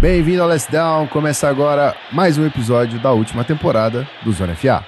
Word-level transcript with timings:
Bem-vindo 0.00 0.42
ao 0.42 0.48
Let's 0.48 0.66
Down. 0.66 1.08
Começa 1.08 1.46
agora 1.46 1.94
mais 2.10 2.38
um 2.38 2.46
episódio 2.46 2.98
da 3.02 3.12
última 3.12 3.44
temporada 3.44 4.08
do 4.24 4.32
Zona 4.32 4.56
FA. 4.56 4.82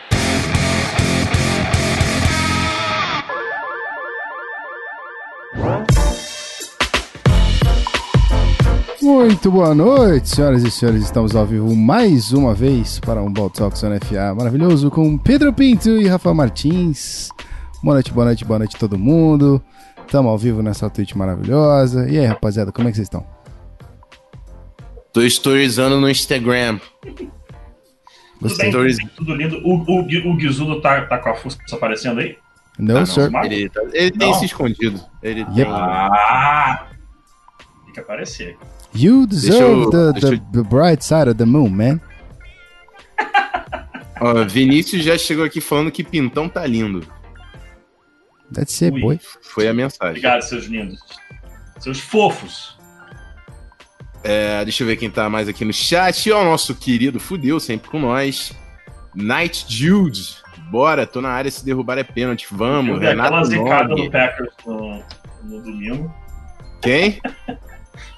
Muito 9.03 9.51
boa 9.51 9.75
noite, 9.75 10.31
senhoras 10.31 10.65
e 10.65 10.71
senhores. 10.71 11.03
Estamos 11.03 11.37
ao 11.37 11.45
vivo 11.45 11.77
mais 11.77 12.33
uma 12.33 12.55
vez 12.55 12.99
para 12.99 13.23
um 13.23 13.31
Ball 13.31 13.51
Talk 13.51 13.79
Zona 13.79 14.01
FA 14.01 14.35
maravilhoso 14.35 14.91
com 14.91 15.19
Pedro 15.19 15.53
Pinto 15.53 15.91
e 15.91 16.09
Rafa 16.09 16.33
Martins. 16.33 17.29
Boa 17.83 17.97
noite, 17.97 18.11
boa 18.15 18.25
noite, 18.25 18.45
boa 18.47 18.59
noite 18.61 18.79
todo 18.79 18.99
mundo. 18.99 19.63
Estamos 20.07 20.31
ao 20.31 20.39
vivo 20.39 20.63
nessa 20.63 20.89
Twitch 20.89 21.13
maravilhosa. 21.13 22.09
E 22.09 22.19
aí, 22.19 22.25
rapaziada, 22.25 22.73
como 22.73 22.89
é 22.89 22.91
que 22.91 22.97
vocês 22.97 23.09
estão? 23.09 23.42
Tô 25.13 25.21
storyzando 25.23 26.01
no 26.01 26.09
Instagram. 26.09 26.79
Tudo 28.41 28.57
bem, 28.57 28.71
tudo, 28.73 28.85
bem, 28.85 29.11
tudo 29.17 29.35
lindo. 29.35 29.57
O, 29.65 29.77
o, 29.77 30.01
o 30.31 30.37
Guizudo 30.37 30.81
tá, 30.81 31.03
tá 31.07 31.19
com 31.19 31.29
a 31.31 31.35
força 31.35 31.59
aparecendo 31.73 32.21
aí? 32.21 32.37
Não, 32.79 32.95
Tá, 32.97 33.07
senhor. 33.07 33.31
não, 33.31 33.45
Ele, 33.45 33.69
tá- 33.69 33.83
ele 33.93 34.11
tem 34.11 34.31
Não. 34.31 34.35
se 34.39 34.47
escondido. 34.47 35.01
Ele 35.23 35.41
Yep. 35.41 35.55
tem. 35.55 35.65
Ah! 35.71 36.87
Tem 37.85 37.95
que 37.95 38.01
aparecer. 38.01 38.57
You 38.95 39.27
deserve 39.27 39.61
eu- 39.83 39.91
the, 39.91 40.21
the, 40.21 40.27
eu- 40.35 40.39
the 40.53 40.63
bright 40.69 41.05
side 41.05 41.29
of 41.29 41.35
the 41.35 41.45
moon, 41.45 41.69
man. 41.69 42.01
Ó, 44.21 44.45
Vinícius 44.45 45.05
já 45.05 45.19
chegou 45.19 45.45
aqui 45.45 45.61
falando 45.61 45.91
que 45.91 46.03
Pintão 46.05 46.49
tá 46.49 46.65
lindo. 46.67 47.07
That's 48.53 48.81
it, 48.83 48.95
Ui. 48.95 49.01
boy. 49.01 49.21
Foi 49.43 49.69
a 49.69 49.75
mensagem. 49.75 50.09
Obrigado, 50.11 50.43
seus 50.43 50.65
lindos. 50.67 51.01
Seus 51.81 51.99
fofos. 52.01 52.79
É, 54.25 54.63
deixa 54.65 54.83
eu 54.83 54.87
ver 54.87 54.97
quem 54.97 55.11
tá 55.11 55.29
mais 55.29 55.49
aqui 55.49 55.65
no 55.65 55.73
chat. 55.73 56.31
Ó, 56.31 56.41
o 56.41 56.45
nosso 56.45 56.75
querido 56.75 57.19
Fudeu, 57.19 57.59
sempre 57.59 57.91
com 57.91 57.99
nós. 57.99 58.53
Night 59.15 59.67
Jude. 59.69 60.37
Bora, 60.71 61.07
tô 61.07 61.21
na 61.21 61.31
área, 61.31 61.51
se 61.51 61.65
derrubar 61.65 61.99
é 61.99 62.05
pênalti. 62.05 62.47
Vamos, 62.51 62.95
Eu 62.95 63.01
dei 63.01 63.09
aquela 63.11 63.25
Renato 63.29 63.49
zicada 63.49 63.89
Nogue. 63.89 64.05
no 64.05 64.11
Packers 64.11 64.51
no, 64.67 65.03
no 65.45 65.63
domingo. 65.63 66.15
Quem? 66.81 67.21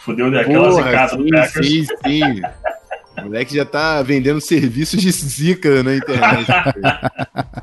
Fudeu 0.01 0.31
daquela 0.31 0.69
Porra, 0.69 0.83
zicada 0.85 1.17
sim, 1.17 1.31
Packers. 1.31 1.67
sim, 1.67 1.87
sim. 2.07 2.43
O 3.17 3.27
moleque 3.27 3.55
já 3.55 3.65
tá 3.65 4.03
vendendo 4.03 4.41
serviços 4.41 5.01
de 5.01 5.09
zica 5.13 5.85
na 5.85 5.95
internet. 5.95 6.49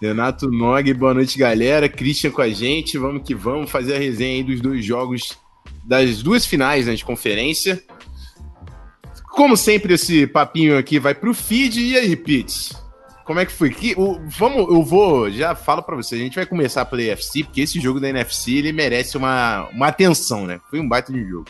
Renato 0.00 0.50
Nog, 0.50 0.92
boa 0.92 1.14
noite, 1.14 1.38
galera. 1.38 1.88
Christian 1.88 2.30
com 2.30 2.42
a 2.42 2.50
gente. 2.50 2.98
Vamos 2.98 3.22
que 3.22 3.34
vamos 3.34 3.70
fazer 3.70 3.96
a 3.96 3.98
resenha 3.98 4.36
aí 4.36 4.42
dos 4.42 4.60
dois 4.60 4.84
jogos, 4.84 5.38
das 5.84 6.22
duas 6.22 6.46
finais 6.46 6.86
né, 6.86 6.94
de 6.94 7.04
conferência. 7.04 7.82
Como 9.30 9.56
sempre, 9.56 9.94
esse 9.94 10.26
papinho 10.26 10.76
aqui 10.78 10.98
vai 10.98 11.14
pro 11.14 11.34
feed. 11.34 11.80
E 11.80 11.96
aí, 11.96 12.16
Pete? 12.16 12.76
Como 13.24 13.40
é 13.40 13.46
que 13.46 13.52
foi? 13.52 13.70
Que, 13.70 13.94
o, 13.96 14.20
vamos, 14.26 14.68
eu 14.68 14.82
vou, 14.82 15.30
já 15.30 15.54
falo 15.54 15.82
pra 15.82 15.94
você, 15.94 16.16
a 16.16 16.18
gente 16.18 16.34
vai 16.34 16.44
começar 16.44 16.84
pela 16.84 17.02
NFC, 17.02 17.44
porque 17.44 17.60
esse 17.60 17.80
jogo 17.80 18.00
da 18.00 18.08
NFC 18.08 18.52
ele 18.56 18.72
merece 18.72 19.16
uma, 19.16 19.68
uma 19.72 19.86
atenção, 19.86 20.44
né? 20.44 20.60
Foi 20.68 20.80
um 20.80 20.88
baita 20.88 21.12
de 21.12 21.24
jogo. 21.24 21.46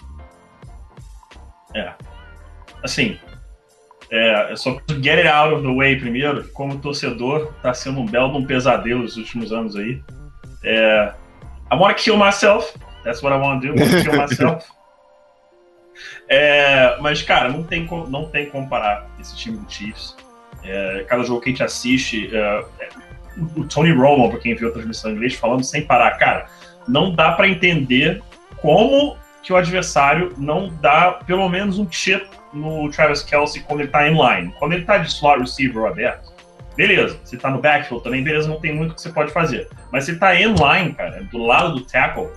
Assim, 2.82 3.18
é, 4.10 4.52
eu 4.52 4.56
só 4.56 4.76
get 5.00 5.18
it 5.18 5.28
out 5.28 5.54
of 5.54 5.62
the 5.62 5.74
way 5.74 5.96
primeiro. 5.96 6.46
Como 6.48 6.78
torcedor, 6.78 7.52
tá 7.62 7.72
sendo 7.72 8.00
um 8.00 8.06
belo 8.06 8.36
um 8.36 8.44
pesadelo 8.44 9.02
nos 9.02 9.16
últimos 9.16 9.52
anos 9.52 9.76
aí. 9.76 10.02
É, 10.64 11.14
I 11.72 11.76
wanna 11.76 11.94
kill 11.94 12.16
myself. 12.16 12.76
That's 13.04 13.22
what 13.22 13.34
I 13.36 13.40
wanna 13.40 13.60
do. 13.60 13.68
I 13.68 13.70
wanna 13.80 14.02
kill 14.02 14.16
myself. 14.16 14.66
É, 16.28 16.96
mas, 17.00 17.22
cara, 17.22 17.50
não 17.50 17.62
tem, 17.62 17.86
não 18.08 18.26
tem 18.28 18.46
como 18.48 18.64
comparar 18.64 19.06
esse 19.20 19.36
time 19.36 19.58
do 19.58 19.70
Chiefs. 19.70 20.16
É, 20.64 21.04
cada 21.08 21.22
jogo 21.24 21.40
que 21.40 21.50
a 21.50 21.52
gente 21.52 21.62
assiste, 21.62 22.30
é, 22.34 22.64
é, 22.80 22.88
o- 23.56 23.64
Tony 23.64 23.92
Romo, 23.92 24.30
pra 24.30 24.38
quem 24.38 24.54
viu 24.54 24.68
a 24.68 24.72
transmissão 24.72 25.10
em 25.10 25.14
inglês, 25.14 25.34
falando 25.34 25.62
sem 25.62 25.82
parar, 25.84 26.12
cara, 26.12 26.46
não 26.88 27.14
dá 27.14 27.32
pra 27.32 27.46
entender 27.48 28.22
como 28.56 29.16
que 29.42 29.52
o 29.52 29.56
adversário 29.56 30.32
não 30.38 30.68
dá 30.80 31.12
pelo 31.26 31.48
menos 31.48 31.78
um 31.78 31.90
chip 31.90 32.26
no 32.54 32.88
Travis 32.90 33.22
Kelsey 33.22 33.62
quando 33.62 33.80
ele 33.80 33.88
tá 33.90 34.08
em 34.08 34.12
line. 34.14 34.54
Quando 34.58 34.72
ele 34.72 34.84
tá 34.84 34.98
de 34.98 35.08
slot 35.08 35.40
receiver 35.40 35.84
aberto, 35.84 36.32
beleza. 36.76 37.18
Se 37.24 37.36
tá 37.36 37.50
no 37.50 37.60
backfield 37.60 38.02
também, 38.04 38.22
beleza, 38.22 38.48
não 38.48 38.60
tem 38.60 38.74
muito 38.74 38.94
que 38.94 39.02
você 39.02 39.10
pode 39.10 39.32
fazer. 39.32 39.68
Mas 39.90 40.04
se 40.04 40.16
tá 40.18 40.34
em 40.34 40.46
line, 40.54 40.94
cara, 40.94 41.22
do 41.24 41.38
lado 41.38 41.74
do 41.74 41.80
tackle, 41.84 42.30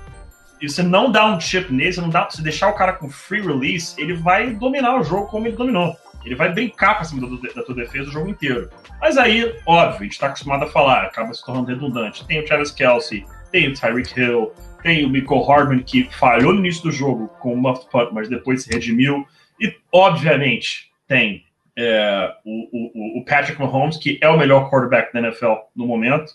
e 0.61 0.69
você 0.69 0.81
não 0.83 1.11
dá 1.11 1.25
um 1.25 1.39
chip 1.39 1.71
nele, 1.71 1.91
você 1.93 2.01
não 2.01 2.09
dá 2.09 2.25
você 2.29 2.41
deixar 2.41 2.69
o 2.69 2.73
cara 2.75 2.93
com 2.93 3.09
free 3.09 3.41
release, 3.41 3.99
ele 4.01 4.13
vai 4.13 4.51
dominar 4.51 4.99
o 4.99 5.03
jogo 5.03 5.27
como 5.27 5.47
ele 5.47 5.55
dominou. 5.57 5.95
Ele 6.25 6.33
vai 6.35 6.51
brincar 6.51 6.95
pra 6.95 7.03
cima 7.03 7.27
da 7.55 7.61
tua 7.61 7.75
defesa 7.75 8.09
o 8.09 8.11
jogo 8.11 8.29
inteiro. 8.29 8.69
Mas 8.99 9.15
aí, 9.15 9.53
óbvio, 9.65 10.01
a 10.01 10.03
gente 10.05 10.19
tá 10.19 10.27
acostumado 10.27 10.63
a 10.63 10.67
falar, 10.67 11.03
acaba 11.03 11.31
se 11.33 11.45
tornando 11.45 11.67
redundante. 11.67 12.25
Tem 12.25 12.39
o 12.39 12.45
Travis 12.45 12.71
Kelsey, 12.71 13.23
tem 13.51 13.67
o 13.67 13.73
Tyreek 13.75 14.19
Hill, 14.19 14.51
tem 14.81 15.05
o 15.05 15.09
Michael 15.09 15.44
Hardman 15.44 15.83
que 15.83 16.09
falhou 16.17 16.51
no 16.53 16.59
início 16.61 16.81
do 16.83 16.91
jogo 16.91 17.27
com 17.39 17.53
o 17.53 17.57
muffed 17.57 17.88
punt, 17.91 18.09
mas 18.11 18.27
depois 18.27 18.63
se 18.63 18.71
redimiu. 18.73 19.23
E, 19.61 19.71
obviamente, 19.91 20.89
tem 21.07 21.44
é, 21.77 22.33
o, 22.44 23.17
o- 23.17 23.19
o 23.19 23.25
Patrick 23.25 23.59
Mahomes, 23.61 23.97
que 23.97 24.17
é 24.21 24.27
o 24.29 24.38
melhor 24.38 24.69
quarterback 24.71 25.13
da 25.13 25.19
NFL 25.19 25.53
no 25.75 25.85
momento. 25.85 26.31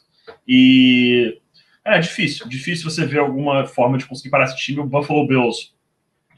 E 0.47 1.40
é 1.97 1.99
difícil, 2.01 2.49
difícil 2.49 2.91
você 2.91 3.05
ver 3.06 3.19
alguma 3.19 3.67
forma 3.67 3.99
de 3.99 4.06
conseguir 4.06 4.31
parar 4.31 4.45
esse 4.45 4.56
time. 4.56 4.81
O 4.81 4.87
Buffalo 4.87 5.27
Bills, 5.27 5.73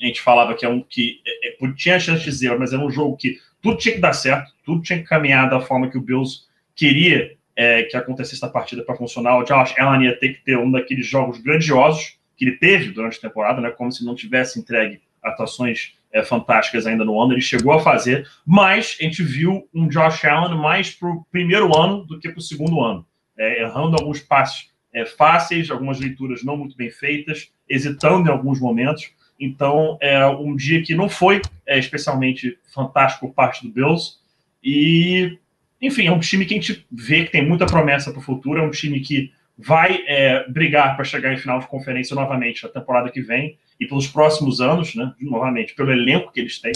a 0.01 0.05
gente 0.05 0.21
falava 0.21 0.55
que, 0.55 0.65
é 0.65 0.69
um, 0.69 0.83
que 0.83 1.21
é, 1.27 1.49
é, 1.49 1.73
tinha 1.77 1.99
chance 1.99 2.25
de 2.25 2.33
zero, 2.33 2.59
mas 2.59 2.73
era 2.73 2.85
um 2.85 2.91
jogo 2.91 3.17
que 3.17 3.39
tudo 3.61 3.79
tinha 3.79 3.95
que 3.95 4.01
dar 4.01 4.13
certo, 4.13 4.53
tudo 4.65 4.83
tinha 4.83 4.99
que 4.99 5.05
caminhar 5.05 5.49
da 5.49 5.61
forma 5.61 5.91
que 5.91 5.99
o 5.99 6.01
Bills 6.01 6.43
queria 6.75 7.37
é, 7.57 7.83
que 7.85 7.97
acontecesse 7.97 8.43
na 8.43 8.49
partida 8.49 8.83
para 8.83 8.97
funcionar. 8.97 9.39
O 9.39 9.45
Josh 9.45 9.75
Allen 9.79 10.05
ia 10.07 10.19
ter 10.19 10.35
que 10.35 10.45
ter 10.45 10.59
um 10.59 10.71
daqueles 10.71 11.07
jogos 11.07 11.39
grandiosos 11.39 12.19
que 12.37 12.45
ele 12.45 12.57
teve 12.57 12.91
durante 12.91 13.19
a 13.19 13.29
temporada, 13.29 13.61
né, 13.61 13.71
como 13.71 13.93
se 13.93 14.05
não 14.05 14.15
tivesse 14.15 14.59
entregue 14.59 15.01
atuações 15.23 15.95
é, 16.13 16.23
fantásticas 16.23 16.87
ainda 16.87 17.05
no 17.05 17.21
ano. 17.21 17.34
Ele 17.34 17.41
chegou 17.41 17.73
a 17.73 17.81
fazer, 17.81 18.29
mas 18.45 18.97
a 19.01 19.05
gente 19.05 19.23
viu 19.23 19.69
um 19.73 19.89
Josh 19.89 20.25
Allen 20.25 20.59
mais 20.59 20.91
para 20.91 21.09
o 21.09 21.25
primeiro 21.31 21.77
ano 21.79 22.05
do 22.05 22.19
que 22.19 22.29
para 22.29 22.39
o 22.39 22.43
segundo 22.43 22.83
ano, 22.83 23.07
é, 23.39 23.63
errando 23.63 23.97
alguns 23.97 24.21
passes 24.21 24.72
é, 24.92 25.06
fáceis, 25.06 25.70
algumas 25.70 25.98
leituras 25.98 26.44
não 26.44 26.56
muito 26.56 26.76
bem 26.76 26.91
feitas, 26.91 27.50
hesitando 27.69 28.28
em 28.28 28.32
alguns 28.32 28.60
momentos. 28.60 29.10
Então, 29.41 29.98
é 30.00 30.25
um 30.26 30.54
dia 30.54 30.82
que 30.82 30.94
não 30.94 31.08
foi 31.08 31.42
é, 31.66 31.78
especialmente 31.78 32.58
fantástico 32.72 33.26
por 33.26 33.34
parte 33.34 33.66
do 33.66 33.72
Bills. 33.72 34.19
E, 34.62 35.38
enfim, 35.80 36.06
é 36.06 36.12
um 36.12 36.20
time 36.20 36.44
que 36.44 36.54
a 36.54 36.60
gente 36.60 36.86
vê 36.91 37.25
que 37.25 37.32
tem 37.32 37.47
muita 37.47 37.66
promessa 37.66 38.12
para 38.12 38.20
o 38.20 38.22
futuro. 38.22 38.60
É 38.60 38.62
um 38.62 38.70
time 38.70 39.00
que 39.00 39.32
vai 39.56 40.04
é, 40.06 40.48
brigar 40.48 40.94
para 40.94 41.04
chegar 41.04 41.32
em 41.32 41.38
final 41.38 41.59
de 41.59 41.66
conferência 41.66 42.14
novamente 42.14 42.62
na 42.62 42.69
temporada 42.69 43.10
que 43.10 43.20
vem 43.20 43.59
e 43.80 43.86
pelos 43.86 44.06
próximos 44.06 44.60
anos, 44.60 44.94
né? 44.94 45.12
Novamente, 45.20 45.74
pelo 45.74 45.91
elenco 45.91 46.32
que 46.32 46.41
eles 46.41 46.60
têm. 46.60 46.72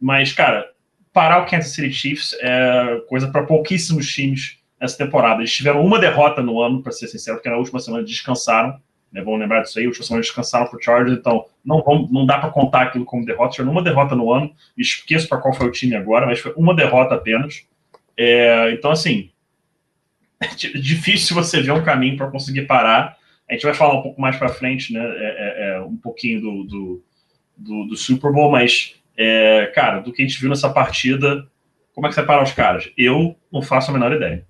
Mas, 0.00 0.32
cara, 0.32 0.70
parar 1.12 1.42
o 1.42 1.46
Kansas 1.46 1.72
City 1.72 1.92
Chiefs 1.92 2.36
é 2.40 3.00
coisa 3.08 3.30
para 3.30 3.44
pouquíssimos 3.44 4.12
times 4.12 4.58
nessa 4.80 4.96
temporada. 4.96 5.40
Eles 5.40 5.52
tiveram 5.52 5.84
uma 5.84 5.98
derrota 5.98 6.42
no 6.42 6.60
ano, 6.60 6.82
para 6.82 6.92
ser 6.92 7.08
sincero, 7.08 7.36
porque 7.36 7.48
na 7.48 7.56
última 7.56 7.78
semana 7.80 8.04
descansaram. 8.04 8.78
Né, 9.12 9.22
vamos 9.22 9.40
lembrar 9.40 9.62
disso 9.62 9.78
aí, 9.78 9.84
a 9.84 9.88
última 9.88 10.04
semana 10.04 10.22
descansaram 10.22 10.66
pro 10.66 10.82
Chargers, 10.82 11.16
então 11.16 11.46
não, 11.64 11.82
não 12.10 12.26
dá 12.26 12.38
para 12.38 12.50
contar 12.50 12.82
aquilo 12.82 13.04
como 13.04 13.24
derrota. 13.24 13.52
Tiveram 13.52 13.72
uma 13.72 13.82
derrota 13.82 14.14
no 14.14 14.32
ano, 14.32 14.52
esqueço 14.76 15.28
para 15.28 15.38
qual 15.38 15.54
foi 15.54 15.66
o 15.66 15.72
time 15.72 15.94
agora, 15.94 16.26
mas 16.26 16.40
foi 16.40 16.52
uma 16.56 16.74
derrota 16.74 17.14
apenas. 17.14 17.66
É, 18.16 18.72
então, 18.72 18.90
assim, 18.90 19.30
é 20.40 20.48
difícil 20.78 21.34
você 21.34 21.60
ver 21.62 21.72
um 21.72 21.84
caminho 21.84 22.16
para 22.16 22.30
conseguir 22.30 22.62
parar. 22.62 23.16
A 23.48 23.52
gente 23.52 23.62
vai 23.62 23.74
falar 23.74 23.94
um 23.94 24.02
pouco 24.02 24.20
mais 24.20 24.36
para 24.36 24.48
frente, 24.48 24.92
né? 24.92 25.00
É, 25.00 25.76
é, 25.76 25.80
um 25.80 25.96
pouquinho 25.96 26.40
do, 26.40 26.64
do, 26.64 27.04
do, 27.56 27.84
do 27.84 27.96
Super 27.96 28.32
Bowl, 28.32 28.50
mas, 28.50 28.96
é, 29.16 29.70
cara, 29.74 30.00
do 30.00 30.12
que 30.12 30.22
a 30.22 30.26
gente 30.26 30.40
viu 30.40 30.50
nessa 30.50 30.68
partida, 30.68 31.46
como 31.94 32.06
é 32.06 32.10
que 32.10 32.14
você 32.14 32.22
para 32.22 32.42
os 32.42 32.52
caras? 32.52 32.90
Eu 32.98 33.36
não 33.50 33.62
faço 33.62 33.90
a 33.90 33.94
menor 33.94 34.12
ideia. 34.12 34.44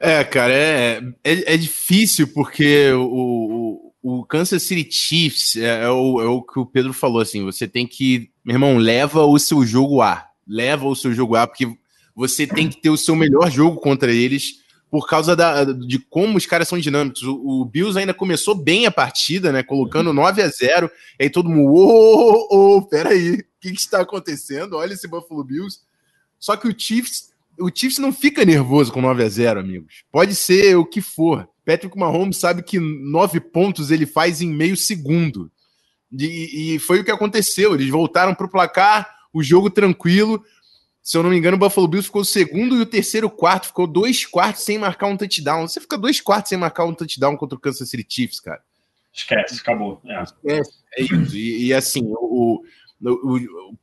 É, 0.00 0.22
cara, 0.22 0.52
é, 0.52 1.02
é, 1.24 1.54
é 1.54 1.56
difícil 1.56 2.28
porque 2.28 2.90
o, 2.92 3.92
o, 4.02 4.20
o 4.20 4.24
Kansas 4.24 4.62
City 4.62 4.88
Chiefs 4.90 5.56
é, 5.56 5.84
é, 5.84 5.90
o, 5.90 6.20
é 6.20 6.26
o 6.26 6.42
que 6.42 6.58
o 6.60 6.66
Pedro 6.66 6.92
falou, 6.92 7.20
assim, 7.20 7.44
você 7.44 7.66
tem 7.66 7.86
que, 7.86 8.30
meu 8.44 8.54
irmão, 8.54 8.78
leva 8.78 9.24
o 9.24 9.38
seu 9.38 9.66
jogo 9.66 10.00
A, 10.00 10.24
leva 10.46 10.86
o 10.86 10.94
seu 10.94 11.12
jogo 11.12 11.34
A, 11.34 11.46
porque 11.46 11.66
você 12.14 12.46
tem 12.46 12.68
que 12.68 12.80
ter 12.80 12.90
o 12.90 12.96
seu 12.96 13.16
melhor 13.16 13.50
jogo 13.50 13.80
contra 13.80 14.12
eles 14.12 14.60
por 14.90 15.06
causa 15.06 15.36
da, 15.36 15.64
de 15.64 15.98
como 15.98 16.38
os 16.38 16.46
caras 16.46 16.68
são 16.68 16.78
dinâmicos. 16.78 17.22
O, 17.22 17.62
o 17.62 17.64
Bills 17.64 17.98
ainda 17.98 18.14
começou 18.14 18.54
bem 18.54 18.86
a 18.86 18.90
partida, 18.90 19.52
né, 19.52 19.62
colocando 19.62 20.12
9 20.12 20.42
a 20.42 20.48
0 20.48 20.90
e 21.18 21.24
aí 21.24 21.30
todo 21.30 21.50
mundo, 21.50 21.72
ô, 21.72 22.46
ô, 22.50 22.76
ô, 22.76 22.82
peraí, 22.82 23.32
o 23.32 23.44
que, 23.60 23.72
que 23.72 23.80
está 23.80 24.00
acontecendo? 24.00 24.76
Olha 24.76 24.94
esse 24.94 25.08
Buffalo 25.08 25.42
Bills. 25.42 25.80
Só 26.38 26.56
que 26.56 26.68
o 26.68 26.74
Chiefs 26.76 27.32
o 27.60 27.70
Chiefs 27.74 27.98
não 27.98 28.12
fica 28.12 28.44
nervoso 28.44 28.92
com 28.92 29.00
9 29.00 29.24
a 29.24 29.28
0 29.28 29.60
amigos. 29.60 30.04
Pode 30.10 30.34
ser 30.34 30.76
o 30.76 30.84
que 30.84 31.00
for. 31.00 31.48
Patrick 31.64 31.96
Mahomes 31.98 32.38
sabe 32.38 32.62
que 32.62 32.78
nove 32.78 33.40
pontos 33.40 33.90
ele 33.90 34.06
faz 34.06 34.40
em 34.40 34.48
meio 34.48 34.76
segundo. 34.76 35.50
E, 36.10 36.74
e 36.74 36.78
foi 36.78 37.00
o 37.00 37.04
que 37.04 37.10
aconteceu. 37.10 37.74
Eles 37.74 37.90
voltaram 37.90 38.34
para 38.34 38.46
o 38.46 38.50
placar, 38.50 39.08
o 39.32 39.42
jogo 39.42 39.68
tranquilo. 39.68 40.42
Se 41.02 41.16
eu 41.16 41.22
não 41.22 41.30
me 41.30 41.36
engano, 41.36 41.56
o 41.56 41.60
Buffalo 41.60 41.88
Bills 41.88 42.06
ficou 42.06 42.22
o 42.22 42.24
segundo 42.24 42.76
e 42.76 42.80
o 42.80 42.86
terceiro 42.86 43.30
quarto. 43.30 43.68
Ficou 43.68 43.86
dois 43.86 44.24
quartos 44.24 44.62
sem 44.62 44.78
marcar 44.78 45.06
um 45.06 45.16
touchdown. 45.16 45.66
Você 45.66 45.80
fica 45.80 45.98
dois 45.98 46.20
quartos 46.20 46.48
sem 46.50 46.58
marcar 46.58 46.84
um 46.84 46.94
touchdown 46.94 47.36
contra 47.36 47.56
o 47.56 47.60
Kansas 47.60 47.88
City 47.88 48.06
Chiefs, 48.08 48.40
cara. 48.40 48.62
Esquece, 49.12 49.60
acabou. 49.60 50.00
É, 50.04 50.22
Esquece, 50.22 50.72
é 50.96 51.02
isso. 51.02 51.36
E, 51.36 51.66
e 51.66 51.74
assim, 51.74 52.02
o, 52.04 52.62
o, 53.00 53.10
o, 53.10 53.74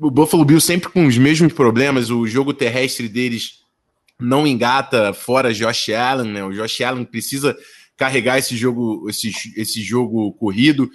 o 0.00 0.10
Buffalo 0.10 0.44
Bills 0.44 0.66
sempre 0.66 0.88
com 0.88 1.06
os 1.06 1.18
mesmos 1.18 1.52
problemas. 1.52 2.10
O 2.10 2.26
jogo 2.26 2.54
terrestre 2.54 3.08
deles 3.08 3.60
não 4.18 4.46
engata 4.46 5.12
fora 5.12 5.52
Josh 5.52 5.90
Allen, 5.90 6.32
né? 6.32 6.44
O 6.44 6.52
Josh 6.52 6.80
Allen 6.80 7.04
precisa 7.04 7.56
carregar 7.96 8.38
esse 8.38 8.56
jogo, 8.56 9.08
esse, 9.08 9.30
esse 9.56 9.82
jogo 9.82 10.32
corrido. 10.32 10.90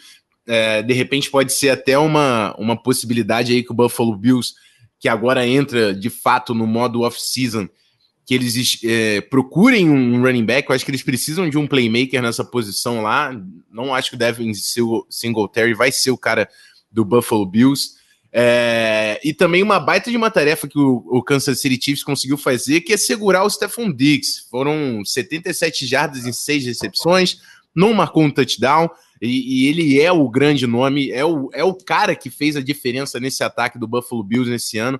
É, 0.47 0.81
de 0.81 0.93
repente 0.93 1.29
pode 1.29 1.53
ser 1.53 1.69
até 1.69 1.97
uma, 1.97 2.55
uma 2.57 2.75
possibilidade 2.75 3.53
aí 3.53 3.63
que 3.63 3.71
o 3.71 3.75
Buffalo 3.75 4.15
Bills 4.17 4.53
que 4.99 5.09
agora 5.09 5.45
entra 5.45 5.93
de 5.93 6.09
fato 6.09 6.55
no 6.55 6.65
modo 6.65 7.01
off-season, 7.01 7.69
que 8.25 8.33
eles 8.33 8.79
é, 8.83 9.21
procurem 9.21 9.87
um 9.87 10.19
running 10.19 10.45
back. 10.45 10.67
Eu 10.67 10.75
acho 10.75 10.83
que 10.83 10.89
eles 10.89 11.03
precisam 11.03 11.47
de 11.47 11.59
um 11.59 11.67
playmaker 11.67 12.23
nessa 12.23 12.43
posição 12.43 13.03
lá. 13.03 13.31
Não 13.69 13.93
acho 13.93 14.09
que 14.09 14.17
o 14.81 15.05
Singletary, 15.07 15.75
vai 15.75 15.91
ser 15.91 16.09
o 16.09 16.17
cara 16.17 16.49
do 16.91 17.05
Buffalo 17.05 17.45
Bills. 17.45 17.91
É, 18.37 19.17
e 19.23 19.33
também 19.33 19.63
uma 19.63 19.79
baita 19.79 20.11
de 20.11 20.17
uma 20.17 20.29
tarefa 20.29 20.67
que 20.67 20.77
o, 20.77 21.05
o, 21.07 21.23
Kansas 21.23 21.61
City 21.61 21.79
Chiefs 21.81 22.03
conseguiu 22.03 22.37
fazer, 22.37 22.81
que 22.81 22.91
é 22.91 22.97
segurar 22.97 23.45
o 23.45 23.49
Stephon 23.49 23.89
Diggs. 23.89 24.45
Foram 24.51 25.05
77 25.05 25.87
jardas 25.87 26.25
em 26.25 26.33
seis 26.33 26.65
recepções, 26.65 27.37
não 27.73 27.93
marcou 27.93 28.23
um 28.23 28.29
touchdown. 28.29 28.89
E, 29.21 29.63
e, 29.63 29.67
ele 29.69 30.01
é 30.01 30.11
o 30.11 30.27
grande 30.27 30.67
nome, 30.67 31.09
é 31.11 31.23
o, 31.23 31.49
é 31.53 31.63
o 31.63 31.73
cara 31.73 32.13
que 32.13 32.29
fez 32.29 32.57
a 32.57 32.61
diferença 32.61 33.21
nesse 33.21 33.41
ataque 33.41 33.79
do 33.79 33.87
Buffalo 33.87 34.21
Bills 34.21 34.51
nesse 34.51 34.77
ano. 34.77 34.99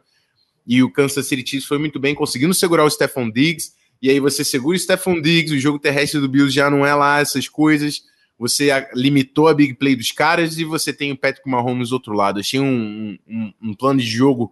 E 0.65 0.81
o 0.81 0.89
Kansas 0.89 1.27
City 1.27 1.45
Chiefs 1.45 1.67
foi 1.67 1.77
muito 1.77 1.99
bem, 1.99 2.15
conseguindo 2.15 2.53
segurar 2.53 2.85
o 2.85 2.89
Stephon 2.89 3.29
Diggs. 3.29 3.73
E 4.01 4.09
aí 4.09 4.21
você 4.21 4.45
segura 4.45 4.77
o 4.77 4.79
Stephon 4.79 5.19
Diggs, 5.19 5.53
o 5.53 5.59
jogo 5.59 5.77
terrestre 5.77 6.21
do 6.21 6.29
Bills 6.29 6.55
já 6.55 6.69
não 6.69 6.85
é 6.85 6.95
lá 6.95 7.19
essas 7.19 7.49
coisas. 7.49 8.03
Você 8.37 8.69
limitou 8.93 9.47
a 9.47 9.53
big 9.53 9.75
play 9.75 9.95
dos 9.95 10.11
caras 10.11 10.57
e 10.57 10.65
você 10.65 10.91
tem 10.91 11.11
o 11.11 11.17
Patrick 11.17 11.49
Mahomes 11.49 11.89
do 11.89 11.93
outro 11.93 12.13
lado. 12.13 12.39
Achei 12.39 12.59
um, 12.59 13.17
um, 13.27 13.53
um 13.61 13.73
plano 13.73 13.99
de 13.99 14.05
jogo 14.05 14.51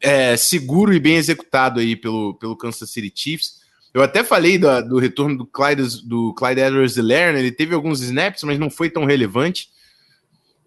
é, 0.00 0.36
seguro 0.36 0.92
e 0.92 1.00
bem 1.00 1.16
executado 1.16 1.80
aí 1.80 1.96
pelo, 1.96 2.34
pelo 2.34 2.56
Kansas 2.56 2.90
City 2.90 3.10
Chiefs. 3.14 3.64
Eu 3.94 4.02
até 4.02 4.22
falei 4.22 4.58
do, 4.58 4.68
do 4.82 4.98
retorno 4.98 5.38
do 5.38 5.46
Clyde, 5.46 6.06
do 6.06 6.34
Clyde 6.34 6.60
edwards 6.60 6.96
né? 6.96 7.38
ele 7.38 7.50
teve 7.50 7.74
alguns 7.74 8.02
snaps, 8.02 8.42
mas 8.42 8.58
não 8.58 8.68
foi 8.68 8.90
tão 8.90 9.06
relevante. 9.06 9.70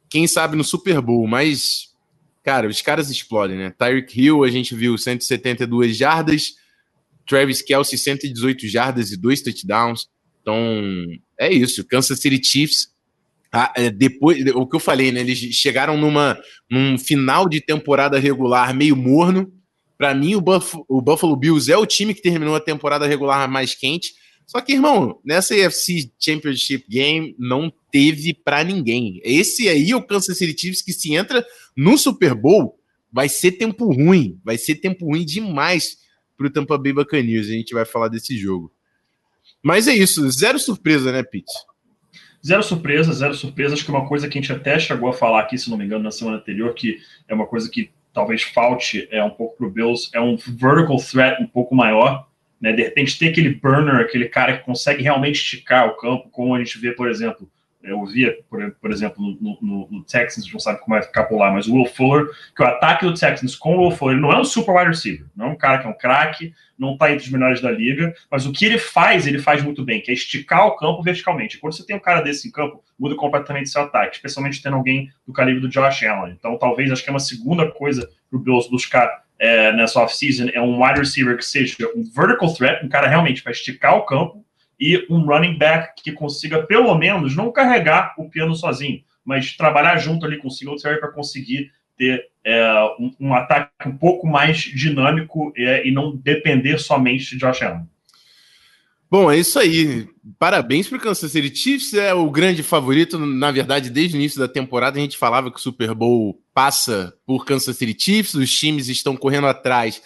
Quem 0.10 0.26
sabe 0.26 0.56
no 0.56 0.64
Super 0.64 1.00
Bowl, 1.00 1.28
mas, 1.28 1.94
cara, 2.44 2.68
os 2.68 2.82
caras 2.82 3.12
explodem, 3.12 3.56
né? 3.56 3.70
Tyreek 3.70 4.20
Hill, 4.20 4.44
a 4.44 4.50
gente 4.50 4.74
viu 4.74 4.98
172 4.98 5.96
jardas, 5.96 6.56
Travis 7.28 7.62
Kelsey, 7.62 8.00
118 8.00 8.68
jardas 8.68 9.12
e 9.12 9.18
dois 9.18 9.44
touchdowns. 9.44 10.10
Então, 10.42 10.58
é 11.38 11.52
isso. 11.52 11.86
Kansas 11.86 12.20
City 12.20 12.42
Chiefs, 12.44 12.90
ah, 13.52 13.74
é, 13.76 13.90
depois, 13.90 14.44
o 14.54 14.68
que 14.68 14.76
eu 14.76 14.80
falei, 14.80 15.12
né? 15.12 15.22
Eles 15.22 15.38
chegaram 15.38 15.98
numa, 15.98 16.38
num 16.70 16.98
final 16.98 17.48
de 17.50 17.62
temporada 17.62 18.20
regular 18.20 18.74
meio 18.76 18.96
morno, 18.96 19.52
para 20.00 20.16
mim, 20.16 20.34
o, 20.36 20.44
o 20.88 21.02
Buffalo 21.02 21.36
Bills 21.36 21.70
é 21.70 21.78
o 21.78 21.86
time 21.86 22.14
que 22.14 22.22
terminou 22.22 22.56
a 22.56 22.62
temporada 22.62 23.06
regular 23.06 23.50
mais 23.52 23.76
quente. 23.76 24.14
Só 24.48 24.62
que, 24.62 24.72
irmão, 24.72 25.20
nessa 25.26 25.54
AFC 25.54 26.10
Championship 26.18 26.86
Game 26.90 27.36
não 27.38 27.72
teve 27.92 28.34
para 28.34 28.64
ninguém. 28.64 29.20
Esse 29.26 29.68
aí 29.68 29.92
é 29.92 29.96
o 29.96 30.02
Kansas 30.02 30.38
City 30.38 30.58
Chiefs 30.58 30.82
que 30.82 30.94
se 30.94 31.14
entra 31.14 31.46
no 31.76 31.98
Super 31.98 32.34
Bowl, 32.34 32.80
vai 33.12 33.28
ser 33.28 33.52
tempo 33.52 33.92
ruim. 33.92 34.40
Vai 34.42 34.58
ser 34.58 34.76
tempo 34.76 35.06
ruim 35.06 35.26
demais 35.26 35.98
pro 36.38 36.50
Tampa 36.50 36.78
Bay 36.78 36.94
Buccaneers. 36.94 37.48
A 37.48 37.52
gente 37.52 37.74
vai 37.74 37.84
falar 37.84 38.08
desse 38.08 38.38
jogo. 38.38 38.72
Mas 39.64 39.88
é 39.88 39.94
isso, 39.94 40.30
zero 40.30 40.58
surpresa, 40.58 41.12
né, 41.12 41.24
Pete? 41.24 41.52
Zero 42.46 42.64
surpresa, 42.64 43.14
zero 43.14 43.34
surpresa. 43.34 43.74
Acho 43.74 43.84
que 43.84 43.92
uma 43.92 44.08
coisa 44.08 44.28
que 44.28 44.38
a 44.38 44.42
gente 44.42 44.54
até 44.54 44.80
chegou 44.80 45.10
a 45.10 45.14
falar 45.14 45.42
aqui, 45.42 45.58
se 45.58 45.70
não 45.70 45.78
me 45.78 45.86
engano, 45.86 46.04
na 46.04 46.12
semana 46.12 46.38
anterior, 46.38 46.74
que 46.74 46.98
é 47.28 47.34
uma 47.34 47.46
coisa 47.46 47.70
que 47.70 47.92
talvez 48.14 48.44
falte 48.44 49.08
é 49.12 49.24
um 49.24 49.30
pouco 49.30 49.58
para 49.58 49.68
o 49.68 49.70
Bills, 49.70 50.10
é 50.14 50.22
um 50.22 50.38
vertical 50.38 50.98
threat 50.98 51.42
um 51.42 51.48
pouco 51.48 51.76
maior, 51.76 52.28
né? 52.60 52.72
De 52.72 52.84
repente 52.84 53.20
ter 53.20 53.30
aquele 53.30 53.54
burner, 53.54 53.96
aquele 53.96 54.30
cara 54.30 54.58
que 54.58 54.66
consegue 54.66 55.04
realmente 55.04 55.36
esticar 55.36 55.88
o 55.88 55.98
campo, 55.98 56.30
como 56.30 56.56
a 56.56 56.60
gente 56.60 56.78
vê, 56.78 56.92
por 56.92 57.10
exemplo, 57.10 57.50
eu 57.82 58.06
via, 58.06 58.38
por, 58.50 58.72
por 58.72 58.92
exemplo, 58.92 59.24
no, 59.40 59.58
no, 59.62 59.88
no, 59.90 60.04
Texans, 60.04 60.52
não 60.52 60.60
sabe 60.60 60.80
como 60.80 60.96
vai 60.96 61.02
ficar 61.02 61.24
por 61.24 61.40
lá, 61.40 61.52
mas 61.52 61.68
o 61.68 61.76
Will 61.76 61.86
Fuller, 61.86 62.28
que 62.56 62.62
o 62.62 62.66
ataque 62.66 63.06
do 63.06 63.14
Texans 63.14 63.56
com 63.56 63.78
o 63.78 63.82
Will 63.82 63.92
Fuller, 63.92 64.16
ele 64.16 64.22
não 64.22 64.34
é 64.34 64.40
um 64.40 64.44
super 64.44 64.76
wide 64.76 64.90
receiver, 64.90 65.26
não 65.36 65.48
é 65.48 65.50
um 65.50 65.56
cara 65.56 65.80
que 65.80 65.88
é 65.88 65.90
um 65.90 65.98
craque, 65.98 66.54
não 66.78 66.94
está 66.94 67.12
entre 67.12 67.26
os 67.26 67.32
melhores 67.32 67.62
da 67.62 67.72
liga, 67.72 68.14
mas 68.30 68.46
o 68.46 68.52
que 68.52 68.66
ele 68.66 68.78
faz, 68.78 69.28
ele 69.28 69.40
faz 69.40 69.64
muito 69.64 69.84
bem, 69.84 70.02
que 70.02 70.12
é 70.12 70.14
esticar 70.14 70.68
o 70.68 70.76
campo 70.76 71.02
verticalmente. 71.02 71.58
Quando 71.58 71.74
você 71.74 71.86
tem 71.86 71.96
um 71.96 72.02
cara 72.02 72.22
desse 72.22 72.48
em 72.48 72.52
campo, 72.52 72.84
muda 72.98 73.16
completamente 73.16 73.70
seu 73.70 73.82
ataque, 73.82 74.16
especialmente 74.16 74.62
tendo 74.62 74.76
alguém 74.76 75.10
do 75.26 75.34
calibre 75.34 75.62
do 75.62 75.70
Josh 75.70 76.04
Allen. 76.04 76.36
Então, 76.38 76.58
talvez, 76.58 76.92
acho 76.92 77.04
que 77.04 77.10
é 77.10 77.14
uma 77.14 77.20
segunda 77.20 77.70
coisa 77.72 78.10
para 78.30 78.40
o 78.40 78.42
Bills 78.42 78.70
buscar 78.70 79.24
é, 79.40 79.72
nessa 79.72 80.02
off-season, 80.02 80.50
é 80.54 80.62
um 80.62 80.84
wide 80.84 81.00
receiver 81.00 81.38
que 81.38 81.46
seja 81.46 81.76
um 81.96 82.04
vertical 82.04 82.54
threat, 82.54 82.86
um 82.86 82.90
cara 82.90 83.08
realmente 83.08 83.42
para 83.42 83.54
esticar 83.54 83.96
o 83.96 84.06
campo, 84.06 84.44
e 84.80 85.06
um 85.10 85.26
running 85.26 85.58
back 85.58 86.02
que 86.02 86.12
consiga, 86.12 86.64
pelo 86.64 86.96
menos, 86.96 87.36
não 87.36 87.52
carregar 87.52 88.16
o 88.18 88.30
piano 88.30 88.56
sozinho, 88.56 89.04
mas 89.26 89.56
trabalhar 89.56 89.98
junto 89.98 90.26
ali 90.26 90.38
com 90.38 90.48
o 90.48 90.52
Singletary 90.52 91.00
para 91.00 91.12
conseguir 91.12 91.72
ter 91.98 92.30
é, 92.46 92.74
um, 92.98 93.12
um, 93.20 93.34
ataque 93.34 93.88
um 93.88 93.98
pouco 93.98 94.26
mais 94.26 94.58
dinâmico 94.58 95.52
é, 95.58 95.86
e 95.86 95.92
não 95.92 96.16
depender 96.16 96.78
somente 96.78 97.32
de 97.32 97.38
Josh 97.38 97.62
Allen. 97.62 97.86
Bom, 99.12 99.30
é 99.30 99.38
isso 99.38 99.58
aí. 99.58 100.08
Parabéns 100.38 100.88
para 100.88 100.98
o 100.98 101.02
Kansas 101.02 101.32
City 101.32 101.54
Chiefs, 101.54 101.96
é 101.96 102.14
o 102.14 102.30
grande 102.30 102.62
favorito. 102.62 103.18
Na 103.18 103.52
verdade, 103.52 103.90
desde 103.90 104.16
o 104.16 104.20
início 104.20 104.40
da 104.40 104.48
temporada 104.48 104.98
a 104.98 105.02
gente 105.02 105.18
falava 105.18 105.52
que 105.52 105.58
o 105.58 105.62
Super 105.62 105.96
Bowl 105.96 106.40
passa 106.54 107.14
por 107.26 107.44
Kansas 107.44 107.76
City 107.76 107.96
Chiefs, 108.00 108.36
os 108.36 108.52
times 108.52 108.88
estão 108.88 109.18
correndo 109.18 109.48
atrás, 109.48 110.02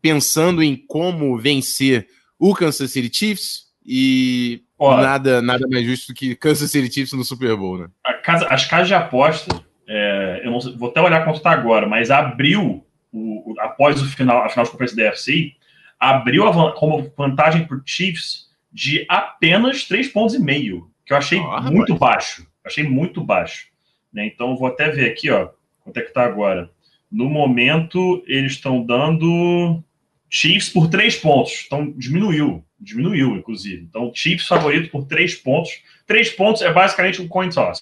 pensando 0.00 0.62
em 0.62 0.76
como 0.76 1.36
vencer 1.36 2.06
o 2.38 2.54
Kansas 2.54 2.92
City 2.92 3.10
Chiefs. 3.12 3.63
E 3.84 4.62
nada, 4.78 5.42
nada 5.42 5.66
mais 5.70 5.84
justo 5.84 6.14
que 6.14 6.34
Kansas 6.34 6.70
City 6.70 6.92
Chiefs 6.92 7.12
no 7.12 7.24
Super 7.24 7.56
Bowl, 7.56 7.78
né? 7.78 7.88
Casa, 8.22 8.46
as 8.48 8.64
casas 8.64 8.88
de 8.88 8.94
aposta, 8.94 9.62
é, 9.86 10.42
eu 10.44 10.50
não, 10.50 10.60
vou 10.76 10.88
até 10.88 11.00
olhar 11.00 11.24
quanto 11.24 11.36
está 11.36 11.50
agora, 11.50 11.86
mas 11.86 12.10
abriu, 12.10 12.84
o, 13.12 13.54
após 13.60 14.00
o 14.00 14.06
final, 14.06 14.44
a 14.44 14.48
final 14.48 14.64
de 14.64 14.70
conferência 14.70 14.96
da 14.96 15.04
UFC, 15.04 15.52
abriu 16.00 16.48
a, 16.48 16.72
como 16.72 17.12
vantagem 17.16 17.66
para 17.66 17.76
o 17.76 17.82
Chiefs 17.84 18.48
de 18.72 19.04
apenas 19.08 19.84
3 19.84 20.08
pontos 20.08 20.34
e 20.34 20.40
meio, 20.40 20.90
que 21.06 21.12
eu 21.12 21.16
achei 21.16 21.38
oh, 21.38 21.60
muito 21.70 21.94
baixo. 21.94 22.46
Achei 22.64 22.84
muito 22.84 23.22
baixo. 23.22 23.68
Né? 24.12 24.26
Então, 24.26 24.56
vou 24.56 24.68
até 24.68 24.88
ver 24.88 25.10
aqui, 25.10 25.30
ó, 25.30 25.50
quanto 25.80 25.98
é 25.98 26.02
que 26.02 26.08
está 26.08 26.24
agora. 26.24 26.70
No 27.10 27.28
momento, 27.28 28.24
eles 28.26 28.52
estão 28.52 28.82
dando 28.82 29.82
Chiefs 30.28 30.68
por 30.68 30.88
3 30.88 31.16
pontos. 31.16 31.64
Então, 31.66 31.92
diminuiu 31.96 32.64
diminuiu, 32.84 33.36
inclusive. 33.36 33.82
Então, 33.82 34.12
Chiefs 34.14 34.46
favorito 34.46 34.90
por 34.90 35.06
três 35.06 35.34
pontos. 35.34 35.82
Três 36.06 36.30
pontos 36.30 36.62
é 36.62 36.72
basicamente 36.72 37.20
um 37.20 37.26
coin 37.26 37.48
toss, 37.48 37.80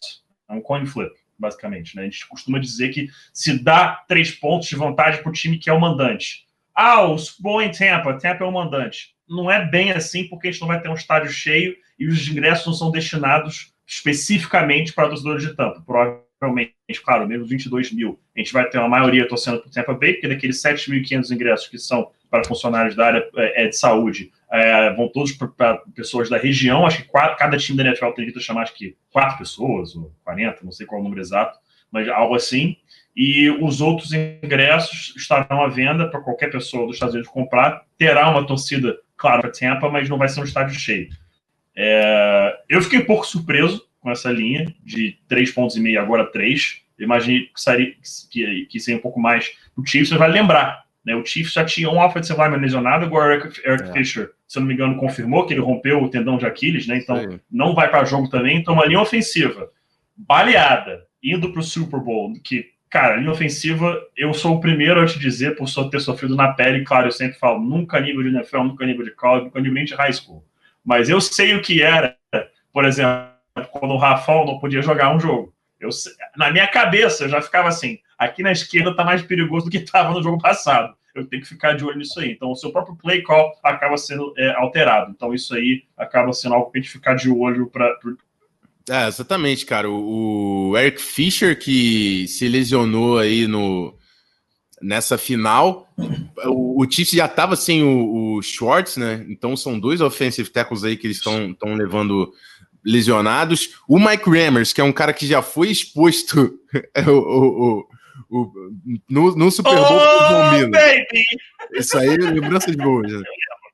é 0.48 0.54
um 0.54 0.62
coin 0.62 0.86
flip, 0.86 1.12
basicamente. 1.38 1.96
Né? 1.96 2.02
A 2.02 2.04
gente 2.04 2.26
costuma 2.28 2.58
dizer 2.58 2.90
que 2.90 3.08
se 3.32 3.62
dá 3.62 4.04
três 4.08 4.30
pontos 4.30 4.68
de 4.68 4.76
vantagem 4.76 5.20
para 5.22 5.30
o 5.30 5.34
time 5.34 5.58
que 5.58 5.68
é 5.68 5.72
o 5.72 5.80
mandante. 5.80 6.46
Ah, 6.74 7.02
o 7.02 7.18
Super 7.18 7.66
em 7.66 7.70
Tampa, 7.70 8.18
Tampa 8.18 8.44
é 8.44 8.46
o 8.46 8.52
mandante. 8.52 9.14
Não 9.28 9.50
é 9.50 9.66
bem 9.66 9.90
assim, 9.90 10.26
porque 10.28 10.48
a 10.48 10.50
gente 10.52 10.60
não 10.60 10.68
vai 10.68 10.80
ter 10.80 10.88
um 10.88 10.94
estádio 10.94 11.30
cheio 11.30 11.76
e 11.98 12.06
os 12.06 12.26
ingressos 12.28 12.66
não 12.66 12.72
são 12.72 12.90
destinados 12.90 13.72
especificamente 13.86 14.92
para 14.92 15.08
torcedores 15.08 15.42
de 15.42 15.54
Tampa. 15.54 15.82
Provavelmente, 15.84 16.26
claro, 17.04 17.26
mesmo 17.26 17.46
22 17.46 17.92
mil, 17.92 18.18
a 18.34 18.38
gente 18.38 18.52
vai 18.52 18.68
ter 18.68 18.78
uma 18.78 18.88
maioria 18.88 19.26
torcendo 19.28 19.60
para 19.60 19.70
Tampa 19.70 19.94
Bay, 19.94 20.14
porque 20.14 20.28
daqueles 20.28 20.62
7.500 20.62 21.30
ingressos 21.30 21.68
que 21.68 21.78
são 21.78 22.10
para 22.30 22.44
funcionários 22.44 22.94
da 22.94 23.06
área 23.06 23.28
é, 23.36 23.68
de 23.68 23.76
saúde, 23.76 24.32
é, 24.50 24.90
vão 24.94 25.08
todos 25.08 25.32
para 25.32 25.76
pessoas 25.94 26.30
da 26.30 26.38
região. 26.38 26.86
Acho 26.86 27.02
que 27.02 27.08
quatro, 27.08 27.36
cada 27.36 27.56
time 27.58 27.76
da 27.76 27.84
NFL 27.84 28.10
tem 28.10 28.32
que 28.32 28.40
chamar, 28.40 28.62
acho 28.62 28.74
que 28.74 28.96
quatro 29.10 29.38
pessoas, 29.38 29.94
ou 29.94 30.10
40, 30.24 30.64
não 30.64 30.72
sei 30.72 30.86
qual 30.86 30.98
é 30.98 31.00
o 31.00 31.04
número 31.04 31.20
exato, 31.20 31.58
mas 31.90 32.08
algo 32.08 32.34
assim. 32.34 32.76
E 33.14 33.50
os 33.50 33.82
outros 33.82 34.12
ingressos 34.12 35.14
estarão 35.16 35.62
à 35.62 35.68
venda 35.68 36.08
para 36.08 36.20
qualquer 36.20 36.50
pessoa 36.50 36.86
dos 36.86 36.96
Estados 36.96 37.14
Unidos 37.14 37.30
comprar. 37.30 37.84
Terá 37.98 38.30
uma 38.30 38.46
torcida, 38.46 38.98
claro, 39.16 39.42
para 39.42 39.50
Tampa, 39.50 39.90
mas 39.90 40.08
não 40.08 40.16
vai 40.16 40.28
ser 40.28 40.40
um 40.40 40.44
estádio 40.44 40.74
cheio. 40.74 41.10
É, 41.76 42.58
eu 42.68 42.80
fiquei 42.80 43.00
um 43.00 43.04
pouco 43.04 43.26
surpreso 43.26 43.86
com 44.02 44.10
essa 44.10 44.30
linha 44.30 44.74
de 44.84 45.16
três 45.28 45.52
pontos 45.52 45.76
e 45.76 45.80
meio, 45.80 46.00
agora 46.00 46.26
três. 46.26 46.82
Imaginei 46.98 47.46
que, 47.46 47.60
seria, 47.60 47.94
que, 48.30 48.66
que 48.66 48.80
seria 48.80 48.98
um 48.98 49.02
pouco 49.02 49.18
mais 49.18 49.56
o 49.76 49.86
Chiefs. 49.86 50.10
Você 50.10 50.18
vai 50.18 50.30
lembrar, 50.30 50.84
né? 51.04 51.14
O 51.14 51.24
Chiefs 51.24 51.52
já 51.52 51.64
tinha 51.64 51.88
um 51.88 51.98
offensive 51.98 52.38
lineman 52.38 52.60
lesionado, 52.60 53.04
agora 53.04 53.28
o 53.28 53.32
Eric, 53.32 53.60
Eric 53.64 53.88
é. 53.88 53.92
Fisher, 53.92 54.30
se 54.46 54.58
eu 54.58 54.60
não 54.60 54.68
me 54.68 54.74
engano, 54.74 54.96
confirmou 54.96 55.46
que 55.46 55.54
ele 55.54 55.60
rompeu 55.60 56.02
o 56.02 56.08
tendão 56.08 56.36
de 56.36 56.44
Aquiles, 56.44 56.86
né? 56.86 56.98
Então 56.98 57.16
Sim. 57.18 57.40
não 57.50 57.74
vai 57.74 57.90
para 57.90 58.04
jogo 58.04 58.28
também. 58.28 58.58
Então, 58.58 58.74
uma 58.74 58.86
linha 58.86 59.00
ofensiva 59.00 59.70
baleada 60.16 61.06
indo 61.22 61.50
para 61.50 61.60
o 61.60 61.64
Super 61.64 62.00
Bowl, 62.00 62.32
que, 62.42 62.66
cara, 62.90 63.16
linha 63.16 63.30
ofensiva, 63.30 63.98
eu 64.16 64.34
sou 64.34 64.56
o 64.56 64.60
primeiro 64.60 65.00
a 65.00 65.06
te 65.06 65.18
dizer, 65.18 65.56
por 65.56 65.68
só 65.68 65.88
ter 65.88 66.00
sofrido 66.00 66.34
na 66.34 66.52
pele, 66.52 66.84
claro, 66.84 67.06
eu 67.06 67.12
sempre 67.12 67.38
falo, 67.38 67.60
nunca 67.60 68.00
nível 68.00 68.22
de 68.22 68.28
NFL, 68.28 68.64
nunca 68.64 68.84
nível 68.84 69.04
de 69.04 69.12
college, 69.12 69.44
nunca 69.44 69.60
nível 69.60 69.84
de 69.84 69.94
high 69.94 70.12
school. 70.12 70.44
Mas 70.84 71.08
eu 71.08 71.20
sei 71.20 71.54
o 71.54 71.62
que 71.62 71.80
era, 71.80 72.16
por 72.72 72.84
exemplo, 72.84 73.31
quando 73.70 73.92
o 73.92 73.98
Rafão 73.98 74.44
não 74.44 74.58
podia 74.58 74.82
jogar 74.82 75.14
um 75.14 75.20
jogo. 75.20 75.52
Eu, 75.78 75.90
na 76.36 76.50
minha 76.50 76.66
cabeça, 76.66 77.24
eu 77.24 77.28
já 77.28 77.42
ficava 77.42 77.68
assim, 77.68 77.98
aqui 78.16 78.42
na 78.42 78.52
esquerda 78.52 78.94
tá 78.94 79.04
mais 79.04 79.22
perigoso 79.22 79.66
do 79.66 79.70
que 79.70 79.78
estava 79.78 80.12
no 80.12 80.22
jogo 80.22 80.38
passado. 80.38 80.94
Eu 81.14 81.26
tenho 81.26 81.42
que 81.42 81.48
ficar 81.48 81.74
de 81.74 81.84
olho 81.84 81.98
nisso 81.98 82.20
aí. 82.20 82.30
Então, 82.32 82.50
o 82.50 82.56
seu 82.56 82.72
próprio 82.72 82.96
play 82.96 83.20
call 83.22 83.52
acaba 83.62 83.98
sendo 83.98 84.32
é, 84.38 84.54
alterado. 84.54 85.10
Então, 85.10 85.34
isso 85.34 85.54
aí 85.54 85.82
acaba 85.96 86.32
sendo 86.32 86.54
algo 86.54 86.70
que 86.70 86.78
a 86.78 86.80
gente 86.80 86.90
ficar 86.90 87.14
de 87.14 87.28
olho 87.28 87.66
para 87.68 87.94
é, 88.88 89.06
exatamente, 89.06 89.64
cara. 89.64 89.88
O, 89.88 90.70
o, 90.70 90.78
Eric 90.78 91.00
Fischer, 91.00 91.56
que 91.58 92.26
se 92.26 92.48
lesionou 92.48 93.18
aí 93.18 93.46
no, 93.46 93.94
nessa 94.80 95.16
final, 95.16 95.88
o, 96.46 96.82
o 96.82 96.90
Chiefs 96.90 97.16
já 97.16 97.26
estava 97.26 97.54
sem 97.54 97.82
o, 97.84 98.36
o, 98.36 98.42
Schwartz, 98.42 98.96
né? 98.96 99.24
Então 99.28 99.56
são 99.56 99.78
dois 99.78 100.00
offensive 100.00 100.50
tackles 100.50 100.82
aí 100.82 100.96
que 100.96 101.06
eles 101.06 101.18
estão 101.18 101.54
levando 101.76 102.32
lesionados. 102.84 103.76
O 103.88 103.98
Mike 103.98 104.28
Rammers, 104.28 104.72
que 104.72 104.80
é 104.80 104.84
um 104.84 104.92
cara 104.92 105.12
que 105.12 105.26
já 105.26 105.42
foi 105.42 105.70
exposto 105.70 106.58
é, 106.94 107.02
o, 107.08 107.86
no, 109.08 109.36
no 109.36 109.50
Super 109.50 109.74
Bowl 109.74 109.84
oh, 109.84 111.78
Isso 111.78 111.98
aí, 111.98 112.16
lembranças 112.16 112.74
boas. 112.74 113.12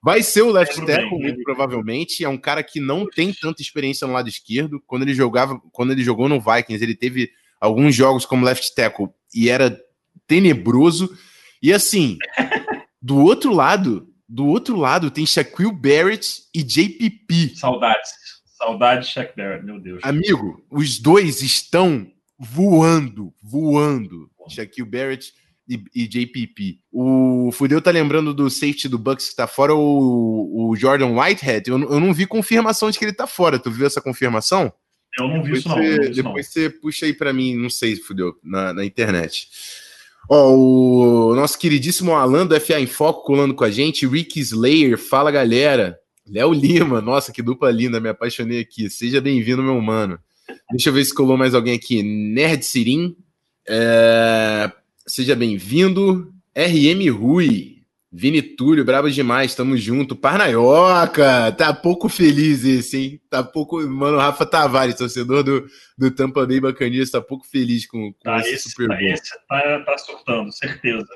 Vai 0.02 0.22
ser 0.22 0.42
o 0.42 0.50
left 0.50 0.84
tackle, 0.84 1.18
muito 1.18 1.42
provavelmente. 1.42 2.24
É 2.24 2.28
um 2.28 2.38
cara 2.38 2.62
que 2.62 2.80
não 2.80 3.06
tem 3.06 3.32
tanta 3.32 3.62
experiência 3.62 4.06
no 4.06 4.12
lado 4.12 4.28
esquerdo. 4.28 4.82
Quando 4.86 5.02
ele 5.02 5.14
jogava, 5.14 5.60
quando 5.72 5.92
ele 5.92 6.02
jogou 6.02 6.28
no 6.28 6.40
Vikings, 6.40 6.82
ele 6.82 6.94
teve 6.94 7.30
alguns 7.60 7.94
jogos 7.94 8.24
como 8.24 8.44
left 8.44 8.74
tackle 8.74 9.08
e 9.34 9.48
era 9.48 9.78
tenebroso. 10.26 11.16
E 11.62 11.72
assim, 11.72 12.16
do 13.02 13.18
outro 13.18 13.52
lado, 13.52 14.08
do 14.28 14.46
outro 14.46 14.76
lado 14.76 15.10
tem 15.10 15.26
Shaquille 15.26 15.72
Barrett 15.72 16.42
e 16.54 16.62
JPP. 16.62 17.56
Saudades. 17.56 18.10
Saudades 18.58 19.06
de 19.06 19.14
Shaq 19.14 19.36
Barrett, 19.36 19.64
meu 19.64 19.78
Deus. 19.78 20.00
Amigo, 20.02 20.64
os 20.68 20.98
dois 20.98 21.40
estão 21.40 22.10
voando, 22.38 23.32
voando. 23.42 24.28
Shaquille 24.48 24.88
Barrett 24.88 25.32
e, 25.68 25.82
e 25.94 26.08
JPP. 26.08 26.78
O 26.90 27.50
Fudeu 27.52 27.80
tá 27.80 27.90
lembrando 27.90 28.32
do 28.32 28.48
safety 28.48 28.88
do 28.88 28.98
Bucks 28.98 29.28
que 29.28 29.36
tá 29.36 29.46
fora, 29.46 29.74
o, 29.74 30.70
o 30.70 30.76
Jordan 30.76 31.18
Whitehead. 31.18 31.70
Eu, 31.70 31.78
eu 31.78 32.00
não 32.00 32.12
vi 32.12 32.26
confirmação 32.26 32.90
de 32.90 32.98
que 32.98 33.04
ele 33.04 33.12
tá 33.12 33.26
fora. 33.26 33.58
Tu 33.58 33.70
viu 33.70 33.86
essa 33.86 34.00
confirmação? 34.00 34.72
Eu 35.18 35.28
não 35.28 35.42
vi 35.42 35.52
depois 35.52 35.58
isso, 35.58 35.68
não. 35.68 35.76
Você, 35.76 35.82
não 35.82 35.96
vi 35.96 36.02
isso, 36.02 36.22
depois 36.22 36.46
não. 36.46 36.52
você 36.52 36.70
puxa 36.70 37.06
aí 37.06 37.12
para 37.12 37.32
mim, 37.32 37.54
não 37.54 37.70
sei, 37.70 37.96
Fudeu, 37.96 38.34
na, 38.42 38.72
na 38.72 38.84
internet. 38.84 39.48
Ó, 40.30 40.54
o 40.54 41.34
nosso 41.34 41.58
queridíssimo 41.58 42.12
Alan 42.12 42.46
do 42.46 42.58
FA 42.60 42.78
em 42.80 42.86
Foco 42.86 43.24
colando 43.24 43.54
com 43.54 43.64
a 43.64 43.70
gente, 43.70 44.06
Rick 44.06 44.38
Slayer, 44.40 44.98
fala 44.98 45.30
galera. 45.30 45.98
Léo 46.30 46.52
Lima, 46.52 47.00
nossa, 47.02 47.32
que 47.32 47.42
dupla 47.42 47.70
linda, 47.70 48.00
me 48.00 48.08
apaixonei 48.08 48.60
aqui. 48.60 48.88
Seja 48.90 49.20
bem-vindo, 49.20 49.62
meu 49.62 49.80
mano. 49.80 50.18
Deixa 50.70 50.88
eu 50.88 50.92
ver 50.92 51.04
se 51.04 51.14
colou 51.14 51.36
mais 51.36 51.54
alguém 51.54 51.74
aqui. 51.74 52.02
Nerd 52.02 52.64
Sirim, 52.64 53.16
é... 53.68 54.70
seja 55.06 55.34
bem-vindo. 55.34 56.32
RM 56.56 57.10
Rui, 57.10 57.78
Vini 58.10 58.42
Túlio, 58.42 58.84
brabo 58.84 59.10
demais, 59.10 59.54
tamo 59.54 59.76
junto. 59.76 60.16
Parnaioca, 60.16 61.52
tá 61.52 61.74
pouco 61.74 62.08
feliz 62.08 62.64
esse, 62.64 62.96
hein? 62.96 63.20
Tá 63.28 63.44
pouco. 63.44 63.80
Mano, 63.86 64.16
Rafa 64.16 64.46
Tavares, 64.46 64.96
torcedor 64.96 65.42
do, 65.42 65.66
do 65.96 66.10
Tampa 66.10 66.46
Bay 66.46 66.58
Bacaninhas, 66.58 67.10
tá 67.10 67.20
pouco 67.20 67.46
feliz 67.46 67.86
com, 67.86 68.12
com 68.12 68.18
tá, 68.24 68.38
esse, 68.38 68.54
esse 68.54 68.70
Super 68.70 68.88
Bowl. 68.88 68.96
Tá, 68.96 69.04
esse 69.04 69.30
tá, 69.46 69.80
tá 69.84 69.98
surtando, 69.98 70.52
certeza. 70.52 71.06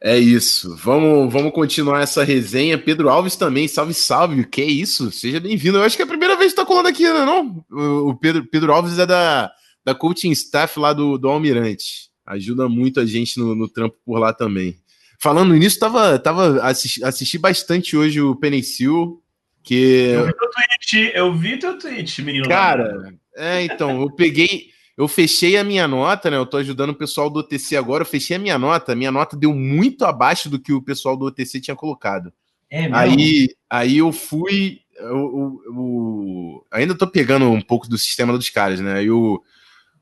É 0.00 0.18
isso. 0.18 0.76
Vamos, 0.76 1.32
vamos 1.32 1.52
continuar 1.52 2.02
essa 2.02 2.22
resenha. 2.22 2.76
Pedro 2.76 3.08
Alves 3.08 3.34
também, 3.34 3.66
salve, 3.66 3.94
salve. 3.94 4.44
Que 4.44 4.62
é 4.62 4.66
isso? 4.66 5.10
Seja 5.10 5.40
bem-vindo. 5.40 5.78
Eu 5.78 5.82
acho 5.82 5.96
que 5.96 6.02
é 6.02 6.04
a 6.04 6.08
primeira 6.08 6.36
vez 6.36 6.52
que 6.52 6.56
tá 6.56 6.66
colando 6.66 6.88
aqui, 6.88 7.02
né, 7.02 7.24
não? 7.24 7.64
O 7.70 8.14
Pedro, 8.14 8.44
Pedro 8.44 8.72
Alves 8.72 8.98
é 8.98 9.06
da, 9.06 9.50
da 9.84 9.94
coaching 9.94 10.30
staff 10.32 10.78
lá 10.78 10.92
do, 10.92 11.16
do 11.16 11.28
Almirante. 11.28 12.10
Ajuda 12.26 12.68
muito 12.68 13.00
a 13.00 13.06
gente 13.06 13.38
no, 13.38 13.54
no 13.54 13.68
trampo 13.68 13.96
por 14.04 14.18
lá 14.18 14.32
também. 14.32 14.76
Falando 15.18 15.54
nisso, 15.54 15.78
tava, 15.78 16.18
tava 16.18 16.60
assisti, 16.62 17.02
assisti 17.02 17.38
bastante 17.38 17.96
hoje 17.96 18.20
o 18.20 18.36
Penicil, 18.36 19.22
que... 19.62 20.10
Eu 20.12 20.26
vi 20.26 20.34
teu 20.34 20.50
tweet, 20.50 21.12
eu 21.14 21.34
vi 21.34 21.58
teu 21.58 21.78
tweet, 21.78 22.22
menino. 22.22 22.48
Cara, 22.48 23.14
é, 23.34 23.62
então, 23.62 24.02
eu 24.02 24.10
peguei... 24.10 24.75
Eu 24.96 25.06
fechei 25.06 25.58
a 25.58 25.64
minha 25.64 25.86
nota, 25.86 26.30
né? 26.30 26.38
Eu 26.38 26.46
tô 26.46 26.56
ajudando 26.56 26.90
o 26.90 26.94
pessoal 26.94 27.28
do 27.28 27.40
OTC 27.40 27.76
agora. 27.76 28.02
Eu 28.02 28.06
fechei 28.06 28.36
a 28.36 28.38
minha 28.38 28.58
nota. 28.58 28.94
Minha 28.94 29.12
nota 29.12 29.36
deu 29.36 29.52
muito 29.54 30.04
abaixo 30.06 30.48
do 30.48 30.58
que 30.58 30.72
o 30.72 30.80
pessoal 30.80 31.16
do 31.16 31.26
OTC 31.26 31.60
tinha 31.60 31.76
colocado. 31.76 32.32
É 32.70 32.88
aí, 32.92 33.48
aí 33.68 33.98
eu 33.98 34.10
fui. 34.10 34.80
Eu, 34.98 35.06
eu, 35.06 35.60
eu, 35.66 36.66
ainda 36.70 36.94
tô 36.94 37.06
pegando 37.06 37.50
um 37.50 37.60
pouco 37.60 37.86
do 37.86 37.98
sistema 37.98 38.32
dos 38.32 38.48
caras, 38.48 38.80
né? 38.80 38.94
Aí 38.94 39.10
o, 39.10 39.42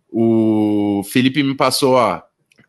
o 0.09 1.03
Felipe 1.11 1.43
me 1.43 1.57
passou, 1.57 1.95
ó. 1.95 2.23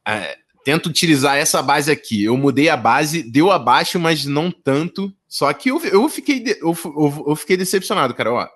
É, 0.08 0.36
tento 0.64 0.88
utilizar 0.88 1.38
essa 1.38 1.62
base 1.62 1.92
aqui. 1.92 2.24
Eu 2.24 2.36
mudei 2.36 2.70
a 2.70 2.76
base, 2.76 3.22
deu 3.22 3.52
abaixo, 3.52 4.00
mas 4.00 4.26
não 4.26 4.50
tanto. 4.50 5.14
Só 5.28 5.54
que 5.54 5.70
eu, 5.70 5.80
eu, 5.86 6.10
fiquei, 6.10 6.44
eu, 6.60 6.76
eu, 6.84 7.26
eu 7.28 7.36
fiquei 7.36 7.56
decepcionado, 7.56 8.16
cara. 8.16 8.34
Ó, 8.34 8.48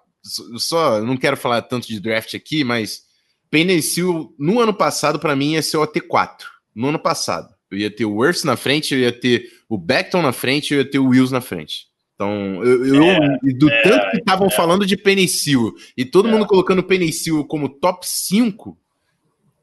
só 0.57 0.99
não 1.01 1.15
quero 1.15 1.37
falar 1.37 1.61
tanto 1.61 1.87
de 1.87 1.99
draft 1.99 2.33
aqui, 2.33 2.63
mas 2.63 3.07
Penicil, 3.49 4.33
no 4.37 4.59
ano 4.59 4.73
passado, 4.73 5.19
para 5.19 5.35
mim, 5.35 5.53
ia 5.53 5.61
ser 5.61 5.77
o 5.77 5.87
AT4. 5.87 6.45
No 6.75 6.89
ano 6.89 6.99
passado. 6.99 7.53
Eu 7.71 7.77
ia 7.77 7.91
ter 7.91 8.05
o 8.05 8.13
Worth 8.13 8.43
na 8.43 8.55
frente, 8.55 8.93
eu 8.93 8.99
ia 8.99 9.11
ter 9.11 9.45
o 9.67 9.77
Beckton 9.77 10.21
na 10.21 10.33
frente, 10.33 10.73
eu 10.73 10.79
ia 10.79 10.89
ter 10.89 10.99
o 10.99 11.07
Wills 11.07 11.31
na 11.31 11.41
frente. 11.41 11.87
Então, 12.15 12.63
eu, 12.63 12.85
eu 12.85 13.03
é, 13.03 13.37
do 13.55 13.69
é, 13.69 13.81
tanto 13.81 14.11
que 14.11 14.17
estavam 14.17 14.47
é. 14.47 14.51
falando 14.51 14.85
de 14.85 14.97
Penicil 14.97 15.73
e 15.95 16.03
todo 16.03 16.27
é. 16.27 16.31
mundo 16.31 16.45
colocando 16.45 16.83
Penicil 16.83 17.45
como 17.45 17.69
top 17.69 18.05
5, 18.05 18.77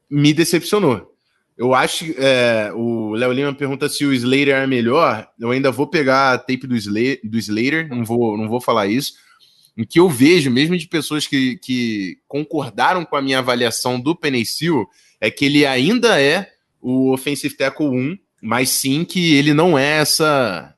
me 0.09 0.33
decepcionou. 0.33 1.13
Eu 1.57 1.73
acho 1.73 2.05
que 2.05 2.15
é, 2.17 2.71
o 2.73 3.13
Léo 3.13 3.31
Lima 3.31 3.53
pergunta 3.53 3.89
se 3.89 4.05
o 4.05 4.13
Slater 4.13 4.55
é 4.55 4.67
melhor. 4.67 5.27
Eu 5.39 5.51
ainda 5.51 5.71
vou 5.71 5.87
pegar 5.87 6.33
a 6.33 6.37
tape 6.37 6.67
do, 6.67 6.75
Slater, 6.75 7.19
do 7.23 7.37
Slater 7.37 7.89
não 7.89 8.05
vou, 8.05 8.37
não 8.37 8.47
vou 8.47 8.61
falar 8.61 8.87
isso. 8.87 9.13
O 9.77 9.85
que 9.85 9.99
eu 9.99 10.09
vejo, 10.09 10.49
mesmo 10.49 10.75
de 10.77 10.87
pessoas 10.87 11.27
que, 11.27 11.57
que 11.57 12.17
concordaram 12.27 13.05
com 13.05 13.15
a 13.15 13.21
minha 13.21 13.39
avaliação 13.39 13.99
do 13.99 14.15
Penicil, 14.15 14.87
é 15.21 15.29
que 15.29 15.45
ele 15.45 15.65
ainda 15.65 16.19
é 16.19 16.49
o 16.81 17.11
Offensive 17.13 17.55
Tackle 17.55 17.87
1, 17.87 18.17
mas 18.41 18.69
sim 18.69 19.05
que 19.05 19.35
ele 19.35 19.53
não 19.53 19.77
é 19.77 19.97
essa 19.97 20.73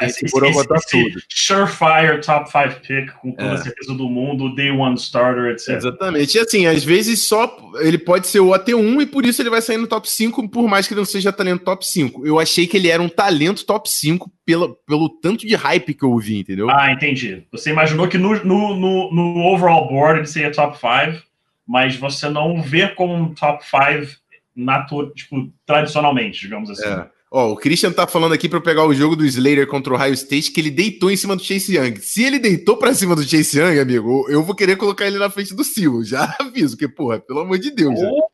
esse, 0.00 0.24
esse, 0.24 0.36
esse 0.36 1.14
surefire 1.28 2.20
top 2.20 2.50
5 2.50 2.80
pick 2.80 3.12
com 3.20 3.32
toda 3.32 3.50
é. 3.50 3.54
a 3.54 3.58
certeza 3.58 3.94
do 3.94 4.08
mundo, 4.08 4.54
day 4.54 4.70
one 4.70 4.96
starter, 4.96 5.52
etc. 5.52 5.76
Exatamente. 5.76 6.36
E 6.36 6.40
assim, 6.40 6.66
às 6.66 6.84
vezes 6.84 7.22
só 7.22 7.56
ele 7.80 7.98
pode 7.98 8.26
ser 8.26 8.40
o 8.40 8.50
AT1 8.50 9.02
e 9.02 9.06
por 9.06 9.24
isso 9.24 9.40
ele 9.40 9.50
vai 9.50 9.62
sair 9.62 9.76
no 9.76 9.86
top 9.86 10.08
5, 10.08 10.48
por 10.48 10.68
mais 10.68 10.86
que 10.86 10.94
ele 10.94 11.00
não 11.00 11.04
seja 11.04 11.32
talento 11.32 11.64
top 11.64 11.86
5. 11.86 12.26
Eu 12.26 12.38
achei 12.38 12.66
que 12.66 12.76
ele 12.76 12.88
era 12.88 13.02
um 13.02 13.08
talento 13.08 13.64
top 13.64 13.88
5 13.88 14.30
pela, 14.44 14.74
pelo 14.86 15.08
tanto 15.08 15.46
de 15.46 15.54
hype 15.54 15.94
que 15.94 16.04
eu 16.04 16.10
ouvi, 16.10 16.38
entendeu? 16.38 16.68
Ah, 16.70 16.92
entendi. 16.92 17.44
Você 17.52 17.70
imaginou 17.70 18.08
que 18.08 18.18
no, 18.18 18.34
no, 18.44 18.76
no, 18.76 19.14
no 19.14 19.46
overall 19.46 19.88
board 19.88 20.20
ele 20.20 20.26
seria 20.26 20.50
top 20.50 20.76
5, 20.78 21.22
mas 21.66 21.96
você 21.96 22.28
não 22.28 22.62
vê 22.62 22.88
como 22.88 23.14
um 23.14 23.34
top 23.34 23.64
5 23.64 25.12
tipo, 25.14 25.52
tradicionalmente, 25.64 26.40
digamos 26.40 26.70
assim. 26.70 26.88
É. 26.88 27.17
Ó, 27.30 27.52
o 27.52 27.56
Christian 27.56 27.92
tá 27.92 28.06
falando 28.06 28.32
aqui 28.32 28.48
para 28.48 28.60
pegar 28.60 28.86
o 28.86 28.94
jogo 28.94 29.14
do 29.14 29.26
Slater 29.26 29.66
contra 29.66 29.92
o 29.92 29.96
Ohio 29.96 30.14
State 30.14 30.50
que 30.50 30.60
ele 30.60 30.70
deitou 30.70 31.10
em 31.10 31.16
cima 31.16 31.36
do 31.36 31.42
Chase 31.42 31.76
Young. 31.76 31.96
Se 32.00 32.22
ele 32.24 32.38
deitou 32.38 32.78
para 32.78 32.94
cima 32.94 33.14
do 33.14 33.22
Chase 33.22 33.58
Young, 33.58 33.78
amigo, 33.78 34.26
eu 34.30 34.42
vou 34.42 34.54
querer 34.54 34.76
colocar 34.76 35.06
ele 35.06 35.18
na 35.18 35.28
frente 35.28 35.54
do 35.54 35.62
Silo. 35.62 36.02
Já 36.02 36.34
aviso, 36.40 36.76
que, 36.76 36.88
porra, 36.88 37.18
pelo 37.20 37.40
amor 37.40 37.58
de 37.58 37.70
Deus. 37.70 37.98
Oh, 38.00 38.28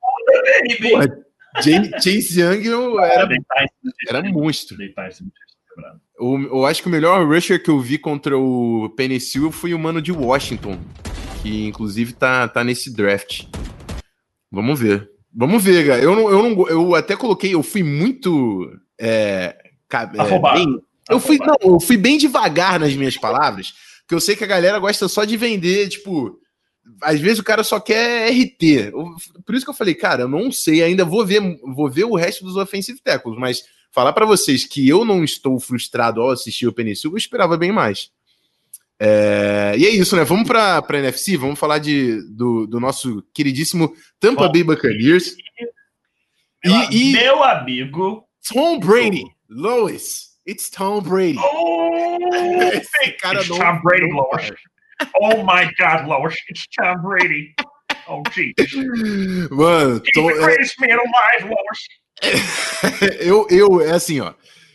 porra, 0.90 1.08
Chase 1.60 2.40
Young 2.40 2.68
era, 3.02 3.28
era 4.08 4.22
monstro. 4.22 4.76
Eu, 6.16 6.40
eu 6.42 6.66
acho 6.66 6.80
que 6.80 6.88
o 6.88 6.92
melhor 6.92 7.26
rusher 7.26 7.60
que 7.60 7.70
eu 7.70 7.80
vi 7.80 7.98
contra 7.98 8.38
o 8.38 8.88
Penicil 8.96 9.50
foi 9.50 9.74
o 9.74 9.78
mano 9.78 10.00
de 10.00 10.12
Washington, 10.12 10.78
que 11.42 11.66
inclusive 11.66 12.12
tá, 12.12 12.46
tá 12.46 12.62
nesse 12.62 12.94
draft. 12.94 13.46
Vamos 14.52 14.78
ver. 14.78 15.10
Vamos 15.34 15.64
ver, 15.64 15.84
cara. 15.84 16.00
Eu, 16.00 16.14
não, 16.14 16.30
eu, 16.30 16.42
não, 16.42 16.68
eu 16.68 16.94
até 16.94 17.16
coloquei, 17.16 17.54
eu 17.54 17.62
fui 17.64 17.82
muito 17.82 18.70
é, 19.00 19.56
é, 19.92 20.06
bem, 20.54 20.80
eu 21.10 21.20
fui, 21.20 21.38
não, 21.38 21.56
eu 21.60 21.80
fui 21.80 21.96
bem 21.96 22.16
devagar 22.16 22.80
nas 22.80 22.94
minhas 22.94 23.16
palavras, 23.16 23.74
porque 24.00 24.14
eu 24.14 24.20
sei 24.20 24.36
que 24.36 24.44
a 24.44 24.48
galera 24.48 24.78
gosta 24.78 25.08
só 25.08 25.24
de 25.24 25.36
vender, 25.36 25.88
tipo, 25.88 26.38
às 27.02 27.20
vezes 27.20 27.38
o 27.38 27.44
cara 27.44 27.62
só 27.62 27.80
quer 27.80 28.30
RT. 28.30 28.92
Por 29.44 29.54
isso 29.54 29.64
que 29.64 29.70
eu 29.70 29.74
falei, 29.74 29.94
cara, 29.94 30.22
eu 30.22 30.28
não 30.28 30.50
sei, 30.50 30.82
ainda 30.82 31.04
vou 31.04 31.24
ver, 31.24 31.40
vou 31.74 31.90
ver 31.90 32.04
o 32.04 32.16
resto 32.16 32.44
dos 32.44 32.56
offensive 32.56 33.00
tackles, 33.02 33.38
mas 33.38 33.62
falar 33.90 34.12
para 34.12 34.26
vocês 34.26 34.64
que 34.64 34.88
eu 34.88 35.04
não 35.04 35.22
estou 35.22 35.58
frustrado 35.60 36.20
ao 36.20 36.30
assistir 36.30 36.66
o 36.66 36.72
Penicil, 36.72 37.10
eu 37.12 37.16
esperava 37.16 37.56
bem 37.56 37.72
mais. 37.72 38.10
É, 38.98 39.74
e 39.76 39.86
é 39.86 39.90
isso, 39.90 40.16
né? 40.16 40.24
Vamos 40.24 40.46
para 40.46 40.78
a 40.78 40.96
NFC, 40.98 41.36
vamos 41.36 41.58
falar 41.58 41.78
de, 41.78 42.22
do, 42.30 42.66
do 42.66 42.80
nosso 42.80 43.22
queridíssimo 43.34 43.92
Tampa 44.20 44.46
Bom, 44.46 44.52
Bay 44.52 44.64
Buccaneers. 44.64 45.34
E, 46.64 47.10
e, 47.10 47.12
meu 47.12 47.42
amigo 47.42 48.23
Tom 48.52 48.78
Brady, 48.78 49.24
Lois, 49.48 50.36
it's 50.46 50.68
Tom 50.68 51.00
Brady. 51.02 51.38
Oh, 51.38 52.18
Esse 52.72 53.12
cara 53.20 53.40
it's 53.40 53.48
não, 53.48 53.58
Tom 53.58 53.80
Brady, 53.82 54.12
Lois. 54.12 54.50
Oh 55.20 55.42
my 55.42 55.70
God, 55.78 56.06
Lois, 56.06 56.36
it's 56.48 56.66
Tom 56.76 57.00
Brady. 57.02 57.54
Oh, 58.06 58.22
Jesus. 58.30 59.50
Mano, 59.50 60.00
Tom, 60.14 60.30
é... 60.30 60.34
mais, 60.36 61.42
Lois. 61.42 61.88
eu, 63.20 63.46
eu, 63.50 63.80
é 63.80 63.92
assim, 63.92 64.20
ó. 64.20 64.34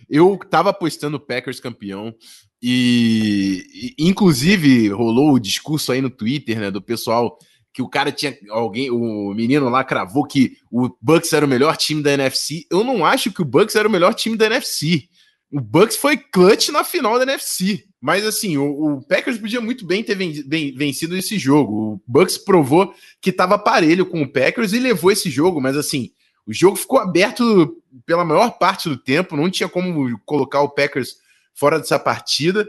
Eu 0.09 0.39
tava 0.49 0.71
apostando 0.71 1.17
o 1.17 1.19
Packers 1.19 1.59
campeão. 1.59 2.15
E, 2.61 3.95
e, 3.97 4.09
inclusive 4.09 4.89
rolou 4.89 5.33
o 5.33 5.39
discurso 5.39 5.91
aí 5.91 6.01
no 6.01 6.09
Twitter, 6.09 6.59
né, 6.59 6.69
do 6.69 6.81
pessoal 6.81 7.37
que 7.73 7.81
o 7.81 7.89
cara 7.89 8.11
tinha 8.11 8.37
alguém, 8.49 8.89
o 8.89 9.33
menino 9.33 9.69
lá 9.69 9.83
cravou 9.83 10.25
que 10.25 10.57
o 10.71 10.89
Bucks 11.01 11.33
era 11.33 11.45
o 11.45 11.49
melhor 11.49 11.77
time 11.77 12.01
da 12.01 12.13
NFC. 12.13 12.65
Eu 12.69 12.83
não 12.83 13.05
acho 13.05 13.31
que 13.31 13.41
o 13.41 13.45
Bucks 13.45 13.75
era 13.75 13.87
o 13.87 13.91
melhor 13.91 14.13
time 14.13 14.35
da 14.35 14.47
NFC. 14.47 15.03
O 15.51 15.59
Bucks 15.59 15.95
foi 15.95 16.17
clutch 16.17 16.69
na 16.69 16.83
final 16.83 17.17
da 17.17 17.23
NFC. 17.23 17.83
Mas 18.01 18.25
assim, 18.25 18.57
o, 18.57 18.97
o 18.97 19.07
Packers 19.07 19.37
podia 19.37 19.59
muito 19.59 19.85
bem 19.85 20.03
ter 20.03 20.15
vencido 20.15 21.17
esse 21.17 21.37
jogo. 21.37 21.93
O 21.93 22.01
Bucks 22.07 22.37
provou 22.37 22.93
que 23.21 23.29
estava 23.29 23.59
parelho 23.59 24.05
com 24.05 24.21
o 24.21 24.31
Packers 24.31 24.73
e 24.73 24.79
levou 24.79 25.11
esse 25.11 25.29
jogo, 25.29 25.59
mas 25.61 25.75
assim, 25.75 26.11
o 26.45 26.53
jogo 26.53 26.77
ficou 26.77 26.99
aberto 26.99 27.77
pela 28.05 28.23
maior 28.23 28.57
parte 28.57 28.89
do 28.89 28.97
tempo, 28.97 29.35
não 29.35 29.49
tinha 29.49 29.67
como 29.67 30.17
colocar 30.25 30.61
o 30.61 30.69
Packers 30.69 31.17
fora 31.53 31.77
dessa 31.77 31.99
partida. 31.99 32.67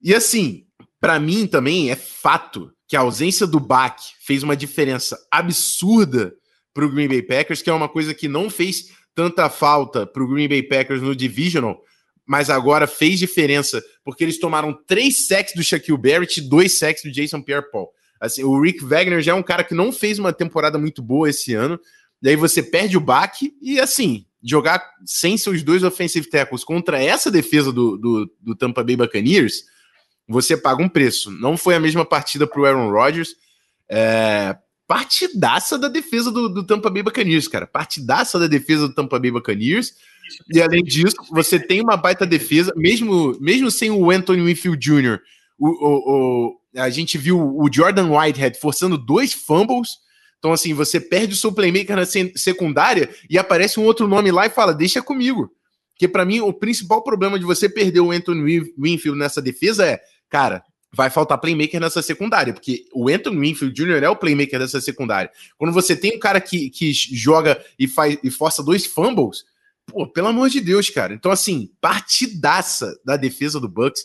E 0.00 0.14
assim, 0.14 0.65
para 1.06 1.20
mim 1.20 1.46
também 1.46 1.88
é 1.88 1.94
fato 1.94 2.72
que 2.88 2.96
a 2.96 3.00
ausência 3.00 3.46
do 3.46 3.60
Bach 3.60 3.96
fez 4.18 4.42
uma 4.42 4.56
diferença 4.56 5.16
absurda 5.30 6.34
para 6.74 6.84
o 6.84 6.90
Green 6.90 7.06
Bay 7.06 7.22
Packers, 7.22 7.62
que 7.62 7.70
é 7.70 7.72
uma 7.72 7.88
coisa 7.88 8.12
que 8.12 8.26
não 8.26 8.50
fez 8.50 8.86
tanta 9.14 9.48
falta 9.48 10.04
para 10.04 10.20
o 10.20 10.26
Green 10.26 10.48
Bay 10.48 10.64
Packers 10.64 11.00
no 11.00 11.14
Divisional, 11.14 11.80
mas 12.26 12.50
agora 12.50 12.88
fez 12.88 13.20
diferença 13.20 13.80
porque 14.04 14.24
eles 14.24 14.40
tomaram 14.40 14.76
três 14.84 15.28
sacks 15.28 15.54
do 15.54 15.62
Shaquille 15.62 15.96
Barrett 15.96 16.40
e 16.40 16.48
dois 16.48 16.76
sacks 16.76 17.04
do 17.04 17.12
Jason 17.12 17.40
Pierre-Paul. 17.40 17.88
Assim, 18.20 18.42
o 18.42 18.60
Rick 18.60 18.84
Wagner 18.84 19.22
já 19.22 19.30
é 19.30 19.34
um 19.36 19.44
cara 19.44 19.62
que 19.62 19.76
não 19.76 19.92
fez 19.92 20.18
uma 20.18 20.32
temporada 20.32 20.76
muito 20.76 21.00
boa 21.00 21.30
esse 21.30 21.54
ano, 21.54 21.78
daí 22.20 22.34
você 22.34 22.64
perde 22.64 22.96
o 22.96 23.00
Bach 23.00 23.38
e 23.62 23.78
assim, 23.78 24.26
jogar 24.42 24.84
sem 25.04 25.38
seus 25.38 25.62
dois 25.62 25.84
offensive 25.84 26.28
tackles 26.28 26.64
contra 26.64 27.00
essa 27.00 27.30
defesa 27.30 27.72
do, 27.72 27.96
do, 27.96 28.34
do 28.40 28.56
Tampa 28.56 28.82
Bay 28.82 28.96
Buccaneers, 28.96 29.75
você 30.28 30.56
paga 30.56 30.82
um 30.82 30.88
preço. 30.88 31.30
Não 31.30 31.56
foi 31.56 31.74
a 31.74 31.80
mesma 31.80 32.04
partida 32.04 32.46
para 32.46 32.60
o 32.60 32.64
Aaron 32.64 32.90
Rodgers. 32.90 33.34
É, 33.88 34.56
partidaça 34.86 35.78
da 35.78 35.88
defesa 35.88 36.30
do, 36.30 36.48
do, 36.48 36.64
Tampa 36.64 36.90
Bay 36.90 37.02
Buccaneers, 37.02 37.48
cara. 37.48 37.66
Partidaça 37.66 38.38
da 38.38 38.46
defesa 38.46 38.88
do 38.88 38.94
Tampa 38.94 39.18
Bay 39.18 39.30
Buccaneers. 39.30 39.94
E 40.52 40.60
além 40.60 40.82
disso, 40.82 41.16
você 41.30 41.58
tem 41.58 41.80
uma 41.80 41.96
baita 41.96 42.26
defesa, 42.26 42.72
mesmo, 42.76 43.36
mesmo 43.40 43.70
sem 43.70 43.90
o 43.90 44.10
Anthony 44.10 44.42
Winfield 44.42 44.78
Jr., 44.78 45.20
o, 45.58 45.68
o, 45.68 46.48
o, 46.48 46.60
a 46.76 46.90
gente 46.90 47.16
viu 47.16 47.38
o 47.38 47.66
Jordan 47.72 48.10
Whitehead 48.10 48.58
forçando 48.58 48.98
dois 48.98 49.32
fumbles 49.32 50.04
então, 50.38 50.52
assim, 50.52 50.74
você 50.74 51.00
perde 51.00 51.34
o 51.34 51.36
seu 51.36 51.52
playmaker 51.52 51.96
na 51.96 52.04
secundária 52.06 53.10
e 53.28 53.38
aparece 53.38 53.80
um 53.80 53.84
outro 53.84 54.06
nome 54.06 54.30
lá 54.30 54.46
e 54.46 54.50
fala: 54.50 54.72
deixa 54.72 55.02
comigo. 55.02 55.50
Porque, 55.92 56.06
para 56.06 56.24
mim, 56.24 56.40
o 56.40 56.52
principal 56.52 57.02
problema 57.02 57.38
de 57.38 57.44
você 57.44 57.68
perder 57.68 58.00
o 58.00 58.10
Anthony 58.12 58.72
Winfield 58.78 59.18
nessa 59.18 59.40
defesa 59.40 59.86
é, 59.86 60.00
cara, 60.36 60.62
vai 60.92 61.08
faltar 61.08 61.38
playmaker 61.38 61.80
nessa 61.80 62.02
secundária, 62.02 62.52
porque 62.52 62.84
o 62.92 63.08
Anthony 63.08 63.38
Winfield 63.38 63.74
Jr. 63.74 64.02
é 64.02 64.08
o 64.10 64.16
playmaker 64.16 64.58
dessa 64.58 64.82
secundária. 64.82 65.30
Quando 65.56 65.72
você 65.72 65.96
tem 65.96 66.14
um 66.14 66.18
cara 66.18 66.42
que, 66.42 66.68
que 66.68 66.92
joga 66.92 67.58
e 67.78 67.88
faz 67.88 68.18
e 68.22 68.30
força 68.30 68.62
dois 68.62 68.84
fumbles, 68.84 69.44
pô, 69.86 70.06
pelo 70.06 70.28
amor 70.28 70.50
de 70.50 70.60
Deus, 70.60 70.90
cara. 70.90 71.14
Então, 71.14 71.32
assim, 71.32 71.70
partidaça 71.80 72.94
da 73.02 73.16
defesa 73.16 73.58
do 73.58 73.68
Bucks. 73.68 74.02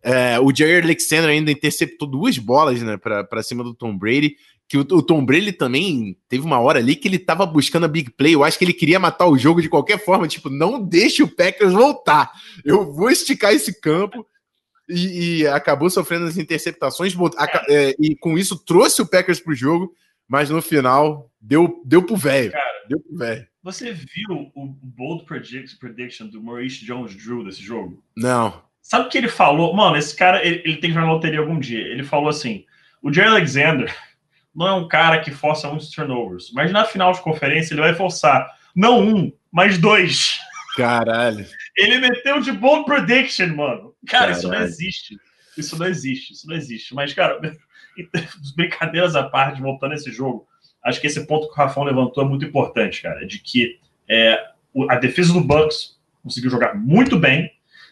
É, 0.00 0.38
o 0.38 0.54
Jair 0.54 0.84
Alexander 0.84 1.30
ainda 1.30 1.50
interceptou 1.50 2.06
duas 2.06 2.38
bolas 2.38 2.80
né, 2.82 2.96
para 2.96 3.42
cima 3.42 3.64
do 3.64 3.74
Tom 3.74 3.96
Brady 3.96 4.36
que 4.68 4.78
o, 4.78 5.02
Tom 5.02 5.24
Brady 5.24 5.52
também 5.52 6.16
teve 6.28 6.44
uma 6.44 6.58
hora 6.58 6.78
ali 6.78 6.96
que 6.96 7.06
ele 7.06 7.18
tava 7.18 7.44
buscando 7.44 7.84
a 7.84 7.88
big 7.88 8.10
play. 8.10 8.34
Eu 8.34 8.42
acho 8.42 8.58
que 8.58 8.64
ele 8.64 8.72
queria 8.72 8.98
matar 8.98 9.26
o 9.26 9.36
jogo 9.36 9.60
de 9.60 9.68
qualquer 9.68 10.02
forma. 10.02 10.26
Tipo, 10.26 10.48
não 10.48 10.82
deixe 10.82 11.22
o 11.22 11.28
Packers 11.28 11.72
voltar. 11.72 12.32
Eu 12.64 12.92
vou 12.92 13.10
esticar 13.10 13.52
esse 13.52 13.78
campo. 13.80 14.26
E, 14.88 15.40
e 15.40 15.46
acabou 15.46 15.88
sofrendo 15.88 16.26
as 16.26 16.36
interceptações. 16.36 17.14
É, 17.68 17.94
e 17.98 18.16
com 18.16 18.36
isso 18.36 18.62
trouxe 18.64 19.00
o 19.00 19.06
Packers 19.06 19.40
pro 19.40 19.54
jogo. 19.54 19.94
Mas 20.26 20.48
no 20.50 20.62
final, 20.62 21.30
deu, 21.40 21.82
deu 21.84 22.02
pro 22.02 22.16
velho. 22.16 22.52
Deu 22.88 23.00
pro 23.00 23.18
velho. 23.18 23.46
Você 23.62 23.92
viu 23.92 24.50
o 24.54 24.66
bold 24.82 25.24
prediction 25.24 26.26
do 26.26 26.42
Maurice 26.42 26.84
Jones 26.84 27.14
Drew 27.14 27.44
desse 27.44 27.62
jogo? 27.62 28.02
Não. 28.16 28.62
Sabe 28.82 29.06
o 29.06 29.08
que 29.08 29.16
ele 29.16 29.28
falou? 29.28 29.74
Mano, 29.74 29.96
esse 29.96 30.14
cara, 30.14 30.44
ele, 30.44 30.60
ele 30.64 30.76
tem 30.76 30.90
que 30.90 30.94
jogar 30.94 31.06
na 31.06 31.12
loteria 31.12 31.40
algum 31.40 31.58
dia. 31.58 31.80
Ele 31.80 32.04
falou 32.04 32.28
assim: 32.28 32.66
o 33.02 33.10
Jerry 33.10 33.28
Alexander 33.28 33.94
não 34.54 34.68
é 34.68 34.74
um 34.74 34.86
cara 34.86 35.20
que 35.20 35.30
força 35.30 35.68
muitos 35.68 35.90
turnovers, 35.90 36.50
mas 36.52 36.70
na 36.70 36.84
final 36.84 37.12
de 37.12 37.22
conferência 37.22 37.72
ele 37.72 37.80
vai 37.80 37.94
forçar 37.94 38.46
não 38.76 39.00
um, 39.00 39.32
mas 39.50 39.78
dois. 39.78 40.38
Caralho. 40.76 41.46
Ele 41.76 41.98
meteu 41.98 42.40
de 42.40 42.52
bold 42.52 42.84
prediction, 42.84 43.48
mano. 43.54 43.94
Cara, 44.06 44.26
Caralho. 44.26 44.36
isso 44.36 44.48
não 44.48 44.62
existe. 44.62 45.18
Isso 45.56 45.78
não 45.78 45.86
existe, 45.86 46.32
isso 46.32 46.46
não 46.46 46.56
existe. 46.56 46.94
Mas, 46.94 47.12
cara, 47.12 47.40
brincadeiras 48.56 49.14
à 49.16 49.24
parte, 49.24 49.60
voltando 49.60 49.92
a 49.92 49.94
esse 49.94 50.10
jogo, 50.10 50.46
acho 50.84 51.00
que 51.00 51.06
esse 51.06 51.26
ponto 51.26 51.48
que 51.48 51.54
o 51.54 51.56
Rafão 51.56 51.84
levantou 51.84 52.24
é 52.24 52.28
muito 52.28 52.44
importante, 52.44 53.02
cara, 53.02 53.26
de 53.26 53.38
que 53.38 53.78
é, 54.08 54.38
a 54.88 54.96
defesa 54.96 55.32
do 55.32 55.40
Bucks 55.40 55.98
conseguiu 56.22 56.50
jogar 56.50 56.74
muito 56.74 57.18
bem, 57.18 57.50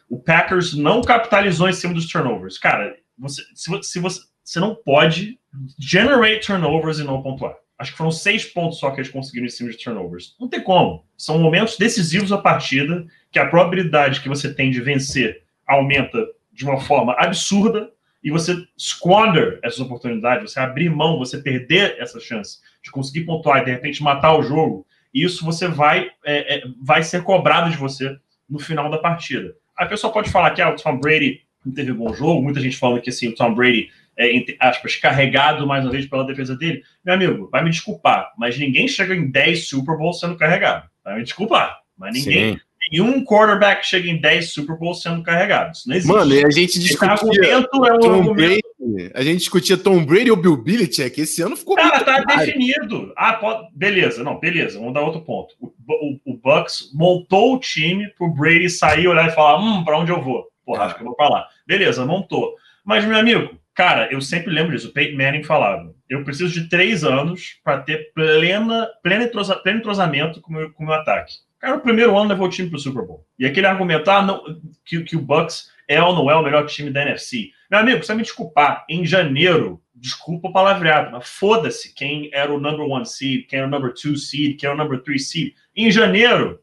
o 0.09 0.19
Packers 0.19 0.75
não 0.75 1.03
capitalizou 1.03 1.69
em 1.69 1.73
cima 1.73 1.95
dos 1.95 2.07
turnovers. 2.07 2.59
Cara, 2.59 2.97
você, 3.19 3.43
se, 3.55 3.83
se 3.83 3.99
você, 3.99 4.21
você 4.45 4.61
não 4.61 4.75
pode 4.75 5.39
generate 5.79 6.47
turnovers 6.47 6.99
e 6.99 7.05
não 7.05 7.23
pontuar. 7.23 7.55
Acho 7.83 7.91
que 7.91 7.99
foram 7.99 8.13
seis 8.13 8.45
pontos 8.45 8.79
só 8.79 8.93
que 8.93 9.01
eles 9.01 9.11
conseguiram 9.11 9.47
em 9.47 9.51
cima 9.51 9.69
de 9.69 9.77
turnovers. 9.77 10.37
Não 10.41 10.47
tem 10.47 10.63
como. 10.63 11.05
São 11.17 11.37
momentos 11.37 11.77
decisivos 11.77 12.31
da 12.31 12.39
partida 12.39 13.05
que 13.33 13.41
a 13.41 13.47
probabilidade 13.47 14.21
que 14.21 14.29
você 14.29 14.55
tem 14.55 14.71
de 14.71 14.81
vencer 14.81 15.43
aumenta 15.67 16.25
de 16.53 16.65
uma 16.65 16.79
forma 16.79 17.13
absurda 17.19 17.91
e 18.23 18.31
você 18.31 18.57
squander 18.79 19.59
essas 19.65 19.81
oportunidades, 19.81 20.53
você 20.53 20.61
abrir 20.61 20.91
mão, 20.91 21.19
você 21.19 21.39
perder 21.39 21.97
essa 21.99 22.21
chance 22.21 22.61
de 22.81 22.89
conseguir 22.93 23.25
pontuar 23.25 23.63
e 23.63 23.65
de 23.65 23.73
repente 23.73 24.01
matar 24.01 24.39
o 24.39 24.45
jogo, 24.45 24.87
e 25.13 25.25
isso 25.25 25.45
você 25.45 25.67
vai, 25.67 26.09
é, 26.25 26.59
é, 26.59 26.65
vai 26.81 27.03
ser 27.03 27.25
cobrado 27.25 27.69
de 27.69 27.77
você 27.77 28.17
no 28.49 28.61
final 28.61 28.89
da 28.89 28.99
partida. 28.99 29.57
A 29.77 29.87
pessoa 29.87 30.13
pode 30.13 30.31
falar 30.31 30.53
que 30.53 30.63
ah, 30.63 30.71
o 30.71 30.77
Tom 30.77 31.01
Brady 31.01 31.41
não 31.67 31.75
teve 31.75 31.91
um 31.91 31.97
bom 31.97 32.15
jogo, 32.15 32.41
muita 32.41 32.61
gente 32.61 32.77
falando 32.77 33.03
que 33.03 33.11
assim, 33.11 33.27
o 33.27 33.35
Tom 33.35 33.53
Brady 33.53 33.91
é, 34.17 34.35
entre 34.35 34.57
aspas, 34.61 34.97
carregado 34.97 35.67
mais 35.67 35.85
uma 35.85 35.93
vez 35.93 36.07
pela 36.07 36.27
defesa 36.27 36.57
dele. 36.57 36.83
Meu 37.05 37.15
amigo, 37.15 37.49
vai 37.51 37.63
me 37.65 37.71
desculpar, 37.71 38.33
mas 38.39 38.59
ninguém 38.59 38.87
chega 38.87 39.15
em 39.15 39.31
10 39.31 39.69
Super 39.69 39.97
Bowls 39.97 40.21
sendo 40.21 40.37
carregado. 40.37 40.89
Vai 41.05 41.17
me 41.17 41.25
desculpar, 41.25 41.81
mas 41.97 42.15
ninguém. 42.15 42.55
Sim. 42.55 42.61
Nenhum 42.91 43.25
quarterback 43.25 43.87
chega 43.87 44.09
em 44.09 44.21
10 44.21 44.53
Super 44.53 44.77
Bowls 44.77 45.03
sendo 45.03 45.23
carregado. 45.23 45.73
Isso 45.73 45.89
não 45.89 45.97
existe. 45.97 46.13
Mano, 46.13 46.35
e 46.35 46.45
a 46.45 46.51
gente 46.51 46.81
discutia. 46.81 47.13
Argumento 47.13 47.47
é 47.47 47.59
um 47.59 47.63
Tom 47.63 47.85
argumento... 47.85 48.35
Brady, 48.35 49.13
a 49.15 49.23
gente 49.23 49.39
discutia 49.39 49.77
Tom 49.77 50.05
Brady 50.05 50.31
ou 50.31 50.37
Bill 50.37 50.57
Belichick. 50.57 51.21
Esse 51.21 51.43
ano 51.43 51.57
ficou. 51.57 51.77
Cara, 51.77 52.01
tá 52.03 52.23
claro. 52.23 52.45
definido. 52.45 53.13
Ah, 53.17 53.35
pode... 53.35 53.69
beleza, 53.73 54.25
não, 54.25 54.39
beleza. 54.39 54.79
Vamos 54.79 54.95
dar 54.95 55.03
outro 55.03 55.21
ponto. 55.21 55.55
O, 55.61 55.69
o, 55.69 56.33
o 56.33 56.37
Bucks 56.37 56.91
montou 56.93 57.55
o 57.55 57.61
time 57.61 58.09
pro 58.19 58.29
Brady 58.29 58.69
sair, 58.69 59.07
olhar 59.07 59.29
e 59.29 59.33
falar: 59.33 59.61
hum, 59.61 59.85
pra 59.85 59.99
onde 59.99 60.11
eu 60.11 60.21
vou? 60.21 60.49
Porra, 60.67 60.85
acho 60.85 60.97
que 60.97 61.03
eu 61.03 61.07
vou 61.07 61.17
pra 61.17 61.29
lá. 61.29 61.47
Beleza, 61.67 62.05
montou. 62.05 62.57
Mas, 62.85 63.05
meu 63.05 63.17
amigo, 63.17 63.57
Cara, 63.75 64.13
eu 64.13 64.21
sempre 64.21 64.53
lembro 64.53 64.73
disso. 64.73 64.89
O 64.89 64.93
Peyton 64.93 65.17
Manning 65.17 65.45
falava: 65.45 65.95
eu 66.09 66.25
preciso 66.25 66.53
de 66.53 66.69
três 66.69 67.05
anos 67.05 67.59
para 67.65 67.81
ter 67.81 68.13
plena, 68.15 68.87
plena 69.03 69.25
entrosa, 69.25 69.57
pleno 69.57 69.79
entrosamento 69.79 70.41
com 70.41 70.53
o 70.53 70.57
meu, 70.57 70.73
com 70.73 70.85
meu 70.85 70.95
ataque. 70.95 71.35
Cara, 71.59 71.77
o 71.77 71.81
primeiro 71.81 72.17
ano 72.19 72.29
levou 72.29 72.49
o 72.49 72.51
time 72.51 72.69
para 72.69 72.77
o 72.77 72.81
Super 72.81 73.07
Bowl. 73.07 73.25
E 73.39 73.47
aquele 73.47 73.67
argumentar 73.67 74.19
ah, 74.19 74.23
não, 74.23 74.43
que, 74.85 75.03
que 75.05 75.17
o 75.17 75.23
Bucks 75.23 75.71
é 75.89 76.03
ou 76.03 76.15
não 76.15 76.31
é 76.31 76.35
o 76.35 76.43
melhor 76.43 76.67
time 76.67 76.91
da 76.91 77.03
NFC. 77.03 77.51
Meu 77.71 77.81
amigo, 77.81 78.05
você 78.05 78.15
me 78.15 78.23
desculpar, 78.23 78.85
em 78.89 79.07
janeiro, 79.07 79.81
desculpa 79.95 80.49
o 80.49 80.53
palavreado, 80.53 81.13
mas 81.13 81.29
foda-se 81.29 81.95
quem 81.95 82.29
era 82.33 82.53
o 82.53 82.61
number 82.61 82.85
one 82.85 83.07
seed, 83.07 83.47
quem 83.47 83.61
era 83.61 83.69
o 83.69 83.71
number 83.71 83.95
two 83.95 84.17
seed, 84.17 84.59
quem 84.59 84.69
era 84.69 84.75
o 84.75 84.79
number 84.79 85.01
three 85.03 85.19
seed. 85.19 85.55
Em 85.75 85.91
janeiro, 85.91 86.61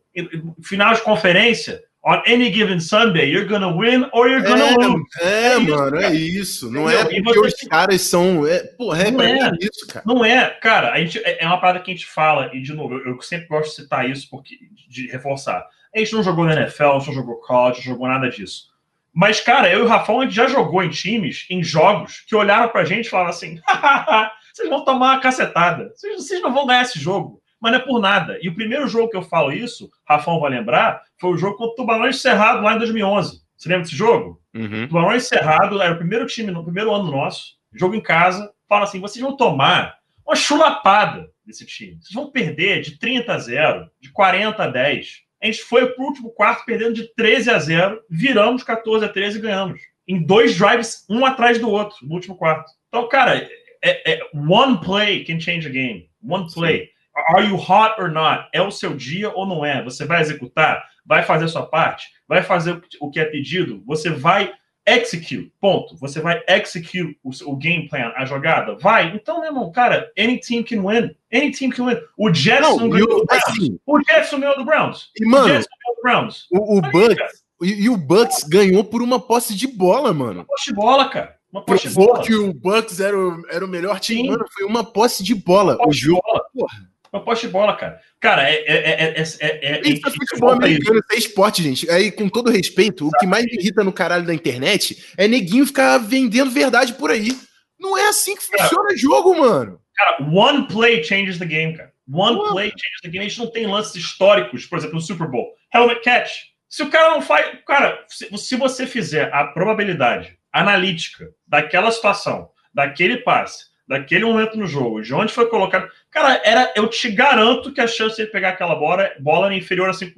final 0.62 0.94
de 0.94 1.02
conferência, 1.02 1.82
on 2.10 2.24
any 2.26 2.50
given 2.50 2.80
Sunday, 2.80 3.30
you're 3.30 3.48
gonna 3.48 3.72
win 3.72 4.10
or 4.14 4.28
you're 4.28 4.42
gonna 4.42 4.66
é, 4.66 4.76
lose. 4.76 5.04
É, 5.22 5.54
é 5.54 5.60
mano, 5.60 5.98
é 5.98 6.14
isso. 6.14 6.72
Não 6.72 6.90
é 6.90 7.02
Entendeu? 7.02 7.18
é 7.18 7.24
porque 7.24 7.40
os 7.40 7.54
caras 7.70 8.02
são. 8.02 8.48
É, 8.48 8.64
porra, 8.64 9.04
é, 9.04 9.12
não 9.12 9.22
é 9.22 9.52
isso, 9.62 9.88
cara. 9.88 10.04
Não 10.06 10.26
é, 10.26 10.50
cara. 10.50 10.92
A 10.92 10.98
gente, 10.98 11.20
é, 11.20 11.44
é 11.44 11.46
uma 11.46 11.62
parada 11.62 11.80
que 11.80 11.92
a 11.92 11.94
gente 11.94 12.08
fala, 12.08 12.50
e 12.54 12.62
de 12.62 12.74
novo, 12.74 12.96
eu, 12.96 13.14
eu 13.14 13.22
sempre 13.22 13.48
gosto 13.48 13.70
de 13.70 13.76
citar 13.76 14.10
isso 14.10 14.28
porque, 14.30 14.58
de 14.90 15.08
reforçar. 15.08 15.68
A 15.96 16.00
gente 16.00 16.14
não 16.14 16.24
jogou 16.24 16.46
na 16.46 16.54
NFL, 16.54 16.84
a 16.84 17.00
gente 17.00 17.08
não 17.08 17.14
jogou 17.14 17.36
college, 17.42 17.80
não 17.80 17.94
jogou 17.94 18.08
nada 18.08 18.30
disso. 18.30 18.70
Mas, 19.14 19.40
cara, 19.40 19.72
eu 19.72 19.80
e 19.80 19.82
o 19.84 19.88
Rafão, 19.88 20.22
a 20.22 20.24
gente 20.24 20.36
já 20.36 20.48
jogou 20.48 20.84
em 20.84 20.90
times, 20.90 21.46
em 21.50 21.64
jogos, 21.64 22.24
que 22.28 22.36
olharam 22.36 22.70
pra 22.70 22.86
gente 22.86 23.06
e 23.06 23.10
falaram 23.10 23.30
assim: 23.30 23.60
vocês 24.54 24.70
vão 24.70 24.84
tomar 24.84 25.14
uma 25.14 25.20
cacetada, 25.20 25.92
vocês, 25.96 26.16
vocês 26.16 26.42
não 26.42 26.54
vão 26.54 26.66
ganhar 26.66 26.82
esse 26.82 27.00
jogo. 27.00 27.40
Mas 27.62 27.72
não 27.74 27.80
é 27.80 27.82
por 27.82 28.00
nada. 28.00 28.40
E 28.42 28.50
o 28.50 28.56
primeiro 28.56 28.88
jogo 28.88 29.10
que 29.10 29.18
eu 29.18 29.22
falo 29.22 29.52
isso, 29.52 29.90
Rafão 30.08 30.40
vai 30.40 30.52
lembrar, 30.52 31.02
foi 31.20 31.32
o 31.32 31.38
jogo 31.38 31.58
contra 31.58 31.74
o 31.74 31.76
Tubarões 31.76 32.22
Cerrado 32.22 32.64
lá 32.64 32.76
em 32.76 32.78
2011. 32.78 33.42
Você 33.58 33.68
lembra 33.68 33.84
desse 33.84 33.96
jogo? 33.96 34.42
Uhum. 34.54 34.88
Tubarões 34.88 35.28
Cerrado 35.28 35.82
era 35.82 35.94
o 35.94 35.98
primeiro 35.98 36.26
time, 36.26 36.52
no 36.52 36.64
primeiro 36.64 36.94
ano 36.94 37.12
nosso, 37.12 37.56
jogo 37.74 37.96
em 37.96 38.02
casa. 38.02 38.52
Fala 38.68 38.84
assim: 38.84 39.02
vocês 39.02 39.22
vão 39.22 39.36
tomar 39.36 39.98
uma 40.26 40.36
chulapada 40.36 41.30
desse 41.46 41.66
time. 41.66 41.98
Vocês 42.02 42.14
vão 42.14 42.32
perder 42.32 42.82
de 42.82 42.98
30 42.98 43.34
a 43.34 43.38
0, 43.38 43.90
de 44.00 44.12
40 44.12 44.64
a 44.64 44.68
10. 44.68 45.30
A 45.42 45.46
gente 45.46 45.64
foi 45.64 45.88
pro 45.88 46.04
último 46.04 46.30
quarto 46.32 46.66
perdendo 46.66 46.94
de 46.94 47.14
13 47.16 47.50
a 47.50 47.60
0, 47.60 48.02
viramos 48.10 48.64
14 48.64 49.06
a 49.06 49.10
13 49.10 49.38
e 49.38 49.42
ganhamos. 49.42 49.82
Em 50.08 50.22
dois 50.22 50.56
drives, 50.56 51.06
um 51.10 51.26
atrás 51.26 51.60
do 51.60 51.70
outro, 51.70 51.98
no 52.04 52.14
último 52.14 52.36
quarto. 52.36 52.70
Então, 52.88 53.08
cara, 53.08 53.50
é, 53.82 54.14
é, 54.14 54.20
one 54.34 54.80
play 54.82 55.24
can 55.24 55.40
change 55.40 55.68
a 55.68 55.72
game. 55.72 56.10
One 56.24 56.52
play. 56.54 56.86
Sim. 56.86 56.92
Are 57.28 57.48
you 57.48 57.56
hot 57.56 58.00
or 58.00 58.12
not? 58.12 58.50
É 58.54 58.62
o 58.62 58.72
seu 58.72 58.96
dia 58.96 59.30
ou 59.32 59.46
não 59.46 59.66
é? 59.66 59.84
Você 59.84 60.06
vai 60.06 60.22
executar? 60.22 60.84
Vai 61.06 61.24
fazer 61.24 61.46
a 61.46 61.50
sua 61.50 61.66
parte? 61.66 62.08
Vai 62.28 62.44
fazer 62.44 62.82
o 63.00 63.10
que 63.10 63.20
é 63.20 63.26
pedido? 63.26 63.84
Você 63.86 64.10
vai 64.10 64.54
execute, 64.86 65.52
ponto. 65.60 65.96
Você 65.98 66.20
vai 66.20 66.42
execute 66.48 67.18
o, 67.24 67.32
o, 67.52 67.56
game 67.56 67.88
plan, 67.88 68.12
a 68.16 68.26
jogada? 68.26 68.76
Vai. 68.76 69.16
Então, 69.16 69.40
meu 69.40 69.50
irmão, 69.50 69.72
cara, 69.72 70.12
any 70.18 70.40
team 70.40 70.64
can 70.64 70.82
win. 70.82 71.16
Any 71.32 71.52
team 71.52 71.70
can 71.70 71.86
win. 71.86 71.98
O 72.18 72.34
Jets 72.34 72.62
não, 72.62 72.90
ganhou 72.90 73.08
do 73.08 73.26
Browns. 73.26 73.44
Assim, 73.48 73.80
o 73.86 74.00
Jets 74.04 74.32
ganhou 74.32 74.56
do 74.56 74.66
Browns. 74.66 75.10
E, 75.20 75.26
mano, 75.26 75.46
o 75.46 75.48
Jets 75.48 75.68
ganhou 75.68 75.96
do 75.96 76.02
Browns. 76.02 76.48
O, 76.52 76.78
o 76.78 76.82
Bucks... 76.82 77.50
E, 77.62 77.84
e, 77.84 77.90
o 77.90 77.98
Bucks 77.98 78.44
ganhou 78.44 78.86
por 78.86 79.02
uma 79.02 79.20
posse 79.20 79.54
de 79.54 79.68
bola, 79.68 80.14
mano. 80.14 80.40
Uma 80.40 80.46
posse 80.46 80.66
de 80.66 80.74
bola, 80.74 81.10
cara. 81.10 81.36
Uma 81.52 81.62
posse 81.62 81.90
Provou 81.92 82.06
de 82.06 82.12
bola. 82.14 82.26
que 82.26 82.36
o 82.36 82.54
Bucks 82.54 83.00
era 83.02 83.18
o, 83.18 83.44
era 83.50 83.66
o 83.66 83.68
melhor 83.68 84.00
time, 84.00 84.22
Sim. 84.22 84.30
mano. 84.30 84.46
Foi 84.54 84.66
uma 84.66 84.84
posse 84.84 85.24
de 85.24 85.36
bola. 85.36 85.76
Posse 85.78 85.90
o 85.90 85.94
jogo, 85.94 86.22
bola. 86.26 86.46
porra. 86.54 86.90
Uma 87.12 87.24
poste 87.24 87.48
de 87.48 87.54
bola, 87.54 87.76
cara. 87.76 88.00
Cara, 88.20 88.50
é. 88.50 88.56
é, 88.56 88.78
é, 89.02 89.24
é, 89.40 89.80
é 89.80 89.82
isso 89.90 90.08
é 90.08 90.12
futebol 90.12 90.52
americano, 90.52 91.00
isso 91.00 91.14
é 91.14 91.18
esporte, 91.18 91.64
gente. 91.64 91.90
Aí, 91.90 92.12
com 92.12 92.30
todo 92.30 92.52
respeito, 92.52 93.08
o 93.08 93.12
que 93.12 93.26
mais 93.26 93.46
me 93.46 93.56
irrita 93.56 93.84
no 93.84 93.92
caralho 93.92 94.26
da 94.26 94.34
internet 94.34 95.04
é 95.18 95.28
neguinho 95.28 95.66
ficar 95.66 95.98
vendendo 95.98 96.52
verdade 96.52 96.94
por 96.94 97.10
aí. 97.10 97.36
Não 97.80 97.98
é 97.98 98.10
assim 98.10 98.36
que 98.36 98.44
funciona 98.44 98.88
cara, 98.88 98.98
jogo, 98.98 99.40
mano. 99.40 99.80
Cara, 99.96 100.30
one 100.32 100.68
play 100.68 101.04
changes 101.04 101.40
the 101.40 101.46
game, 101.46 101.76
cara. 101.76 101.92
One 102.12 102.38
play 102.50 102.70
changes 102.70 103.02
the 103.02 103.10
game. 103.10 103.26
A 103.26 103.30
gente 103.30 103.40
não 103.40 103.52
tem 103.52 103.68
lances 103.68 103.96
históricos, 103.96 104.66
por 104.66 104.78
exemplo, 104.78 104.96
no 104.96 105.02
Super 105.02 105.28
Bowl. 105.28 105.54
Helmet 105.74 106.02
catch. 106.02 106.32
Se 106.68 106.84
o 106.84 106.90
cara 106.90 107.12
não 107.12 107.22
faz. 107.22 107.58
Cara, 107.66 108.06
se 108.08 108.56
você 108.56 108.86
fizer 108.86 109.34
a 109.34 109.46
probabilidade 109.46 110.38
analítica 110.52 111.30
daquela 111.48 111.92
situação, 111.92 112.50
daquele 112.74 113.18
passe, 113.18 113.69
daquele 113.90 114.24
momento 114.24 114.56
no 114.56 114.68
jogo, 114.68 115.02
de 115.02 115.12
onde 115.16 115.34
foi 115.34 115.50
colocado. 115.50 115.90
Cara, 116.12 116.40
era, 116.46 116.72
eu 116.76 116.88
te 116.88 117.10
garanto 117.10 117.74
que 117.74 117.82
a 117.82 117.88
chance 117.88 118.16
de 118.16 118.22
ele 118.22 118.32
pegar 118.32 118.50
aquela 118.50 118.76
bola, 118.76 119.12
bola 119.20 119.48
era 119.48 119.56
inferior 119.56 119.90
a 119.90 119.94
5%. 119.94 120.14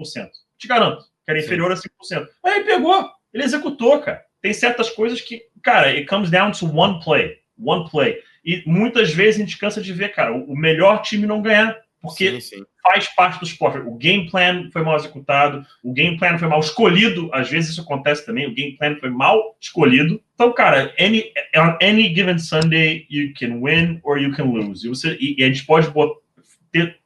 Te 0.57 0.67
garanto 0.67 1.05
que 1.23 1.31
era 1.31 1.39
inferior 1.39 1.75
Sim. 1.77 1.87
a 1.87 2.19
5%. 2.19 2.27
Mas 2.43 2.55
ele 2.55 2.65
pegou, 2.65 3.09
ele 3.33 3.43
executou, 3.43 4.01
cara. 4.01 4.21
Tem 4.41 4.53
certas 4.53 4.89
coisas 4.89 5.21
que, 5.21 5.43
cara, 5.63 5.87
it 5.87 6.05
comes 6.05 6.29
down 6.29 6.51
to 6.51 6.65
one 6.65 7.01
play. 7.01 7.37
One 7.57 7.89
play. 7.89 8.21
E 8.43 8.61
muitas 8.65 9.13
vezes 9.13 9.39
a 9.39 9.45
gente 9.45 9.57
cansa 9.57 9.81
de 9.81 9.93
ver, 9.93 10.09
cara, 10.09 10.33
o 10.33 10.55
melhor 10.55 11.01
time 11.01 11.25
não 11.25 11.41
ganhar. 11.41 11.79
Porque 12.01 12.41
sim, 12.41 12.57
sim. 12.57 12.65
Faz 12.81 13.07
parte 13.07 13.39
do 13.39 13.45
esporte. 13.45 13.79
O 13.79 13.95
game 13.95 14.29
plan 14.29 14.69
foi 14.71 14.83
mal 14.83 14.95
executado, 14.95 15.65
o 15.83 15.93
game 15.93 16.17
plan 16.17 16.37
foi 16.37 16.47
mal 16.47 16.59
escolhido. 16.59 17.29
Às 17.33 17.49
vezes 17.49 17.71
isso 17.71 17.81
acontece 17.81 18.25
também, 18.25 18.47
o 18.47 18.53
game 18.53 18.77
plan 18.77 18.95
foi 18.97 19.09
mal 19.09 19.55
escolhido. 19.59 20.21
Então, 20.33 20.51
cara, 20.53 20.93
any, 20.99 21.31
on 21.55 21.77
any 21.81 22.13
given 22.13 22.39
Sunday, 22.39 23.05
you 23.09 23.33
can 23.37 23.61
win 23.61 23.99
or 24.03 24.17
you 24.17 24.33
can 24.33 24.45
lose. 24.45 24.85
E, 24.85 24.89
você, 24.89 25.17
e 25.19 25.43
a 25.43 25.47
gente 25.47 25.65
pode 25.65 25.89
botar, 25.89 26.19
ter 26.71 26.97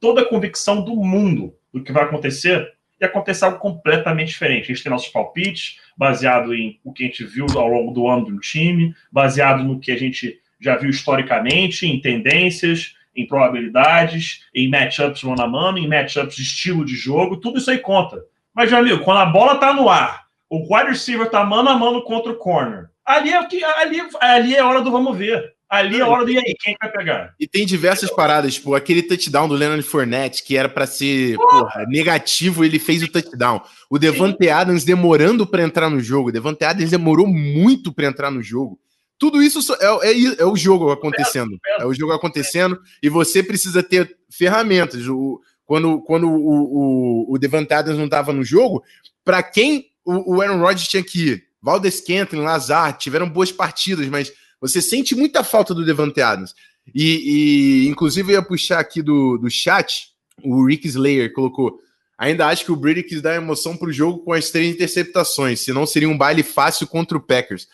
toda 0.00 0.22
a 0.22 0.28
convicção 0.28 0.84
do 0.84 0.94
mundo 0.96 1.54
do 1.72 1.82
que 1.82 1.92
vai 1.92 2.04
acontecer 2.04 2.72
e 3.00 3.04
acontecer 3.04 3.44
algo 3.46 3.58
completamente 3.58 4.28
diferente. 4.28 4.64
A 4.64 4.74
gente 4.74 4.82
tem 4.82 4.92
nossos 4.92 5.08
palpites, 5.08 5.80
baseado 5.96 6.54
em 6.54 6.78
o 6.84 6.92
que 6.92 7.04
a 7.04 7.06
gente 7.06 7.24
viu 7.24 7.46
ao 7.56 7.68
longo 7.68 7.92
do 7.92 8.06
ano 8.06 8.26
do 8.26 8.38
time, 8.38 8.94
baseado 9.10 9.64
no 9.64 9.80
que 9.80 9.90
a 9.90 9.96
gente 9.96 10.38
já 10.60 10.76
viu 10.76 10.90
historicamente, 10.90 11.86
em 11.86 12.00
tendências, 12.00 12.94
em 13.16 13.26
probabilidades, 13.26 14.44
em 14.54 14.68
matchups 14.68 15.22
mano 15.22 15.42
a 15.42 15.46
mano, 15.46 15.78
em 15.78 15.88
matchups 15.88 16.36
de 16.36 16.42
estilo 16.42 16.84
de 16.84 16.94
jogo, 16.94 17.36
tudo 17.36 17.58
isso 17.58 17.70
aí 17.70 17.78
conta. 17.78 18.22
Mas, 18.54 18.70
meu 18.70 18.80
amigo, 18.80 19.04
quando 19.04 19.18
a 19.18 19.26
bola 19.26 19.56
tá 19.56 19.72
no 19.72 19.88
ar, 19.88 20.24
o 20.48 20.58
wide 20.58 20.90
receiver 20.90 21.28
tá 21.28 21.44
mano 21.44 21.68
a 21.68 21.78
mano 21.78 22.02
contra 22.02 22.32
o 22.32 22.36
corner, 22.36 22.88
ali 23.04 23.32
é, 23.32 23.44
que, 23.46 23.62
ali, 23.64 24.00
ali 24.20 24.54
é 24.54 24.62
hora 24.62 24.80
do 24.80 24.90
vamos 24.90 25.16
ver. 25.16 25.54
Ali 25.68 25.98
é 25.98 26.04
hora 26.04 26.24
do 26.24 26.30
e 26.30 26.38
aí, 26.38 26.54
quem 26.60 26.76
vai 26.80 26.92
pegar? 26.92 27.34
E 27.40 27.48
tem 27.48 27.66
diversas 27.66 28.08
paradas, 28.10 28.54
tipo, 28.54 28.74
aquele 28.74 29.02
touchdown 29.02 29.48
do 29.48 29.54
Leonard 29.54 29.82
Fournette, 29.82 30.44
que 30.44 30.56
era 30.56 30.68
para 30.68 30.86
ser 30.86 31.36
porra, 31.36 31.84
negativo, 31.88 32.64
ele 32.64 32.78
fez 32.78 33.02
o 33.02 33.10
touchdown. 33.10 33.60
O 33.90 33.98
Devante 33.98 34.48
Adams 34.48 34.84
demorando 34.84 35.44
para 35.44 35.64
entrar 35.64 35.90
no 35.90 35.98
jogo. 35.98 36.28
O 36.28 36.32
Devante 36.32 36.64
Adams 36.64 36.90
demorou 36.90 37.26
muito 37.26 37.92
para 37.92 38.06
entrar 38.06 38.30
no 38.30 38.40
jogo. 38.40 38.78
Tudo 39.18 39.42
isso 39.42 39.60
é, 39.74 40.10
é, 40.10 40.34
é 40.38 40.44
o 40.44 40.56
jogo 40.56 40.90
acontecendo. 40.90 41.58
É 41.78 41.86
o 41.86 41.94
jogo 41.94 42.12
acontecendo 42.12 42.80
e 43.02 43.08
você 43.08 43.42
precisa 43.42 43.82
ter 43.82 44.16
ferramentas. 44.30 45.06
O, 45.08 45.40
quando 45.64 46.00
quando 46.02 46.28
o, 46.28 47.28
o, 47.28 47.34
o 47.34 47.38
Devante 47.38 47.72
Adams 47.72 47.98
não 47.98 48.06
estava 48.06 48.32
no 48.32 48.44
jogo, 48.44 48.82
para 49.24 49.42
quem 49.42 49.86
o, 50.04 50.36
o, 50.36 50.42
Aaron 50.42 50.60
Rodgers 50.60 50.88
tinha 50.88 51.02
que 51.02 51.28
ir? 51.28 51.44
Valdez 51.62 52.00
Kentlin, 52.00 52.42
Lazar, 52.42 52.98
tiveram 52.98 53.28
boas 53.28 53.50
partidas, 53.50 54.06
mas 54.08 54.30
você 54.60 54.82
sente 54.82 55.14
muita 55.14 55.42
falta 55.42 55.72
do 55.74 55.84
Devante 55.84 56.20
Adams. 56.20 56.54
E, 56.94 57.84
e 57.84 57.88
inclusive, 57.88 58.32
eu 58.32 58.36
ia 58.36 58.42
puxar 58.42 58.80
aqui 58.80 59.00
do, 59.00 59.38
do 59.38 59.50
chat, 59.50 60.08
o 60.42 60.66
Rick 60.66 60.86
Slayer 60.86 61.32
colocou. 61.32 61.80
Ainda 62.18 62.46
acho 62.46 62.64
que 62.64 62.72
o 62.72 62.76
Brady 62.76 63.02
quis 63.02 63.22
dar 63.22 63.34
emoção 63.34 63.76
para 63.76 63.88
o 63.88 63.92
jogo 63.92 64.20
com 64.20 64.32
as 64.32 64.50
três 64.50 64.74
interceptações, 64.74 65.60
senão 65.60 65.86
seria 65.86 66.08
um 66.08 66.16
baile 66.16 66.42
fácil 66.42 66.86
contra 66.86 67.16
o 67.16 67.20
Packers. 67.20 67.66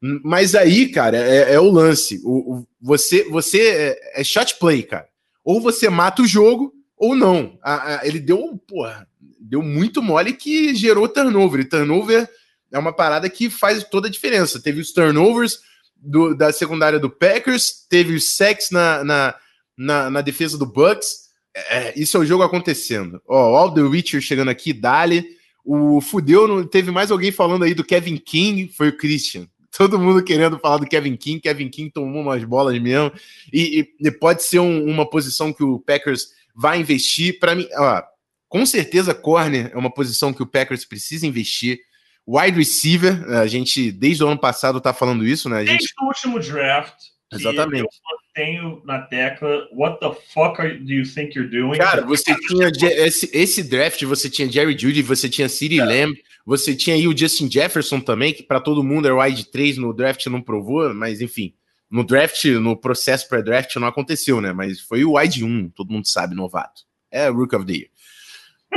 Mas 0.00 0.54
aí, 0.54 0.88
cara, 0.88 1.16
é, 1.16 1.54
é 1.54 1.60
o 1.60 1.70
lance. 1.70 2.20
O, 2.24 2.54
o, 2.54 2.66
você 2.80 3.24
você 3.24 3.60
é, 3.60 4.20
é, 4.20 4.24
shot 4.24 4.56
play, 4.58 4.82
cara. 4.82 5.08
Ou 5.44 5.60
você 5.60 5.88
mata 5.88 6.22
o 6.22 6.26
jogo, 6.26 6.72
ou 6.96 7.16
não. 7.16 7.58
A, 7.62 7.96
a, 7.96 8.06
ele 8.06 8.20
deu, 8.20 8.56
porra, 8.66 9.08
deu 9.40 9.62
muito 9.62 10.02
mole 10.02 10.32
que 10.32 10.74
gerou 10.74 11.08
turnover. 11.08 11.60
E 11.60 11.64
turnover 11.64 12.28
é 12.70 12.78
uma 12.78 12.92
parada 12.92 13.28
que 13.28 13.50
faz 13.50 13.82
toda 13.84 14.06
a 14.06 14.10
diferença. 14.10 14.60
Teve 14.60 14.80
os 14.80 14.92
turnovers 14.92 15.58
do, 15.96 16.34
da 16.34 16.52
secundária 16.52 17.00
do 17.00 17.10
Packers, 17.10 17.84
teve 17.88 18.14
os 18.14 18.36
sacks 18.36 18.70
na, 18.70 19.02
na, 19.02 19.34
na, 19.76 20.10
na 20.10 20.20
defesa 20.20 20.56
do 20.56 20.66
Bucks. 20.66 21.28
É, 21.70 21.98
isso 21.98 22.16
é 22.16 22.20
o 22.20 22.26
jogo 22.26 22.44
acontecendo. 22.44 23.20
Ó, 23.26 23.56
All 23.56 23.74
the 23.74 23.80
Witcher 23.80 24.20
chegando 24.20 24.50
aqui, 24.50 24.72
Dali. 24.72 25.26
O 25.64 26.00
Fudeu, 26.00 26.64
teve 26.66 26.92
mais 26.92 27.10
alguém 27.10 27.32
falando 27.32 27.64
aí 27.64 27.74
do 27.74 27.84
Kevin 27.84 28.16
King, 28.16 28.72
foi 28.74 28.88
o 28.88 28.96
Christian 28.96 29.48
todo 29.78 29.96
mundo 29.96 30.24
querendo 30.24 30.58
falar 30.58 30.78
do 30.78 30.86
Kevin 30.88 31.16
King. 31.16 31.40
Kevin 31.40 31.68
King 31.68 31.88
tomou 31.88 32.20
umas 32.20 32.42
bolas 32.42 32.76
mesmo. 32.82 33.12
E, 33.52 33.80
e, 33.80 34.08
e 34.08 34.10
pode 34.10 34.42
ser 34.42 34.58
um, 34.58 34.84
uma 34.84 35.08
posição 35.08 35.52
que 35.52 35.62
o 35.62 35.78
Packers 35.78 36.32
vai 36.52 36.80
investir. 36.80 37.38
Para 37.38 37.54
mim, 37.54 37.68
ó, 37.76 38.02
com 38.48 38.66
certeza, 38.66 39.14
corner 39.14 39.70
é 39.72 39.78
uma 39.78 39.90
posição 39.90 40.34
que 40.34 40.42
o 40.42 40.46
Packers 40.46 40.84
precisa 40.84 41.28
investir. 41.28 41.78
Wide 42.26 42.58
receiver, 42.58 43.24
a 43.38 43.46
gente 43.46 43.92
desde 43.92 44.24
o 44.24 44.26
ano 44.26 44.38
passado 44.38 44.80
tá 44.80 44.92
falando 44.92 45.24
isso, 45.24 45.48
né? 45.48 45.58
A 45.58 45.64
gente... 45.64 45.78
Desde 45.78 45.94
o 46.02 46.06
último 46.06 46.40
draft. 46.40 46.94
Exatamente. 47.32 47.84
Eu 47.84 47.88
tenho 48.34 48.82
na 48.84 49.02
tecla 49.02 49.68
What 49.72 50.00
the 50.00 50.10
fuck 50.34 50.60
are, 50.60 50.76
do 50.78 50.92
you 50.92 51.04
think 51.04 51.38
you're 51.38 51.48
doing? 51.48 51.78
Cara, 51.78 52.04
você 52.04 52.34
tinha 52.34 52.68
esse, 52.82 53.30
esse 53.32 53.62
draft, 53.62 54.02
você 54.04 54.28
tinha 54.28 54.50
Jerry 54.50 54.76
Judy, 54.76 55.02
você 55.02 55.28
tinha 55.28 55.48
City 55.48 55.78
é. 55.78 55.84
Lamb, 55.84 56.18
você 56.48 56.74
tinha 56.74 56.96
aí 56.96 57.06
o 57.06 57.14
Justin 57.14 57.50
Jefferson 57.50 58.00
também, 58.00 58.32
que 58.32 58.42
para 58.42 58.58
todo 58.58 58.82
mundo 58.82 59.06
era 59.06 59.14
wide 59.14 59.50
3 59.50 59.76
no 59.76 59.92
draft, 59.92 60.24
não 60.28 60.40
provou, 60.40 60.94
mas 60.94 61.20
enfim, 61.20 61.52
no 61.90 62.02
draft, 62.02 62.42
no 62.46 62.74
processo 62.74 63.28
pré-draft 63.28 63.76
não 63.76 63.86
aconteceu, 63.86 64.40
né? 64.40 64.50
Mas 64.50 64.80
foi 64.80 65.04
o 65.04 65.18
wide 65.18 65.44
1, 65.44 65.68
todo 65.68 65.92
mundo 65.92 66.08
sabe, 66.08 66.34
novato. 66.34 66.86
É 67.10 67.28
Rook 67.28 67.54
of 67.54 67.66
the 67.66 67.72
Year. 67.74 67.88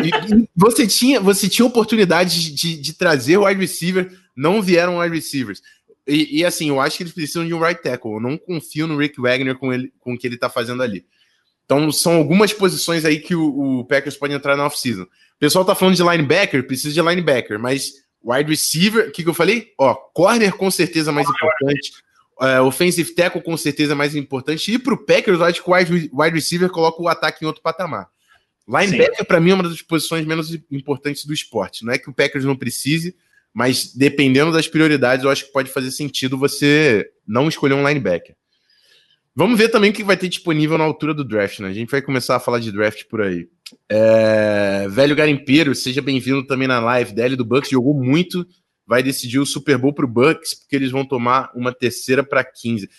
E 0.04 0.50
você 0.54 0.86
tinha 0.86 1.22
você 1.22 1.48
tinha 1.48 1.66
oportunidade 1.66 2.54
de, 2.54 2.76
de 2.76 2.92
trazer 2.92 3.38
o 3.38 3.46
wide 3.46 3.62
receiver, 3.62 4.20
não 4.36 4.62
vieram 4.62 5.00
wide 5.00 5.16
receivers. 5.16 5.62
E, 6.06 6.40
e, 6.40 6.46
assim, 6.46 6.68
eu 6.68 6.82
acho 6.82 6.98
que 6.98 7.04
eles 7.04 7.14
precisam 7.14 7.48
de 7.48 7.54
um 7.54 7.60
right 7.62 7.82
tackle. 7.82 8.16
Eu 8.16 8.20
não 8.20 8.38
confio 8.38 8.86
no 8.86 8.98
Rick 8.98 9.22
Wagner 9.22 9.56
com, 9.58 9.72
ele, 9.72 9.94
com 9.98 10.14
o 10.14 10.18
que 10.18 10.28
ele 10.28 10.38
tá 10.38 10.50
fazendo 10.50 10.84
ali. 10.84 11.06
Então, 11.64 11.90
são 11.90 12.18
algumas 12.18 12.52
posições 12.52 13.06
aí 13.06 13.20
que 13.20 13.34
o, 13.34 13.80
o 13.80 13.86
Packers 13.86 14.18
pode 14.18 14.34
entrar 14.34 14.58
na 14.58 14.66
off-season 14.66 15.08
pessoal 15.42 15.66
tá 15.66 15.74
falando 15.74 15.96
de 15.96 16.04
linebacker, 16.04 16.68
precisa 16.68 16.94
de 16.94 17.02
linebacker, 17.02 17.60
mas 17.60 17.94
wide 18.24 18.48
receiver, 18.48 19.08
o 19.08 19.12
que, 19.12 19.24
que 19.24 19.30
eu 19.30 19.34
falei? 19.34 19.74
Ó, 19.76 19.96
corner 20.14 20.54
com 20.56 20.70
certeza 20.70 21.12
mais 21.12 21.28
importante. 21.28 21.94
Uh, 22.40 22.62
offensive 22.64 23.14
tackle 23.16 23.42
com 23.42 23.58
certeza 23.58 23.96
mais 23.96 24.16
importante. 24.16 24.72
E 24.72 24.78
pro 24.78 25.04
Packers, 25.04 25.40
eu 25.40 25.46
acho 25.46 25.64
que 25.64 25.70
o 25.70 25.74
wide, 25.74 26.12
wide 26.14 26.36
receiver 26.36 26.70
coloca 26.70 27.02
o 27.02 27.08
ataque 27.08 27.44
em 27.44 27.48
outro 27.48 27.62
patamar. 27.64 28.08
Linebacker, 28.68 29.26
para 29.26 29.40
mim, 29.40 29.50
é 29.50 29.54
uma 29.56 29.64
das 29.64 29.82
posições 29.82 30.28
menos 30.28 30.56
importantes 30.72 31.26
do 31.26 31.34
esporte. 31.34 31.84
Não 31.84 31.92
é 31.92 31.98
que 31.98 32.10
o 32.10 32.14
Packers 32.14 32.46
não 32.46 32.56
precise, 32.56 33.16
Mas 33.52 33.94
dependendo 33.96 34.52
das 34.52 34.68
prioridades, 34.68 35.26
eu 35.26 35.32
acho 35.32 35.48
que 35.48 35.52
pode 35.52 35.72
fazer 35.72 35.90
sentido 35.90 36.38
você 36.38 37.10
não 37.28 37.50
escolher 37.50 37.74
um 37.74 37.86
linebacker. 37.88 38.36
Vamos 39.36 39.58
ver 39.58 39.70
também 39.70 39.92
o 39.92 39.94
que 39.94 40.04
vai 40.04 40.18
ter 40.18 40.28
disponível 40.28 40.78
na 40.78 40.84
altura 40.84 41.14
do 41.14 41.24
draft, 41.24 41.60
né? 41.60 41.70
A 41.70 41.74
gente 41.74 41.90
vai 41.90 42.02
começar 42.02 42.36
a 42.36 42.40
falar 42.40 42.60
de 42.60 42.72
draft 42.72 43.06
por 43.06 43.22
aí. 43.22 43.48
É... 43.90 44.88
Velho 44.90 45.16
Garimpeiro, 45.16 45.74
seja 45.74 46.02
bem-vindo 46.02 46.46
também 46.46 46.68
na 46.68 46.80
live. 46.80 47.14
DL 47.14 47.38
do 47.38 47.46
Bucks 47.46 47.70
jogou 47.70 47.94
muito, 47.94 48.46
vai 48.86 49.02
decidir 49.02 49.40
o 49.40 49.46
Super 49.46 49.78
Bowl 49.78 49.94
pro 49.94 50.08
Bucks, 50.08 50.54
porque 50.54 50.76
eles 50.76 50.92
vão 50.92 51.06
tomar 51.06 51.50
uma 51.56 51.74
terceira 51.74 52.24
para 52.24 52.44
15. 52.44 52.90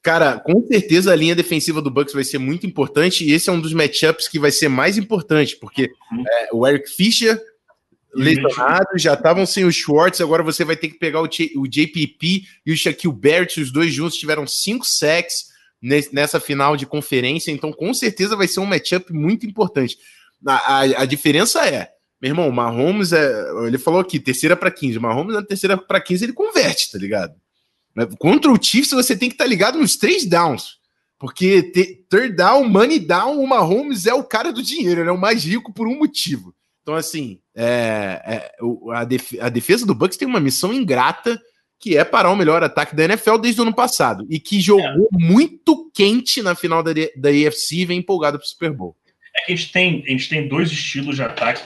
Cara, 0.00 0.38
com 0.38 0.64
certeza 0.66 1.12
a 1.12 1.16
linha 1.16 1.34
defensiva 1.34 1.82
do 1.82 1.90
Bucks 1.90 2.14
vai 2.14 2.24
ser 2.24 2.38
muito 2.38 2.66
importante 2.66 3.24
e 3.24 3.32
esse 3.32 3.48
é 3.48 3.52
um 3.52 3.60
dos 3.60 3.72
matchups 3.72 4.28
que 4.28 4.38
vai 4.38 4.50
ser 4.50 4.68
mais 4.68 4.96
importante, 4.96 5.56
porque 5.56 5.90
uhum. 6.12 6.24
é, 6.26 6.48
o 6.52 6.66
Eric 6.66 6.90
Fischer 6.90 7.40
lesionado, 8.14 8.98
já 8.98 9.14
estavam 9.14 9.46
sem 9.46 9.64
o 9.64 9.72
Schwartz, 9.72 10.20
agora 10.20 10.42
você 10.42 10.64
vai 10.64 10.76
ter 10.76 10.88
que 10.88 10.98
pegar 10.98 11.20
o, 11.22 11.28
J, 11.28 11.52
o 11.56 11.66
JPP 11.66 12.42
e 12.66 12.72
o 12.72 12.76
Shaquille 12.76 13.14
Barrett, 13.14 13.60
os 13.60 13.72
dois 13.72 13.92
juntos 13.92 14.18
tiveram 14.18 14.46
cinco 14.46 14.86
sacks 14.86 15.51
nessa 15.82 16.38
final 16.38 16.76
de 16.76 16.86
conferência, 16.86 17.50
então 17.50 17.72
com 17.72 17.92
certeza 17.92 18.36
vai 18.36 18.46
ser 18.46 18.60
um 18.60 18.66
matchup 18.66 19.12
muito 19.12 19.44
importante. 19.44 19.98
A, 20.46 20.54
a, 20.54 20.80
a 21.02 21.04
diferença 21.04 21.66
é, 21.66 21.90
meu 22.22 22.30
irmão, 22.30 22.48
o 22.48 22.52
Mahomes 22.52 23.12
é. 23.12 23.44
Ele 23.66 23.78
falou 23.78 24.00
aqui, 24.00 24.20
terceira 24.20 24.56
para 24.56 24.70
15. 24.70 24.96
O 24.96 25.02
Mahomes 25.02 25.34
na 25.34 25.42
terceira 25.42 25.76
para 25.76 26.00
15 26.00 26.24
ele 26.24 26.32
converte, 26.32 26.92
tá 26.92 26.96
ligado? 26.96 27.34
Contra 28.16 28.50
o 28.50 28.62
Chiefs 28.62 28.92
você 28.92 29.16
tem 29.16 29.28
que 29.28 29.34
estar 29.34 29.44
tá 29.44 29.50
ligado 29.50 29.76
nos 29.76 29.96
três 29.96 30.24
downs. 30.24 30.80
Porque 31.18 31.62
te, 31.62 32.04
third 32.08 32.36
down, 32.36 32.68
money 32.68 33.00
down, 33.00 33.40
o 33.40 33.46
Mahomes 33.46 34.06
é 34.06 34.14
o 34.14 34.24
cara 34.24 34.52
do 34.52 34.62
dinheiro, 34.62 35.00
ele 35.00 35.08
é 35.08 35.12
o 35.12 35.18
mais 35.18 35.44
rico 35.44 35.72
por 35.72 35.88
um 35.88 35.98
motivo. 35.98 36.54
Então, 36.82 36.94
assim, 36.94 37.40
é, 37.54 38.22
é, 38.24 38.52
a, 38.92 39.04
def, 39.04 39.34
a 39.40 39.48
defesa 39.48 39.86
do 39.86 39.94
Bucks 39.94 40.16
tem 40.16 40.26
uma 40.26 40.40
missão 40.40 40.72
ingrata 40.72 41.40
que 41.82 41.96
é 41.96 42.04
parar 42.04 42.30
o 42.30 42.36
melhor 42.36 42.62
ataque 42.62 42.94
da 42.94 43.04
NFL 43.04 43.38
desde 43.38 43.60
o 43.60 43.64
ano 43.64 43.74
passado 43.74 44.24
e 44.30 44.38
que 44.38 44.60
jogou 44.60 45.08
é. 45.12 45.18
muito 45.18 45.90
quente 45.92 46.40
na 46.40 46.54
final 46.54 46.80
da, 46.80 46.92
da 46.92 47.28
AFC 47.28 47.78
e 47.78 47.84
vem 47.84 47.98
empolgado 47.98 48.38
para 48.38 48.44
o 48.44 48.48
Super 48.48 48.72
Bowl. 48.72 48.96
É 49.36 49.46
que 49.46 49.52
a 49.52 49.56
gente 49.56 49.72
tem, 49.72 50.04
a 50.06 50.10
gente 50.10 50.28
tem 50.28 50.46
dois 50.46 50.70
estilos 50.70 51.16
de 51.16 51.22
ataque 51.24 51.60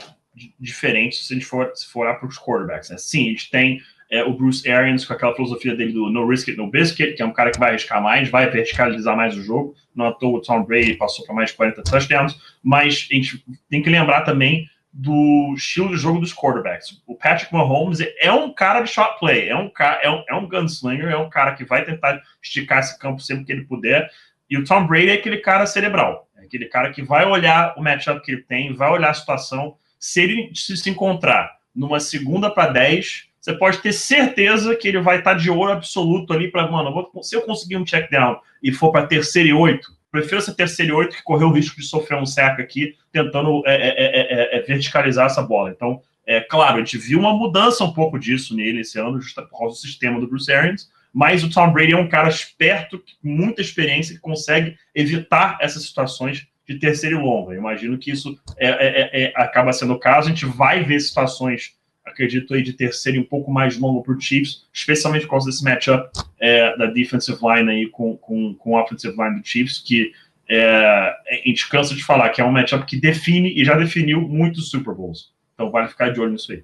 diferentes 0.59 1.27
se 1.27 1.35
a 1.35 1.37
gente 1.37 1.47
for, 1.47 1.71
se 1.75 1.87
for 1.87 2.07
para 2.19 2.27
os 2.27 2.39
quarterbacks. 2.39 2.89
Né? 2.89 2.97
Sim, 2.97 3.27
a 3.27 3.29
gente 3.29 3.51
tem 3.51 3.83
é, 4.11 4.25
o 4.25 4.33
Bruce 4.33 4.67
Arians 4.71 5.05
com 5.05 5.13
aquela 5.13 5.35
filosofia 5.35 5.77
dele 5.77 5.93
do 5.93 6.09
no 6.09 6.27
risk 6.27 6.49
it, 6.49 6.57
no 6.57 6.71
biscuit, 6.71 7.15
que 7.15 7.23
é 7.23 7.27
um 7.27 7.33
cara 7.33 7.51
que 7.51 7.59
vai 7.59 7.71
arriscar 7.71 8.03
mais, 8.03 8.31
vai 8.31 8.49
verticalizar 8.49 9.15
mais 9.15 9.37
o 9.37 9.43
jogo. 9.43 9.75
Não 9.95 10.07
à 10.07 10.13
toa 10.13 10.39
o 10.39 10.41
Tom 10.41 10.63
Brady 10.65 10.95
passou 10.95 11.27
para 11.27 11.35
mais 11.35 11.51
de 11.51 11.57
40 11.57 11.83
touchdowns, 11.83 12.39
mas 12.63 13.07
a 13.11 13.15
gente 13.15 13.45
tem 13.69 13.83
que 13.83 13.91
lembrar 13.91 14.23
também 14.23 14.67
do 14.99 15.53
estilo 15.55 15.91
de 15.91 15.99
jogo 15.99 16.21
dos 16.21 16.33
quarterbacks. 16.33 17.03
O 17.07 17.15
Patrick 17.15 17.53
Mahomes 17.53 17.99
é 18.19 18.33
um 18.33 18.51
cara 18.51 18.81
de 18.81 18.91
shot 18.91 19.19
play, 19.19 19.47
é 19.47 19.55
um, 19.55 19.69
cara, 19.69 20.01
é 20.03 20.11
um, 20.11 20.25
é 20.27 20.35
um 20.35 20.49
gunslinger, 20.49 21.11
é 21.11 21.17
um 21.19 21.29
cara 21.29 21.55
que 21.55 21.67
vai 21.67 21.85
tentar 21.85 22.23
esticar 22.43 22.79
esse 22.79 22.99
campo 22.99 23.21
sempre 23.21 23.45
que 23.45 23.53
ele 23.53 23.67
puder. 23.67 24.11
E 24.49 24.57
o 24.57 24.65
Tom 24.65 24.87
Brady 24.87 25.11
é 25.11 25.13
aquele 25.13 25.37
cara 25.37 25.67
cerebral, 25.67 26.27
é 26.35 26.45
aquele 26.45 26.65
cara 26.65 26.91
que 26.93 27.03
vai 27.03 27.27
olhar 27.27 27.75
o 27.77 27.83
matchup 27.83 28.23
que 28.23 28.33
ele 28.33 28.43
tem, 28.43 28.73
vai 28.73 28.91
olhar 28.91 29.11
a 29.11 29.15
situação. 29.15 29.77
Se 30.01 30.23
ele 30.23 30.51
se 30.55 30.89
encontrar 30.89 31.59
numa 31.75 32.01
segunda 32.01 32.49
para 32.49 32.73
10, 32.73 33.29
você 33.39 33.53
pode 33.53 33.79
ter 33.79 33.93
certeza 33.93 34.75
que 34.75 34.89
ele 34.89 35.01
vai 35.01 35.19
estar 35.19 35.35
de 35.35 35.51
ouro 35.51 35.73
absoluto 35.73 36.33
ali 36.33 36.51
para, 36.51 36.71
mano, 36.71 37.11
se 37.23 37.37
eu 37.37 37.43
conseguir 37.43 37.77
um 37.77 37.85
check 37.85 38.11
down 38.11 38.41
e 38.63 38.73
for 38.73 38.91
para 38.91 39.07
terceira 39.07 39.51
e 39.51 39.53
oito, 39.53 39.93
Prefiro 40.17 40.41
ser 40.41 40.55
terceiro 40.55 40.93
e 40.93 40.97
oito 40.97 41.17
que 41.17 41.23
correr 41.23 41.45
o 41.45 41.53
risco 41.53 41.79
de 41.79 41.87
sofrer 41.87 42.19
um 42.19 42.25
seco 42.25 42.63
aqui, 42.63 42.95
tentando 43.13 43.63
é 43.67 43.75
é, 43.75 43.89
é, 43.89 44.57
é, 44.57 44.59
é, 44.59 44.63
verticalizar 44.63 45.27
essa 45.27 45.43
bola. 45.43 45.71
Então, 45.71 46.01
é 46.27 46.41
claro, 46.41 46.77
a 46.77 46.79
gente 46.79 46.97
viu 46.97 47.19
uma 47.19 47.35
mudança 47.35 47.85
um 47.85 47.93
pouco 47.93 48.19
disso 48.19 48.57
nele 48.57 48.81
esse 48.81 48.99
ano, 48.99 49.21
justo 49.21 49.43
por 49.43 49.59
causa 49.59 49.75
do 49.75 49.81
sistema 49.81 50.19
do 50.19 50.27
Bruce 50.27 50.51
Arians, 50.51 50.91
mas 51.13 51.45
o 51.45 51.51
Tom 51.51 51.71
Brady 51.71 51.93
é 51.93 51.97
um 51.97 52.09
cara 52.09 52.31
esperto, 52.31 52.99
com 52.99 53.29
muita 53.29 53.61
experiência, 53.61 54.15
que 54.15 54.21
consegue 54.21 54.75
evitar 54.95 55.59
essas 55.61 55.85
situações 55.85 56.47
de 56.67 56.79
terceiro 56.79 57.19
e 57.19 57.23
longa. 57.23 57.53
Eu 57.53 57.59
imagino 57.59 57.99
que 57.99 58.11
isso 58.11 58.39
é, 58.59 59.33
acaba 59.37 59.73
sendo 59.73 59.93
o 59.93 59.99
caso. 59.99 60.29
A 60.29 60.31
gente 60.31 60.47
vai 60.47 60.83
ver 60.83 60.99
situações 60.99 61.77
acredito 62.07 62.55
aí 62.55 62.63
de 62.63 62.73
terceiro 62.73 63.19
e 63.19 63.21
um 63.21 63.25
pouco 63.25 63.51
mais 63.51 63.77
longo 63.77 64.03
para 64.03 64.15
o 64.15 64.21
Chiefs, 64.21 64.65
especialmente 64.73 65.23
por 65.23 65.31
causa 65.31 65.51
desse 65.51 65.65
matchup 65.65 66.09
é, 66.41 66.77
da 66.77 66.87
defensive 66.87 67.39
line 67.43 67.71
aí 67.71 67.89
com, 67.89 68.17
com, 68.17 68.55
com 68.55 68.71
o 68.71 68.81
offensive 68.81 69.15
line 69.17 69.41
do 69.41 69.47
Chiefs, 69.47 69.79
que 69.79 70.13
é, 70.49 70.65
a 70.65 71.35
gente 71.45 71.69
cansa 71.69 71.95
de 71.95 72.05
falar 72.05 72.31
que 72.31 72.41
é 72.41 72.45
um 72.45 72.53
matchup 72.53 72.87
que 72.87 73.01
define 73.01 73.53
e 73.61 73.65
já 73.65 73.77
definiu 73.77 74.21
muitos 74.21 74.71
Super 74.71 74.95
Bowls. 74.95 75.33
Então 75.55 75.71
vale 75.71 75.89
ficar 75.89 76.11
de 76.11 76.21
olho 76.21 76.33
nisso 76.33 76.53
aí. 76.53 76.63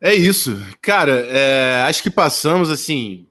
É 0.00 0.14
isso. 0.14 0.56
Cara, 0.80 1.26
é, 1.28 1.82
acho 1.88 2.02
que 2.02 2.10
passamos 2.10 2.70
assim. 2.70 3.26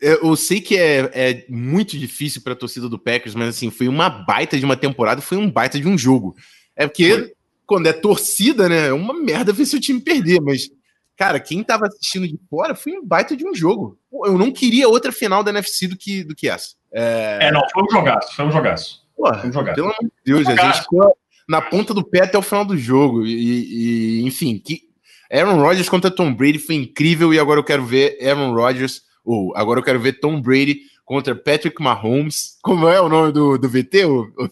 Eu 0.00 0.36
sei 0.36 0.60
que 0.60 0.76
é, 0.76 1.10
é 1.12 1.44
muito 1.48 1.98
difícil 1.98 2.42
para 2.42 2.52
a 2.52 2.56
torcida 2.56 2.88
do 2.88 2.98
Packers, 2.98 3.34
mas 3.34 3.48
assim, 3.48 3.70
foi 3.70 3.88
uma 3.88 4.08
baita 4.08 4.58
de 4.58 4.64
uma 4.64 4.76
temporada, 4.76 5.20
foi 5.20 5.38
um 5.38 5.50
baita 5.50 5.80
de 5.80 5.88
um 5.88 5.98
jogo. 5.98 6.36
É 6.76 6.86
porque 6.86 7.10
foi 7.10 7.35
quando 7.66 7.88
é 7.88 7.92
torcida, 7.92 8.68
né? 8.68 8.88
É 8.88 8.92
uma 8.92 9.12
merda 9.12 9.52
ver 9.52 9.66
seu 9.66 9.80
time 9.80 10.00
perder, 10.00 10.40
mas, 10.40 10.70
cara, 11.16 11.40
quem 11.40 11.62
tava 11.62 11.86
assistindo 11.86 12.28
de 12.28 12.38
fora 12.48 12.74
foi 12.74 12.92
um 12.92 13.04
baita 13.04 13.36
de 13.36 13.46
um 13.46 13.54
jogo. 13.54 13.98
Eu 14.24 14.38
não 14.38 14.52
queria 14.52 14.88
outra 14.88 15.10
final 15.10 15.42
da 15.42 15.50
NFC 15.50 15.88
do 15.88 15.96
que, 15.96 16.22
do 16.22 16.34
que 16.34 16.48
essa. 16.48 16.76
É... 16.92 17.38
é, 17.42 17.52
não, 17.52 17.60
foi 17.72 17.82
um 17.82 17.90
jogaço, 17.90 18.34
foi 18.34 18.44
um 18.46 18.52
jogaço. 18.52 19.06
Pô, 19.16 19.34
foi 19.34 19.48
um 19.50 19.52
jogaço. 19.52 19.74
Pelo 19.74 19.88
amor 19.88 20.02
de 20.02 20.10
Deus, 20.24 20.46
a 20.46 20.56
gente 20.56 20.80
ficou 20.82 21.16
na 21.48 21.60
ponta 21.60 21.92
do 21.92 22.04
pé 22.04 22.22
até 22.22 22.38
o 22.38 22.42
final 22.42 22.64
do 22.64 22.76
jogo. 22.76 23.26
E, 23.26 24.20
e, 24.20 24.26
enfim, 24.26 24.58
que 24.58 24.82
Aaron 25.30 25.60
Rodgers 25.60 25.88
contra 25.88 26.10
Tom 26.10 26.32
Brady 26.32 26.58
foi 26.58 26.76
incrível 26.76 27.34
e 27.34 27.38
agora 27.38 27.58
eu 27.58 27.64
quero 27.64 27.84
ver 27.84 28.18
Aaron 28.22 28.52
Rodgers, 28.52 29.02
ou 29.24 29.56
agora 29.56 29.80
eu 29.80 29.84
quero 29.84 30.00
ver 30.00 30.20
Tom 30.20 30.40
Brady 30.40 30.80
contra 31.04 31.34
Patrick 31.34 31.82
Mahomes. 31.82 32.58
Como 32.62 32.88
é 32.88 33.00
o 33.00 33.08
nome 33.08 33.32
do, 33.32 33.58
do 33.58 33.68
VT, 33.68 34.04
ô, 34.04 34.32
ô? 34.36 34.48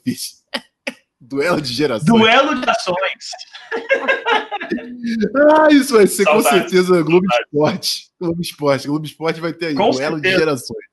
Duelo 1.27 1.61
de 1.61 1.73
gerações. 1.73 2.07
Duelo 2.07 2.55
de 2.61 2.69
ações. 2.69 3.31
ah, 5.59 5.69
isso 5.71 5.95
vai 5.95 6.07
ser 6.07 6.25
com 6.25 6.43
certeza 6.43 7.03
Globo 7.03 7.27
Esporte. 7.27 8.11
Globo 8.21 8.43
Esporte. 8.43 8.87
Globo 8.89 9.07
Esporte 9.07 9.41
vai 9.41 9.53
ter 9.53 9.67
aí. 9.69 9.75
Com 9.75 9.91
duelo 9.91 10.17
certeza. 10.17 10.35
de 10.35 10.39
gerações. 10.39 10.85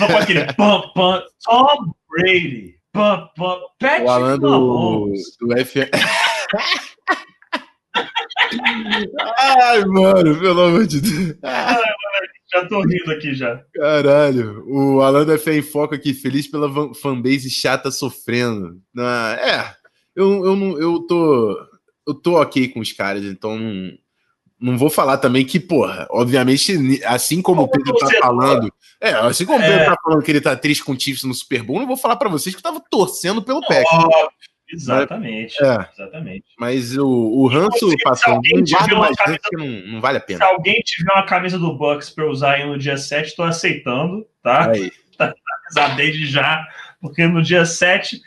Não 0.00 0.08
pode 0.08 0.22
aquele 0.22 0.52
pam, 0.54 0.82
pam, 0.94 1.22
Tom 1.44 1.94
Brady. 2.10 2.74
Pam, 2.92 3.28
pam, 3.36 3.58
Patrick 3.78 4.04
o 4.04 4.10
Alan 4.10 4.38
do, 4.38 5.12
do 5.40 5.58
F... 5.58 5.80
Ai, 9.38 9.84
mano, 9.84 10.38
pelo 10.40 10.60
amor 10.60 10.86
de 10.86 11.00
Deus. 11.00 11.36
Ai, 11.42 11.82
já 12.52 12.66
tô 12.66 12.80
rindo 12.82 13.10
aqui 13.10 13.34
já. 13.34 13.62
Caralho. 13.74 14.64
O 14.66 15.00
Alan 15.00 15.24
da 15.24 15.38
Fé 15.38 15.56
em 15.56 15.62
Foco 15.62 15.94
aqui, 15.94 16.14
feliz 16.14 16.46
pela 16.46 16.94
fanbase 16.94 17.50
chata 17.50 17.90
sofrendo. 17.90 18.80
Ah, 18.98 19.36
é, 19.40 19.74
eu, 20.14 20.44
eu, 20.44 20.56
não, 20.56 20.78
eu 20.78 21.00
tô. 21.06 21.56
Eu 22.06 22.14
tô 22.14 22.40
ok 22.40 22.68
com 22.68 22.80
os 22.80 22.92
caras, 22.92 23.24
então 23.24 23.58
não, 23.58 23.90
não 24.60 24.78
vou 24.78 24.90
falar 24.90 25.16
também 25.16 25.44
que, 25.44 25.58
porra, 25.58 26.06
obviamente, 26.10 27.00
assim 27.06 27.40
como 27.40 27.62
o 27.62 27.68
Pedro 27.68 27.94
tá 27.96 28.08
falando. 28.20 28.72
É, 29.00 29.10
assim 29.14 29.46
como 29.46 29.58
o 29.58 29.62
Pedro 29.62 29.80
é. 29.80 29.84
tá 29.86 29.96
falando 30.02 30.22
que 30.22 30.30
ele 30.30 30.40
tá 30.40 30.54
triste 30.54 30.84
com 30.84 30.92
o 30.92 31.00
Chiefs 31.00 31.24
no 31.24 31.32
Super 31.32 31.62
Bowl, 31.62 31.78
não 31.78 31.86
vou 31.86 31.96
falar 31.96 32.16
para 32.16 32.28
vocês 32.28 32.54
que 32.54 32.58
eu 32.58 32.62
tava 32.62 32.82
torcendo 32.90 33.42
pelo 33.42 33.62
Packers. 33.62 34.04
Exatamente, 34.70 35.62
é, 35.62 35.88
exatamente. 35.92 36.46
Mas 36.58 36.96
o, 36.96 37.06
o 37.06 37.46
ranço 37.46 37.86
não, 37.86 38.98
mais 38.98 39.16
camisa, 39.16 39.40
não, 39.52 39.66
não, 39.66 40.00
vale 40.00 40.18
a 40.18 40.20
pena. 40.20 40.38
Se 40.38 40.44
alguém 40.44 40.80
tiver 40.80 41.12
uma 41.12 41.26
camisa 41.26 41.58
do 41.58 41.76
Bucks 41.76 42.10
para 42.10 42.28
usar 42.28 42.54
aí 42.54 42.66
no 42.66 42.78
dia 42.78 42.96
7, 42.96 43.28
estou 43.28 43.44
aceitando, 43.44 44.26
tá? 44.42 44.70
Aí. 44.70 44.90
Tá 45.74 45.88
desde 45.94 46.26
já, 46.26 46.62
porque 47.00 47.26
no 47.26 47.42
dia 47.42 47.64
7, 47.64 48.20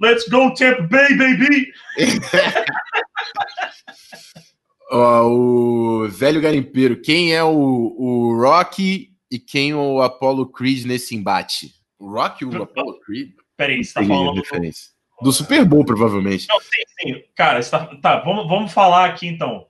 let's 0.00 0.28
go 0.28 0.52
Tampa 0.52 0.82
Bay, 0.82 1.16
baby! 1.16 1.72
Ó, 4.90 5.28
o 5.28 6.08
velho 6.08 6.40
garimpeiro, 6.40 7.00
quem 7.00 7.32
é 7.32 7.44
o, 7.44 7.94
o 7.96 8.36
Rock 8.40 9.08
e 9.30 9.38
quem 9.38 9.70
é 9.70 9.76
o 9.76 10.02
Apollo 10.02 10.50
Creed 10.50 10.84
nesse 10.84 11.14
embate? 11.14 11.72
O 11.96 12.10
Rock 12.10 12.42
e 12.42 12.46
o 12.46 12.62
Apollo 12.62 12.98
Creed? 13.00 13.30
Peraí, 13.56 13.84
você 13.84 13.94
tá 13.94 14.04
falando... 14.04 14.42
Diferença. 14.42 14.88
Do 14.88 14.99
Super 15.32 15.64
Bowl, 15.64 15.84
provavelmente. 15.84 16.46
Não, 16.48 16.60
sim, 16.60 16.68
sim. 17.00 17.22
Cara, 17.34 17.62
tá, 17.62 17.86
tá, 18.00 18.16
vamos, 18.20 18.48
vamos 18.48 18.72
falar 18.72 19.06
aqui 19.06 19.26
então. 19.26 19.66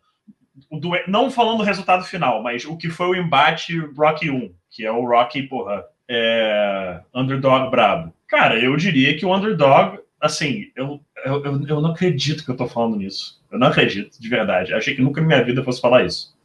Do, 0.70 0.90
não 1.08 1.30
falando 1.30 1.58
do 1.58 1.64
resultado 1.64 2.04
final, 2.04 2.42
mas 2.42 2.64
o 2.64 2.76
que 2.76 2.88
foi 2.88 3.08
o 3.08 3.16
embate 3.16 3.78
Rocky 3.96 4.30
1, 4.30 4.52
que 4.70 4.84
é 4.84 4.92
o 4.92 5.04
Rocky, 5.04 5.42
porra, 5.42 5.84
é, 6.08 7.00
underdog 7.14 7.70
brabo. 7.70 8.12
Cara, 8.28 8.58
eu 8.58 8.76
diria 8.76 9.16
que 9.16 9.26
o 9.26 9.34
underdog, 9.34 9.98
assim, 10.20 10.70
eu, 10.76 11.00
eu, 11.24 11.44
eu, 11.44 11.66
eu 11.66 11.80
não 11.80 11.90
acredito 11.90 12.44
que 12.44 12.50
eu 12.50 12.56
tô 12.56 12.66
falando 12.66 12.96
nisso. 12.96 13.40
Eu 13.50 13.58
não 13.58 13.68
acredito, 13.68 14.20
de 14.20 14.28
verdade. 14.28 14.72
Achei 14.72 14.94
que 14.94 15.02
nunca 15.02 15.20
na 15.20 15.26
minha 15.26 15.44
vida 15.44 15.64
fosse 15.64 15.80
falar 15.80 16.04
isso. 16.04 16.36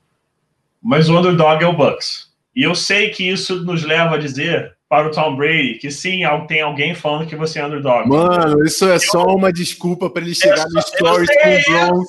Mas 0.82 1.10
o 1.10 1.18
underdog 1.18 1.64
é 1.64 1.68
o 1.68 1.74
Bucks. 1.74 2.34
E 2.56 2.64
eu 2.64 2.74
sei 2.74 3.10
que 3.10 3.28
isso 3.28 3.64
nos 3.64 3.84
leva 3.84 4.16
a 4.16 4.20
dizer 4.20 4.75
para 4.88 5.08
o 5.08 5.12
Tom 5.12 5.36
Brady, 5.36 5.76
que 5.76 5.90
sim, 5.90 6.22
tem 6.48 6.62
alguém 6.62 6.94
falando 6.94 7.28
que 7.28 7.36
você 7.36 7.60
é 7.60 7.66
underdog. 7.66 8.08
Mano, 8.08 8.64
isso 8.64 8.88
é 8.88 9.00
só 9.00 9.24
uma 9.24 9.52
desculpa 9.52 10.10
para 10.10 10.22
ele 10.22 10.36
chegar 10.36 10.66
no 10.70 10.82
Stories 10.82 11.30
com 11.30 12.00
o. 12.00 12.06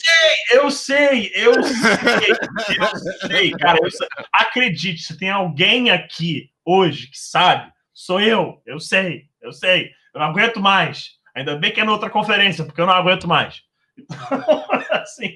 Eu 0.53 0.71
sei, 0.71 1.31
eu 1.35 1.63
sei, 1.63 1.63
eu 1.63 1.63
sei, 1.63 2.31
eu 2.79 3.29
sei, 3.29 3.51
cara. 3.53 3.79
Eu 3.83 3.91
sei. 3.91 4.07
Acredite, 4.33 5.03
se 5.03 5.17
tem 5.17 5.31
alguém 5.31 5.91
aqui 5.91 6.51
hoje 6.65 7.07
que 7.09 7.19
sabe, 7.19 7.73
sou 7.95 8.21
eu. 8.21 8.61
Eu 8.67 8.79
sei, 8.79 9.25
eu 9.41 9.53
sei. 9.53 9.91
Eu 10.15 10.21
não 10.21 10.27
aguento 10.27 10.61
mais. 10.61 11.13
Ainda 11.35 11.57
bem 11.57 11.73
que 11.73 11.81
é 11.81 11.85
na 11.85 11.93
outra 11.93 12.11
conferência, 12.11 12.65
porque 12.65 12.81
eu 12.81 12.87
não 12.87 12.95
aguento 12.95 13.27
mais. 13.27 13.63
Então, 13.99 15.03
assim, 15.03 15.35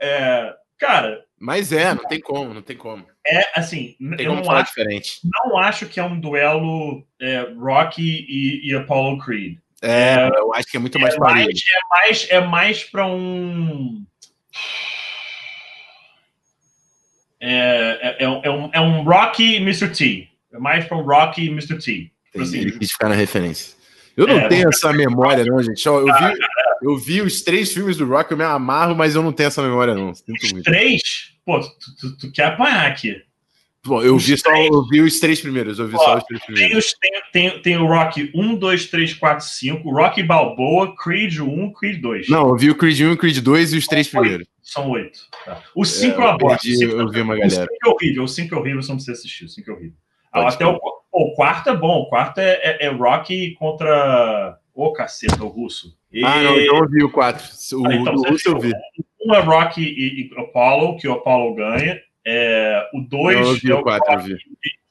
é, 0.00 0.54
cara. 0.78 1.22
Mas 1.40 1.72
é, 1.72 1.94
não 1.94 2.04
tem 2.06 2.20
como, 2.20 2.52
não 2.52 2.60
tem 2.60 2.76
como. 2.76 3.06
É 3.26 3.58
assim, 3.58 3.96
tem 3.98 4.26
eu 4.26 4.36
não 4.36 4.50
acho, 4.50 4.68
diferente. 4.68 5.20
não 5.24 5.56
acho 5.56 5.86
que 5.86 5.98
é 5.98 6.04
um 6.04 6.20
duelo 6.20 7.02
é, 7.18 7.40
Rocky 7.56 8.26
e, 8.28 8.70
e, 8.70 8.74
Apollo 8.76 9.18
Creed. 9.24 9.56
É, 9.80 10.16
é, 10.16 10.30
eu 10.36 10.52
acho 10.52 10.66
que 10.66 10.76
é 10.76 10.80
muito 10.80 11.00
mais 11.00 11.14
é 11.14 11.18
mais, 11.18 11.46
é 11.48 11.88
mais 11.88 12.30
É 12.30 12.40
mais 12.40 12.84
para 12.84 13.06
um. 13.06 14.04
É, 17.40 18.18
é, 18.20 18.24
é, 18.24 18.50
um, 18.50 18.70
é 18.74 18.80
um 18.80 19.02
Rocky 19.02 19.56
Mr. 19.56 19.88
T. 19.88 20.28
É 20.52 20.58
mais 20.58 20.84
para 20.84 20.98
um 20.98 21.02
Rocky 21.02 21.48
Mr. 21.48 21.78
T. 21.78 22.12
Assim, 22.38 22.58
ele 22.58 22.78
quis 22.78 22.92
ficar 22.92 23.08
na 23.08 23.14
referência. 23.14 23.80
Eu 24.14 24.26
não 24.26 24.38
é, 24.40 24.48
tenho 24.48 24.68
essa 24.68 24.92
memória, 24.92 25.42
não, 25.44 25.62
gente. 25.62 25.86
eu, 25.86 26.04
vi, 26.04 26.38
eu 26.82 26.96
vi 26.96 27.20
os 27.20 27.42
três 27.42 27.72
filmes 27.72 27.96
do 27.96 28.06
Rock, 28.06 28.30
eu 28.30 28.36
me 28.36 28.44
amarro, 28.44 28.94
mas 28.94 29.14
eu 29.14 29.22
não 29.22 29.32
tenho 29.32 29.48
essa 29.48 29.62
memória, 29.62 29.94
não. 29.94 30.14
Sinto 30.14 30.54
muito. 30.54 30.62
Três? 30.62 31.02
Pô, 31.44 31.60
tu, 31.60 31.68
tu, 32.00 32.16
tu, 32.18 32.32
quer 32.32 32.44
apanhar 32.46 32.86
aqui. 32.86 33.16
Bom, 33.84 34.02
eu 34.02 34.18
vi, 34.18 34.36
só, 34.36 34.54
eu 34.54 34.86
vi 34.88 35.00
os 35.00 35.18
três 35.18 35.40
primeiros. 35.40 35.78
Eu 35.78 35.88
vi 35.88 35.96
Ó, 35.96 35.98
só 35.98 36.18
os 36.18 36.24
três 36.24 36.44
primeiros. 36.44 36.94
Tem, 37.00 37.22
tem, 37.32 37.62
tem, 37.62 37.76
o 37.78 37.86
Rock 37.86 38.30
1, 38.34 38.56
2, 38.56 38.86
3, 38.86 39.14
4, 39.14 39.46
5, 39.46 39.90
Rock 39.90 40.22
Balboa, 40.22 40.94
Creed 40.96 41.38
1, 41.38 41.72
Creed 41.72 42.00
2. 42.00 42.28
Não, 42.28 42.48
eu 42.48 42.56
vi 42.56 42.70
o 42.70 42.74
Creed 42.74 43.00
1 43.00 43.02
e 43.04 43.12
o 43.12 43.16
Creed 43.16 43.38
2 43.38 43.72
e 43.72 43.78
os 43.78 43.86
três 43.86 44.08
primeiros. 44.08 44.46
São 44.62 44.90
oito. 44.90 45.18
Tá. 45.44 45.62
O 45.74 45.84
5 45.84 46.20
é, 46.20 46.24
eu 46.24 46.28
aborto. 46.28 46.68
Eu, 46.68 47.08
vi 47.08 47.20
uma 47.22 47.36
galera. 47.36 47.64
O 47.64 47.66
5 47.66 47.68
é 47.84 47.88
horrível, 47.88 48.22
o 48.24 48.28
5 48.28 48.54
é 48.54 48.58
horrível, 48.58 48.82
você 48.82 48.88
não 48.88 48.96
precisa 48.96 49.18
assistir. 49.18 49.44
O 49.46 49.48
5 49.48 49.70
é 49.70 49.74
horrível. 49.74 49.96
Até 50.32 50.66
o, 50.66 50.78
o, 51.10 51.34
quarto 51.34 51.70
é 51.70 51.76
bom. 51.76 52.02
O 52.02 52.08
quarto 52.08 52.38
é, 52.38 52.52
é, 52.62 52.86
é 52.86 52.88
Rock 52.88 53.54
contra. 53.54 54.58
Ô, 54.74 54.86
oh, 54.86 54.92
caceta, 54.92 55.42
o 55.42 55.48
russo. 55.48 55.98
E... 56.12 56.24
Ah, 56.24 56.42
não, 56.42 56.58
então 56.58 56.76
eu 56.78 56.88
vi 56.88 57.04
o 57.04 57.10
4. 57.10 57.44
O, 57.72 57.86
ah, 57.86 57.94
então, 57.94 58.14
o 58.14 58.28
russo 58.28 58.48
eu 58.48 58.58
vi. 58.58 58.72
Um 59.24 59.34
é 59.34 59.40
Rock 59.40 59.80
e, 59.82 60.22
e 60.22 60.40
Apollo, 60.40 60.96
que 60.96 61.06
o 61.06 61.12
Apollo 61.12 61.54
ganha. 61.54 62.00
É, 62.26 62.88
o 62.92 63.00
2 63.00 63.64
é 63.64 63.74
o 63.74 63.82
4, 63.82 64.12
Rock, 64.12 64.36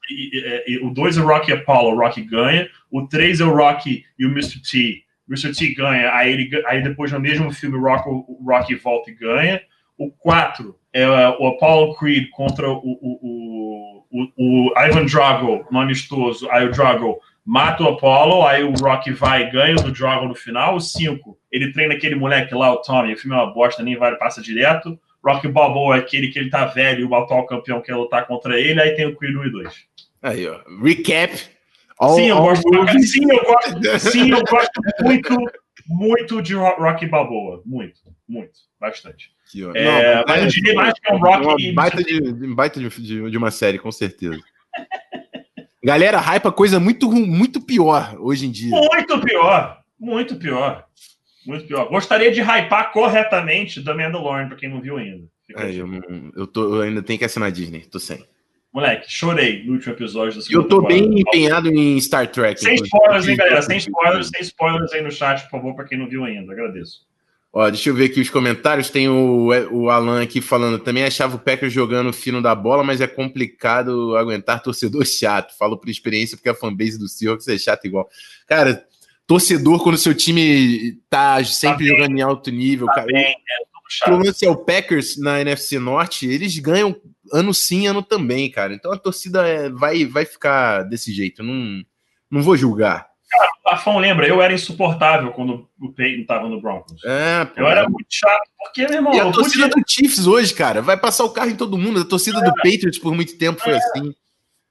e, 0.10 0.64
e, 0.68 0.78
o 0.80 0.90
2 0.90 1.18
é 1.18 1.22
Rock 1.22 1.50
e 1.50 1.54
Apollo, 1.54 1.96
o 1.96 2.00
Rock 2.00 2.22
ganha. 2.22 2.70
O 2.92 3.08
3 3.08 3.42
é 3.42 3.46
o 3.46 3.56
Rocky 3.56 4.04
e 4.18 4.26
o 4.26 4.32
Mr. 4.32 4.62
T. 4.62 5.04
O 5.28 5.32
Mr. 5.32 5.54
T 5.54 5.74
ganha, 5.76 6.14
aí, 6.14 6.34
ele, 6.34 6.64
aí 6.66 6.82
depois 6.82 7.12
no 7.12 7.20
mesmo 7.20 7.52
filme 7.52 7.78
o 7.78 7.82
Rock, 7.82 8.10
o 8.10 8.44
Rocky 8.48 8.76
volta 8.76 9.12
e 9.12 9.16
ganha. 9.16 9.62
O 9.98 10.10
4 10.12 10.76
é 10.94 11.08
o 11.08 11.48
Apollo 11.48 11.96
Creed 11.96 12.30
contra 12.32 12.70
o, 12.70 12.78
o, 12.78 14.06
o, 14.12 14.70
o, 14.70 14.74
Ivan 14.80 15.06
Drago 15.06 15.68
no 15.70 15.80
amistoso. 15.80 16.50
Aí 16.50 16.66
o 16.66 16.72
Drago 16.72 17.20
mata 17.50 17.84
o 17.84 17.88
Apollo, 17.88 18.46
aí 18.46 18.64
o 18.64 18.72
Rock 18.74 19.12
vai 19.12 19.48
e 19.48 19.50
ganha 19.50 19.76
do 19.76 19.92
Drago 19.92 20.28
no 20.28 20.36
final. 20.36 20.76
O 20.76 20.80
5, 20.80 21.36
ele 21.52 21.74
treina 21.74 21.96
aquele 21.96 22.14
moleque 22.14 22.54
lá, 22.54 22.72
o 22.72 22.78
Tommy. 22.78 23.14
O 23.14 23.18
filme 23.18 23.36
é 23.36 23.40
uma 23.40 23.52
bosta, 23.52 23.82
nem 23.82 23.98
vai, 23.98 24.16
passa 24.18 24.40
direto. 24.40 25.00
Rock 25.26 25.48
Balboa 25.48 25.96
é 25.96 26.00
aquele 26.00 26.28
que 26.28 26.38
ele 26.38 26.52
tá 26.52 26.66
velho 26.66 27.02
e 27.02 27.04
o 27.04 27.16
atual 27.16 27.48
campeão 27.48 27.82
quer 27.82 27.96
lutar 27.96 28.28
contra 28.28 28.60
ele. 28.60 28.80
Aí 28.80 28.92
tem 28.92 29.08
o 29.08 29.16
Creed 29.16 29.36
1 29.36 29.46
e 29.46 29.52
2. 29.52 29.74
Aí, 30.22 30.48
ó. 30.48 30.60
Recap. 30.84 31.34
All, 31.98 32.16
sim, 32.16 32.30
eu 32.30 32.38
gosto, 32.38 32.62
sim, 33.02 33.30
eu 33.30 33.44
gosto, 33.44 34.00
sim, 34.00 34.32
eu 34.32 34.44
gosto 34.44 34.82
muito, 35.02 35.36
muito 35.88 36.42
de 36.44 36.54
Rock 36.54 37.08
Balboa. 37.08 37.64
Muito, 37.66 38.00
muito, 38.28 38.60
bastante. 38.80 39.32
Aqui, 39.48 39.64
é, 39.76 40.16
não, 40.18 40.24
mas 40.28 40.44
eu 40.44 40.48
diria 40.50 40.76
mais 40.76 40.94
que 40.94 41.12
é 41.12 41.16
um 41.16 41.18
Rock. 41.18 41.46
Uma 41.46 41.74
baita, 41.74 42.04
de, 42.04 42.32
baita 42.54 42.80
de, 42.80 42.90
de, 42.90 43.32
de 43.32 43.38
uma 43.38 43.50
série, 43.50 43.80
com 43.80 43.92
certeza. 43.92 44.40
Galera, 45.84 46.20
hype 46.20 46.52
coisa 46.52 46.80
muito, 46.80 47.10
muito 47.12 47.62
pior 47.62 48.16
hoje 48.20 48.46
em 48.46 48.52
dia. 48.52 48.70
Muito 48.70 49.20
pior. 49.22 49.80
Muito 50.00 50.36
pior. 50.36 50.86
Muito 51.46 51.66
pior. 51.66 51.90
Gostaria 51.90 52.32
de 52.32 52.42
hypar 52.42 52.92
corretamente 52.92 53.82
da 53.82 53.96
Mandalorian, 53.96 54.48
pra 54.48 54.58
quem 54.58 54.70
não 54.70 54.82
viu 54.82 54.98
ainda. 54.98 55.26
É, 55.56 55.72
eu, 55.72 55.88
eu, 56.36 56.46
tô, 56.46 56.76
eu 56.76 56.82
ainda 56.82 57.02
tenho 57.02 57.18
que 57.18 57.26
assinar 57.26 57.52
Disney, 57.52 57.82
tô 57.82 58.00
sem. 58.00 58.24
Moleque, 58.72 59.12
chorei 59.12 59.64
no 59.64 59.74
último 59.74 59.94
episódio 59.94 60.40
da 60.40 60.46
Eu 60.48 60.68
tô 60.68 60.82
bem 60.82 61.20
empenhado 61.20 61.70
em 61.70 62.00
Star 62.00 62.28
Trek. 62.28 62.60
Sem 62.60 62.76
spoilers, 62.76 63.28
hein, 63.28 63.36
galera? 63.36 63.62
Sem 63.64 63.78
spoilers, 63.78 64.28
sem 64.28 64.42
spoilers 64.42 64.94
aí 64.94 65.02
no 65.02 65.12
chat, 65.12 65.42
por 65.44 65.50
favor, 65.50 65.76
pra 65.76 65.86
quem 65.86 65.98
não 65.98 66.08
viu 66.08 66.24
ainda. 66.24 66.52
Agradeço. 66.54 67.09
Ó, 67.52 67.68
deixa 67.70 67.90
eu 67.90 67.96
ver 67.96 68.06
aqui 68.06 68.22
os 68.22 68.30
comentários. 68.30 68.90
Tem 68.90 69.10
o, 69.10 69.48
o 69.72 69.90
Alan 69.90 70.22
aqui 70.22 70.40
falando. 70.40 70.78
Também 70.78 71.04
achava 71.04 71.36
o 71.36 71.40
Packers 71.40 71.74
jogando 71.74 72.14
fino 72.14 72.42
da 72.42 72.54
bola, 72.54 72.84
mas 72.84 73.02
é 73.02 73.08
complicado 73.08 74.16
aguentar 74.16 74.62
torcedor 74.62 75.06
chato. 75.06 75.58
Falo 75.58 75.78
por 75.78 75.90
experiência, 75.90 76.38
porque 76.38 76.50
a 76.50 76.56
fanbase 76.56 77.00
do 77.00 77.08
Seahawks 77.08 77.48
é 77.48 77.58
chata 77.58 77.88
igual. 77.88 78.08
Cara, 78.48 78.86
torcedor, 79.26 79.82
quando 79.82 79.98
seu 79.98 80.14
time 80.14 81.00
tá 81.10 81.44
sempre 81.44 81.88
tá 81.88 81.96
jogando 81.96 82.18
em 82.18 82.22
alto 82.22 82.52
nível, 82.52 82.86
tá 82.88 82.96
cara. 82.96 83.08
Bem, 83.08 83.34
é, 83.34 84.12
o 84.12 84.18
lance 84.18 84.46
é 84.46 84.50
o 84.50 84.56
Packers 84.56 85.18
na 85.18 85.42
NFC 85.42 85.80
Norte, 85.80 86.28
eles 86.28 86.58
ganham 86.60 86.96
ano 87.34 87.54
sim, 87.54 87.88
ano 87.88 88.04
também, 88.04 88.50
cara. 88.52 88.74
Então 88.74 88.92
a 88.92 88.98
torcida 88.98 89.48
é, 89.48 89.70
vai, 89.70 90.06
vai 90.06 90.26
ficar 90.26 90.84
desse 90.84 91.12
jeito. 91.12 91.42
Não, 91.44 91.84
não 92.30 92.44
vou 92.44 92.56
julgar. 92.56 93.08
Cara, 93.30 93.52
o 93.86 94.00
lembra, 94.00 94.28
eu 94.28 94.42
era 94.42 94.52
insuportável 94.52 95.32
quando 95.32 95.70
o 95.80 95.94
Peyton 95.94 96.26
tava 96.26 96.50
no 96.50 96.60
Broncos. 96.60 97.04
É, 97.06 97.46
pô, 97.46 97.62
eu 97.62 97.68
era 97.68 97.88
muito 97.88 98.08
chato, 98.10 98.50
porque, 98.58 98.88
meu 98.88 98.96
irmão. 98.96 99.14
E 99.14 99.20
a 99.20 99.32
torcida 99.32 99.70
podia... 99.70 99.84
do 99.84 99.90
Chiefs 99.90 100.26
hoje, 100.26 100.54
cara, 100.54 100.82
vai 100.82 100.98
passar 100.98 101.26
o 101.26 101.30
carro 101.30 101.52
em 101.52 101.56
todo 101.56 101.78
mundo. 101.78 102.02
A 102.02 102.06
torcida 102.06 102.40
é. 102.40 102.44
do 102.44 102.54
Patriots 102.56 102.98
por 102.98 103.14
muito 103.14 103.38
tempo 103.38 103.62
foi 103.62 103.74
é. 103.74 103.78
assim. 103.78 104.16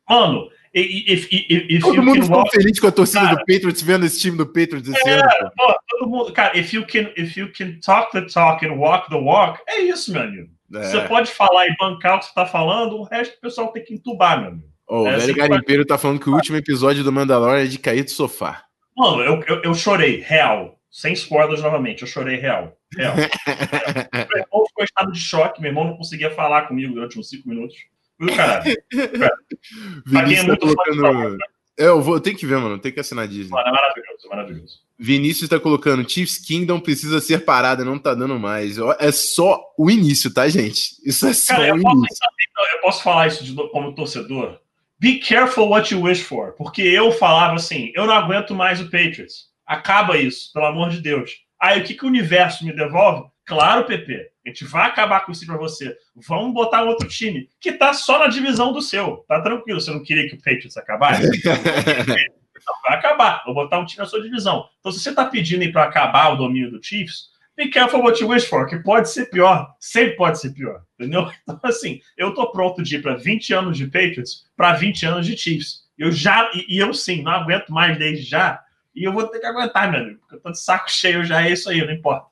Mano, 0.09 0.51
if, 0.75 1.29
if, 1.31 1.49
if 1.51 1.83
todo 1.83 2.03
mundo 2.03 2.23
ficou 2.25 2.51
feliz 2.51 2.81
com 2.81 2.89
a 2.89 2.93
torcida 2.93 3.21
cara, 3.21 3.37
do 3.37 3.39
Patriots 3.41 3.83
vendo 3.83 4.07
esse 4.07 4.21
time 4.21 4.37
do 4.37 4.47
Patriots 4.47 4.89
esse 4.89 5.09
é, 5.09 5.21
ano. 5.21 5.53
Pô, 5.57 5.79
todo 5.89 6.11
mundo, 6.11 6.33
cara, 6.33 6.59
if 6.59 6.73
you, 6.73 6.85
can, 6.85 7.11
if 7.17 7.37
you 7.37 7.53
can 7.53 7.79
talk 7.85 8.11
the 8.11 8.23
talk 8.23 8.67
and 8.67 8.73
walk 8.73 9.09
the 9.09 9.17
walk, 9.17 9.61
é 9.69 9.83
isso, 9.83 10.13
meu 10.13 10.23
amigo. 10.23 10.49
É. 10.75 10.83
Você 10.83 11.01
pode 11.03 11.31
falar 11.31 11.67
e 11.67 11.77
bancar 11.77 12.17
o 12.17 12.19
que 12.19 12.27
você 12.27 12.35
tá 12.35 12.45
falando, 12.45 12.97
o 12.97 13.05
resto 13.05 13.37
do 13.37 13.41
pessoal 13.41 13.69
tem 13.69 13.85
que 13.85 13.95
entubar, 13.95 14.41
meu 14.41 14.51
amigo. 14.51 14.69
Oh, 14.89 14.97
é 14.97 15.01
o 15.01 15.05
velho 15.05 15.23
assim 15.23 15.35
Garimpeiro 15.35 15.85
tá 15.85 15.99
falando 15.99 16.21
que 16.21 16.31
o 16.31 16.35
último 16.35 16.57
episódio 16.57 17.05
do 17.05 17.13
Mandalorian 17.13 17.63
é 17.63 17.67
de 17.67 17.79
cair 17.79 18.05
do 18.05 18.11
sofá. 18.11 18.65
Mano, 18.97 19.23
eu, 19.23 19.43
eu, 19.47 19.63
eu 19.63 19.75
chorei, 19.75 20.21
real. 20.21 20.79
Sem 20.91 21.13
spoilers 21.13 21.63
novamente, 21.63 22.03
eu 22.03 22.09
chorei 22.09 22.37
real. 22.37 22.77
real. 22.97 23.15
meu 23.17 24.39
irmão 24.39 24.67
ficou 24.67 24.83
em 24.83 24.85
estado 24.85 25.13
de 25.13 25.21
choque, 25.21 25.61
meu 25.61 25.71
irmão 25.71 25.85
não 25.85 25.97
conseguia 25.97 26.31
falar 26.31 26.63
comigo 26.63 26.95
durante 26.95 27.19
uns 27.19 27.29
cinco 27.29 27.49
minutos. 27.49 27.77
Do 28.19 28.35
caralho. 28.35 28.65
Vinícius 30.07 30.49
é 30.49 30.51
tá 30.51 30.57
colocando... 30.57 31.39
É, 31.79 31.87
eu, 31.87 32.03
vou, 32.03 32.19
tenho 32.19 32.37
que 32.37 32.45
ver, 32.45 32.59
mano. 32.59 32.79
Tem 32.79 32.91
que 32.91 32.99
assinar 32.99 33.25
a 33.25 33.29
Disney. 33.29 33.51
Mano, 33.51 33.69
é 33.69 33.71
maravilhoso, 33.71 34.19
é 34.25 34.29
maravilhoso. 34.29 34.79
Vinícius 34.99 35.49
tá 35.49 35.61
colocando 35.61 36.09
Chiefs 36.11 36.39
Kingdom 36.39 36.81
precisa 36.81 37.21
ser 37.21 37.45
parada, 37.45 37.85
não 37.85 37.99
tá 37.99 38.15
dando 38.15 38.37
mais. 38.37 38.79
É 38.99 39.13
só 39.13 39.63
o 39.79 39.89
início, 39.89 40.33
tá, 40.35 40.49
gente? 40.49 40.97
Isso 41.05 41.25
é 41.25 41.33
só 41.33 41.55
Cara, 41.55 41.63
o 41.63 41.67
eu 41.69 41.77
início. 41.77 42.19
Posso, 42.57 42.75
eu 42.75 42.81
posso 42.81 43.03
falar 43.05 43.29
isso 43.29 43.45
de, 43.45 43.55
como 43.71 43.95
torcedor? 43.95 44.59
Be 45.01 45.19
careful 45.19 45.69
what 45.69 45.93
you 45.93 46.03
wish 46.03 46.23
for. 46.23 46.53
Porque 46.53 46.83
eu 46.83 47.13
falava 47.13 47.55
assim, 47.55 47.93
eu 47.95 48.07
não 48.07 48.15
aguento 48.15 48.55
mais 48.55 48.81
o 48.81 48.85
Patriots. 48.85 49.49
Acaba 49.67 50.17
isso, 50.17 50.53
pelo 50.53 50.67
amor 50.67 50.91
de 50.91 51.01
Deus. 51.01 51.31
Aí 51.61 51.81
o 51.81 51.85
que, 51.85 51.95
que 51.95 52.05
o 52.05 52.09
universo 52.09 52.65
me 52.65 52.73
devolve? 52.73 53.29
Claro, 53.45 53.85
PP, 53.85 54.31
a 54.45 54.49
gente 54.49 54.65
vai 54.65 54.87
acabar 54.87 55.21
com 55.21 55.33
isso 55.33 55.47
para 55.47 55.57
você. 55.57 55.97
Vamos 56.15 56.53
botar 56.53 56.83
outro 56.83 57.09
time 57.09 57.49
que 57.61 57.73
tá 57.73 57.93
só 57.95 58.19
na 58.19 58.27
divisão 58.27 58.73
do 58.73 58.83
seu. 58.83 59.25
Tá 59.29 59.41
tranquilo, 59.41 59.81
você 59.81 59.91
não 59.91 60.03
queria 60.03 60.29
que 60.29 60.35
o 60.35 60.39
Patriots 60.39 60.77
acabasse? 60.77 61.23
Então 62.61 62.75
vai 62.83 62.99
acabar. 62.99 63.43
Vou 63.47 63.55
botar 63.55 63.79
um 63.79 63.87
time 63.87 64.01
na 64.01 64.07
sua 64.07 64.21
divisão. 64.21 64.69
Então, 64.81 64.93
se 64.93 65.01
você 65.01 65.15
tá 65.15 65.25
pedindo 65.25 65.63
aí 65.63 65.73
para 65.73 65.85
acabar 65.85 66.33
o 66.33 66.37
domínio 66.37 66.71
do 66.71 66.83
Chiefs, 66.83 67.29
be 67.59 67.69
careful 67.71 68.01
what 68.01 68.23
you 68.23 68.29
wish 68.29 68.47
for, 68.47 68.67
que 68.67 68.79
pode 68.79 69.11
ser 69.11 69.27
pior. 69.27 69.75
Sempre 69.81 70.17
pode 70.17 70.41
ser 70.41 70.51
pior. 70.51 70.83
Entendeu? 70.99 71.29
Então, 71.43 71.59
assim, 71.65 72.01
eu 72.17 72.33
tô 72.33 72.51
pronto 72.53 72.83
de 72.83 72.97
ir 72.97 73.03
para 73.03 73.17
20 73.17 73.53
anos 73.53 73.77
de 73.77 73.87
Patriots 73.87 74.47
para 74.57 74.75
20 74.75 75.07
anos 75.07 75.27
de 75.27 75.37
Chiefs. 75.37 75.89
Eu 75.99 76.13
já, 76.13 76.51
e, 76.55 76.77
e 76.77 76.79
eu 76.79 76.95
sim, 76.95 77.23
não 77.23 77.33
aguento 77.33 77.71
mais 77.71 77.99
desde 77.99 78.25
já. 78.25 78.61
E 78.95 79.03
eu 79.03 79.13
vou 79.13 79.27
ter 79.27 79.41
que 79.41 79.47
aguentar, 79.47 79.91
meu 79.91 80.01
amigo, 80.01 80.21
porque 80.21 80.37
eu 80.37 80.41
tô 80.41 80.51
de 80.51 80.61
saco 80.61 80.91
cheio 80.91 81.25
já, 81.25 81.43
é 81.43 81.53
isso 81.53 81.69
aí, 81.69 81.85
não 81.85 81.93
importa. 81.93 82.27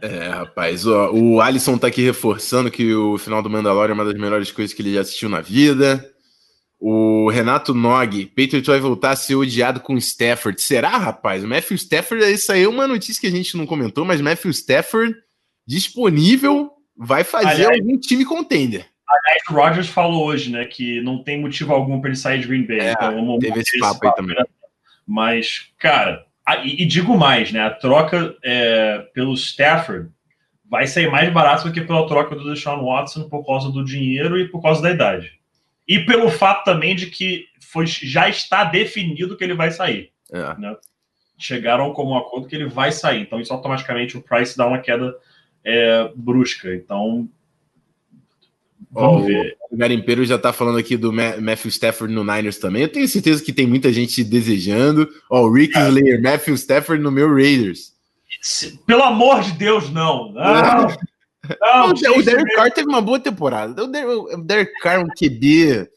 É, 0.00 0.28
rapaz, 0.28 0.86
ó, 0.86 1.10
o 1.10 1.40
Alisson 1.40 1.78
tá 1.78 1.86
aqui 1.86 2.02
reforçando 2.02 2.70
que 2.70 2.94
o 2.94 3.18
final 3.18 3.42
do 3.42 3.50
Mandalorian 3.50 3.92
é 3.92 3.94
uma 3.94 4.04
das 4.04 4.14
melhores 4.14 4.50
coisas 4.50 4.74
que 4.74 4.82
ele 4.82 4.94
já 4.94 5.00
assistiu 5.00 5.28
na 5.28 5.40
vida. 5.40 6.04
O 6.78 7.30
Renato 7.30 7.72
Nog, 7.74 8.26
Patriot 8.26 8.66
vai 8.66 8.78
voltar 8.78 9.10
a 9.10 9.16
ser 9.16 9.34
odiado 9.34 9.80
com 9.80 9.96
Stafford. 9.96 10.60
Será, 10.60 10.96
rapaz? 10.96 11.42
O 11.42 11.48
Matthew 11.48 11.76
Stafford, 11.76 12.24
isso 12.30 12.52
aí 12.52 12.64
é 12.64 12.68
uma 12.68 12.86
notícia 12.86 13.20
que 13.20 13.26
a 13.26 13.30
gente 13.30 13.56
não 13.56 13.66
comentou, 13.66 14.04
mas 14.04 14.20
Matthew 14.20 14.50
Stafford 14.50 15.14
disponível 15.66 16.70
vai 16.96 17.24
fazer 17.24 17.66
Aliás, 17.66 17.80
algum 17.80 17.98
time 17.98 18.24
contender. 18.24 18.86
Aliás, 19.08 19.42
o 19.48 19.52
Rogers 19.54 19.88
falou 19.88 20.26
hoje, 20.26 20.50
né, 20.50 20.64
que 20.64 21.00
não 21.00 21.22
tem 21.22 21.40
motivo 21.40 21.72
algum 21.72 22.00
para 22.00 22.10
ele 22.10 22.18
sair 22.18 22.40
de 22.40 22.46
Green 22.46 22.66
Bay. 22.66 22.80
É, 22.80 22.92
então 22.92 23.14
vamos 23.14 23.38
teve 23.38 23.60
esse 23.60 23.78
papo, 23.78 24.00
papo 24.00 24.20
aí 24.20 24.26
também. 24.26 24.46
Mas, 25.06 25.70
cara, 25.78 26.26
e, 26.64 26.82
e, 26.82 26.86
digo 26.86 27.16
mais, 27.16 27.52
né? 27.52 27.60
A 27.60 27.70
troca 27.70 28.36
é, 28.42 28.98
pelo 29.14 29.34
Stafford 29.34 30.10
vai 30.68 30.86
sair 30.86 31.10
mais 31.10 31.32
barato 31.32 31.68
do 31.68 31.72
que 31.72 31.80
pela 31.80 32.06
troca 32.06 32.34
do 32.34 32.52
Deshaun 32.52 32.84
Watson 32.84 33.28
por 33.28 33.44
causa 33.44 33.70
do 33.70 33.84
dinheiro 33.84 34.38
e 34.38 34.48
por 34.48 34.60
causa 34.62 34.82
da 34.82 34.90
idade. 34.90 35.35
E 35.86 36.00
pelo 36.00 36.30
fato 36.30 36.64
também 36.64 36.96
de 36.96 37.06
que 37.06 37.46
foi, 37.60 37.86
já 37.86 38.28
está 38.28 38.64
definido 38.64 39.36
que 39.36 39.44
ele 39.44 39.54
vai 39.54 39.70
sair. 39.70 40.10
É. 40.32 40.58
Né? 40.58 40.76
Chegaram 41.38 41.92
como 41.92 42.12
um 42.12 42.18
acordo 42.18 42.48
que 42.48 42.56
ele 42.56 42.66
vai 42.66 42.90
sair. 42.90 43.22
Então, 43.22 43.40
isso 43.40 43.52
automaticamente 43.52 44.16
o 44.16 44.22
price 44.22 44.56
dá 44.56 44.66
uma 44.66 44.78
queda 44.78 45.14
é, 45.64 46.10
brusca. 46.14 46.74
Então, 46.74 47.28
Vamos 48.90 49.24
oh, 49.24 49.26
ver. 49.26 49.56
O 49.70 49.76
Garimpeiro 49.76 50.24
já 50.24 50.38
tá 50.38 50.52
falando 50.52 50.78
aqui 50.78 50.96
do 50.96 51.12
Matthew 51.12 51.68
Stafford 51.68 52.14
no 52.14 52.24
Niners 52.24 52.58
também. 52.58 52.82
Eu 52.82 52.88
tenho 52.88 53.06
certeza 53.06 53.42
que 53.42 53.52
tem 53.52 53.66
muita 53.66 53.92
gente 53.92 54.24
desejando. 54.24 55.08
Ó, 55.30 55.42
oh, 55.42 55.52
Rick 55.52 55.76
é. 55.76 55.88
Slayer, 55.88 56.22
Matthew 56.22 56.54
Stafford 56.54 57.02
no 57.02 57.10
meu 57.10 57.28
Raiders. 57.28 57.92
Pelo 58.86 59.02
amor 59.02 59.42
de 59.42 59.52
Deus, 59.52 59.90
não. 59.90 60.32
Não. 60.32 60.88
Não, 61.60 61.90
o 61.90 62.22
Derek 62.22 62.54
Carr 62.54 62.70
teve 62.70 62.88
uma 62.88 63.00
boa 63.00 63.18
temporada. 63.18 63.84
O 63.84 64.42
Derek 64.44 64.72
Carr, 64.80 65.00
um 65.00 65.08
QB. 65.08 65.88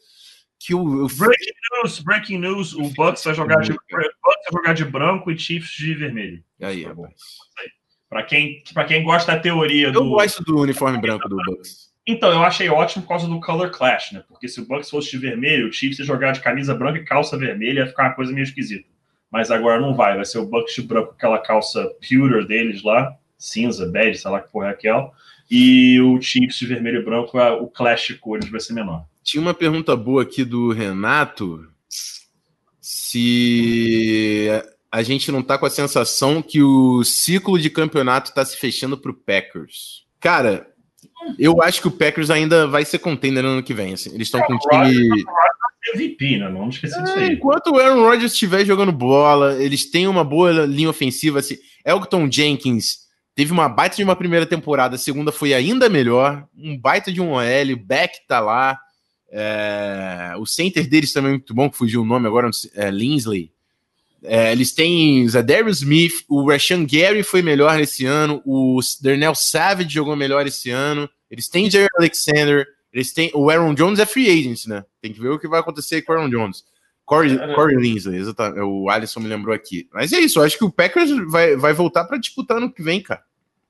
Que 0.58 0.74
o. 0.74 1.06
Breaking 1.08 1.52
news, 1.72 2.00
breaking 2.00 2.38
news. 2.38 2.74
O 2.74 2.90
Bucks 2.90 3.24
vai 3.24 3.34
jogar 3.34 3.60
de, 3.60 3.72
Bucks 3.72 3.84
vai 3.90 4.52
jogar 4.52 4.72
de 4.74 4.84
branco 4.84 5.30
e 5.30 5.38
Chiefs 5.38 5.70
de 5.70 5.94
vermelho. 5.94 6.42
Aí, 6.60 6.84
é 6.84 6.92
bom. 6.92 7.08
Para 8.08 8.24
quem, 8.24 8.62
pra 8.74 8.84
quem 8.84 9.02
gosta 9.02 9.32
da 9.32 9.40
teoria 9.40 9.86
Eu 9.86 9.92
do. 9.92 10.00
Eu 10.00 10.08
gosto 10.10 10.42
do 10.44 10.60
uniforme 10.60 11.00
branco 11.00 11.28
do 11.28 11.36
Bucks. 11.36 11.90
Então, 12.06 12.30
eu 12.32 12.42
achei 12.42 12.68
ótimo 12.68 13.02
por 13.02 13.10
causa 13.10 13.28
do 13.28 13.40
color 13.40 13.70
clash, 13.70 14.12
né? 14.12 14.24
Porque 14.26 14.48
se 14.48 14.60
o 14.60 14.66
Bucks 14.66 14.90
fosse 14.90 15.10
de 15.10 15.18
vermelho, 15.18 15.68
o 15.68 15.72
Chiefs 15.72 15.98
ia 16.00 16.04
jogar 16.04 16.32
de 16.32 16.40
camisa 16.40 16.74
branca 16.74 16.98
e 16.98 17.04
calça 17.04 17.36
vermelha, 17.38 17.80
ia 17.80 17.86
ficar 17.86 18.08
uma 18.08 18.14
coisa 18.14 18.32
meio 18.32 18.44
esquisita. 18.44 18.88
Mas 19.30 19.50
agora 19.50 19.80
não 19.80 19.94
vai, 19.94 20.16
vai 20.16 20.24
ser 20.24 20.38
o 20.38 20.46
Bucks 20.46 20.74
de 20.74 20.82
branco 20.82 21.10
com 21.10 21.14
aquela 21.14 21.38
calça 21.38 21.88
pewter 22.00 22.44
deles 22.46 22.82
lá, 22.82 23.14
cinza, 23.38 23.86
bege, 23.86 24.18
sei 24.18 24.30
lá 24.30 24.40
que 24.40 24.50
porra 24.50 24.68
é 24.68 24.70
aquela, 24.70 25.10
e 25.50 26.00
o 26.00 26.20
Chiefs 26.20 26.58
de 26.58 26.66
vermelho 26.66 27.00
e 27.00 27.04
branco, 27.04 27.38
o 27.38 27.66
clash 27.66 28.08
de 28.08 28.14
cores 28.14 28.48
vai 28.48 28.60
ser 28.60 28.72
menor. 28.72 29.04
Tinha 29.22 29.40
uma 29.40 29.54
pergunta 29.54 29.96
boa 29.96 30.22
aqui 30.22 30.44
do 30.44 30.72
Renato, 30.72 31.66
se 32.80 34.48
a 34.90 35.02
gente 35.02 35.30
não 35.30 35.42
tá 35.42 35.58
com 35.58 35.66
a 35.66 35.70
sensação 35.70 36.42
que 36.42 36.62
o 36.62 37.02
ciclo 37.04 37.58
de 37.58 37.70
campeonato 37.70 38.32
tá 38.32 38.44
se 38.44 38.56
fechando 38.56 38.96
pro 38.96 39.14
Packers. 39.14 40.04
Cara, 40.18 40.66
eu 41.38 41.62
acho 41.62 41.80
que 41.80 41.88
o 41.88 41.92
Packers 41.92 42.30
ainda 42.30 42.66
vai 42.66 42.84
ser 42.84 42.98
contender 42.98 43.42
no 43.42 43.50
ano 43.50 43.62
que 43.62 43.74
vem. 43.74 43.92
Assim. 43.92 44.14
Eles 44.14 44.28
estão 44.28 44.40
com 44.42 44.54
um 44.54 44.58
time. 44.58 45.24
MVP, 45.94 46.38
né? 46.38 46.48
Não 46.50 46.68
esquecer 46.68 47.02
disso 47.02 47.18
aí. 47.18 47.32
Enquanto 47.32 47.68
o 47.68 47.78
Aaron 47.78 48.02
Rodgers 48.02 48.32
estiver 48.32 48.64
jogando 48.64 48.92
bola, 48.92 49.62
eles 49.62 49.90
têm 49.90 50.06
uma 50.06 50.24
boa 50.24 50.66
linha 50.66 50.90
ofensiva. 50.90 51.38
Assim. 51.38 51.56
Elton 51.84 52.30
Jenkins 52.30 53.09
teve 53.34 53.52
uma 53.52 53.68
baita 53.68 53.96
de 53.96 54.04
uma 54.04 54.16
primeira 54.16 54.46
temporada, 54.46 54.96
a 54.96 54.98
segunda 54.98 55.32
foi 55.32 55.54
ainda 55.54 55.88
melhor. 55.88 56.46
Um 56.56 56.78
baita 56.78 57.12
de 57.12 57.20
um 57.20 57.32
OL, 57.32 57.76
Beck 57.84 58.26
tá 58.26 58.40
lá. 58.40 58.78
É... 59.30 60.34
O 60.38 60.46
center 60.46 60.88
deles 60.88 61.12
também 61.12 61.30
é 61.30 61.32
muito 61.34 61.54
bom, 61.54 61.70
que 61.70 61.76
fugiu 61.76 62.02
o 62.02 62.06
nome 62.06 62.26
agora, 62.26 62.50
é 62.74 62.90
Linsley. 62.90 63.52
É, 64.22 64.52
eles 64.52 64.72
têm 64.72 65.26
Zadarius 65.26 65.78
Smith, 65.78 66.12
o 66.28 66.50
Rashan 66.50 66.84
Gary 66.84 67.22
foi 67.22 67.40
melhor 67.40 67.78
nesse 67.78 68.04
ano, 68.04 68.42
o 68.44 68.78
Darnell 69.00 69.34
Savage 69.34 69.88
jogou 69.88 70.14
melhor 70.14 70.46
esse 70.46 70.68
ano, 70.68 71.08
eles 71.30 71.48
têm 71.48 71.70
Jerry 71.70 71.88
Alexander, 71.96 72.66
eles 72.92 73.12
têm. 73.12 73.30
O 73.34 73.48
Aaron 73.48 73.72
Jones 73.74 73.98
é 73.98 74.04
free 74.04 74.28
agent, 74.28 74.66
né? 74.66 74.84
Tem 75.00 75.12
que 75.12 75.20
ver 75.20 75.30
o 75.30 75.38
que 75.38 75.48
vai 75.48 75.60
acontecer 75.60 76.02
com 76.02 76.12
o 76.12 76.16
Aaron 76.16 76.28
Jones. 76.28 76.64
Corey, 77.10 77.36
Corey 77.56 77.76
Linsley, 77.76 78.20
exatamente. 78.20 78.60
O 78.60 78.88
Alisson 78.88 79.18
me 79.18 79.26
lembrou 79.26 79.52
aqui. 79.52 79.88
Mas 79.92 80.12
é 80.12 80.20
isso, 80.20 80.38
eu 80.38 80.44
acho 80.44 80.56
que 80.56 80.64
o 80.64 80.70
Packers 80.70 81.10
vai, 81.28 81.56
vai 81.56 81.72
voltar 81.72 82.04
para 82.04 82.16
disputar 82.16 82.60
no 82.60 82.72
que 82.72 82.84
vem, 82.84 83.02
cara. 83.02 83.24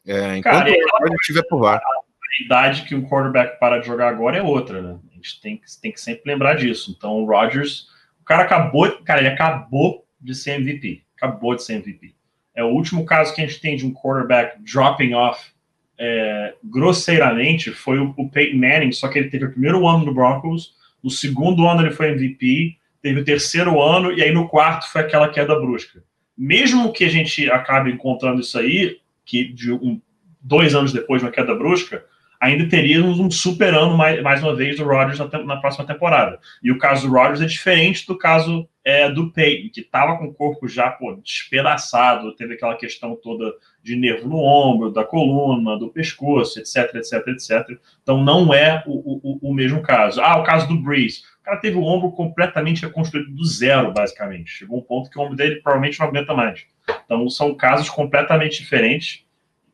É, 0.06 0.36
enquanto 0.36 0.66
cara, 0.66 0.70
o 0.70 1.14
estiver 1.14 1.42
por 1.48 1.62
lá. 1.62 1.76
A 1.76 2.44
idade 2.44 2.82
que 2.82 2.94
um 2.94 3.08
quarterback 3.08 3.58
para 3.58 3.78
de 3.78 3.86
jogar 3.86 4.08
agora 4.08 4.36
é 4.36 4.42
outra, 4.42 4.82
né? 4.82 4.98
A 5.10 5.14
gente 5.14 5.40
tem 5.40 5.56
que, 5.56 5.64
tem 5.80 5.90
que 5.90 5.98
sempre 5.98 6.30
lembrar 6.30 6.52
disso. 6.52 6.94
Então 6.94 7.14
o 7.14 7.24
Rodgers, 7.24 7.86
o 8.20 8.24
cara 8.26 8.42
acabou, 8.42 8.90
cara, 9.04 9.20
ele 9.20 9.30
acabou 9.30 10.04
de 10.20 10.34
ser 10.34 10.60
MVP. 10.60 11.02
Acabou 11.16 11.56
de 11.56 11.62
ser 11.62 11.76
MVP. 11.76 12.14
É 12.54 12.62
o 12.62 12.68
último 12.68 13.06
caso 13.06 13.34
que 13.34 13.40
a 13.40 13.46
gente 13.46 13.58
tem 13.58 13.74
de 13.74 13.86
um 13.86 13.94
quarterback 13.94 14.62
dropping 14.62 15.14
off 15.14 15.50
é, 15.98 16.54
grosseiramente 16.62 17.70
foi 17.70 17.98
o, 17.98 18.12
o, 18.18 18.28
Peyton 18.28 18.58
Manning, 18.58 18.92
só 18.92 19.08
que 19.08 19.18
ele 19.18 19.30
teve 19.30 19.46
o 19.46 19.50
primeiro 19.50 19.86
ano 19.88 20.04
no 20.04 20.14
Broncos, 20.14 20.74
no 21.02 21.10
segundo 21.10 21.66
ano 21.66 21.82
ele 21.82 21.90
foi 21.90 22.10
MVP, 22.10 22.79
teve 23.02 23.20
o 23.20 23.24
terceiro 23.24 23.80
ano, 23.80 24.12
e 24.12 24.22
aí 24.22 24.32
no 24.32 24.48
quarto 24.48 24.90
foi 24.90 25.00
aquela 25.00 25.28
queda 25.28 25.58
brusca. 25.58 26.02
Mesmo 26.36 26.92
que 26.92 27.04
a 27.04 27.08
gente 27.08 27.50
acabe 27.50 27.90
encontrando 27.90 28.40
isso 28.40 28.58
aí, 28.58 28.98
que 29.24 29.44
de 29.44 29.72
um, 29.72 30.00
dois 30.40 30.74
anos 30.74 30.92
depois 30.92 31.20
de 31.20 31.26
uma 31.26 31.32
queda 31.32 31.54
brusca, 31.54 32.04
ainda 32.40 32.66
teríamos 32.66 33.20
um 33.20 33.30
super 33.30 33.74
ano 33.74 33.96
mais, 33.96 34.22
mais 34.22 34.42
uma 34.42 34.56
vez 34.56 34.78
do 34.78 34.84
Rodgers 34.84 35.18
na, 35.18 35.44
na, 35.44 35.56
próxima 35.58 35.86
temporada. 35.86 36.38
E 36.62 36.72
o 36.72 36.78
caso 36.78 37.06
do 37.06 37.12
Rodgers 37.12 37.42
é 37.42 37.46
diferente 37.46 38.06
do 38.06 38.16
caso 38.16 38.66
é, 38.82 39.10
do 39.10 39.30
Peyton, 39.30 39.68
que 39.72 39.82
estava 39.82 40.16
com 40.16 40.24
o 40.24 40.32
corpo 40.32 40.66
já 40.66 40.90
pô, 40.90 41.14
despedaçado, 41.22 42.34
teve 42.34 42.54
aquela 42.54 42.76
questão 42.76 43.14
toda 43.14 43.52
de 43.82 43.94
nervo 43.94 44.26
no 44.26 44.38
ombro, 44.38 44.90
da 44.90 45.04
coluna, 45.04 45.78
do 45.78 45.90
pescoço, 45.90 46.58
etc, 46.58 46.94
etc, 46.94 47.26
etc. 47.28 47.78
Então 48.02 48.24
não 48.24 48.54
é 48.54 48.82
o, 48.86 49.20
o, 49.22 49.50
o 49.50 49.54
mesmo 49.54 49.82
caso. 49.82 50.22
Ah, 50.22 50.38
o 50.38 50.44
caso 50.44 50.66
do 50.66 50.80
Breeze. 50.80 51.22
O 51.40 51.42
cara 51.42 51.58
teve 51.58 51.76
o 51.76 51.84
ombro 51.84 52.10
completamente 52.12 52.86
reconstruído 52.86 53.30
do 53.32 53.44
zero, 53.44 53.92
basicamente. 53.92 54.50
Chegou 54.50 54.78
um 54.78 54.82
ponto 54.82 55.10
que 55.10 55.18
o 55.18 55.22
ombro 55.22 55.36
dele 55.36 55.56
provavelmente 55.56 55.98
não 55.98 56.06
aguenta 56.06 56.34
mais. 56.34 56.64
Então 57.04 57.28
são 57.28 57.54
casos 57.54 57.90
completamente 57.90 58.62
diferentes 58.62 59.24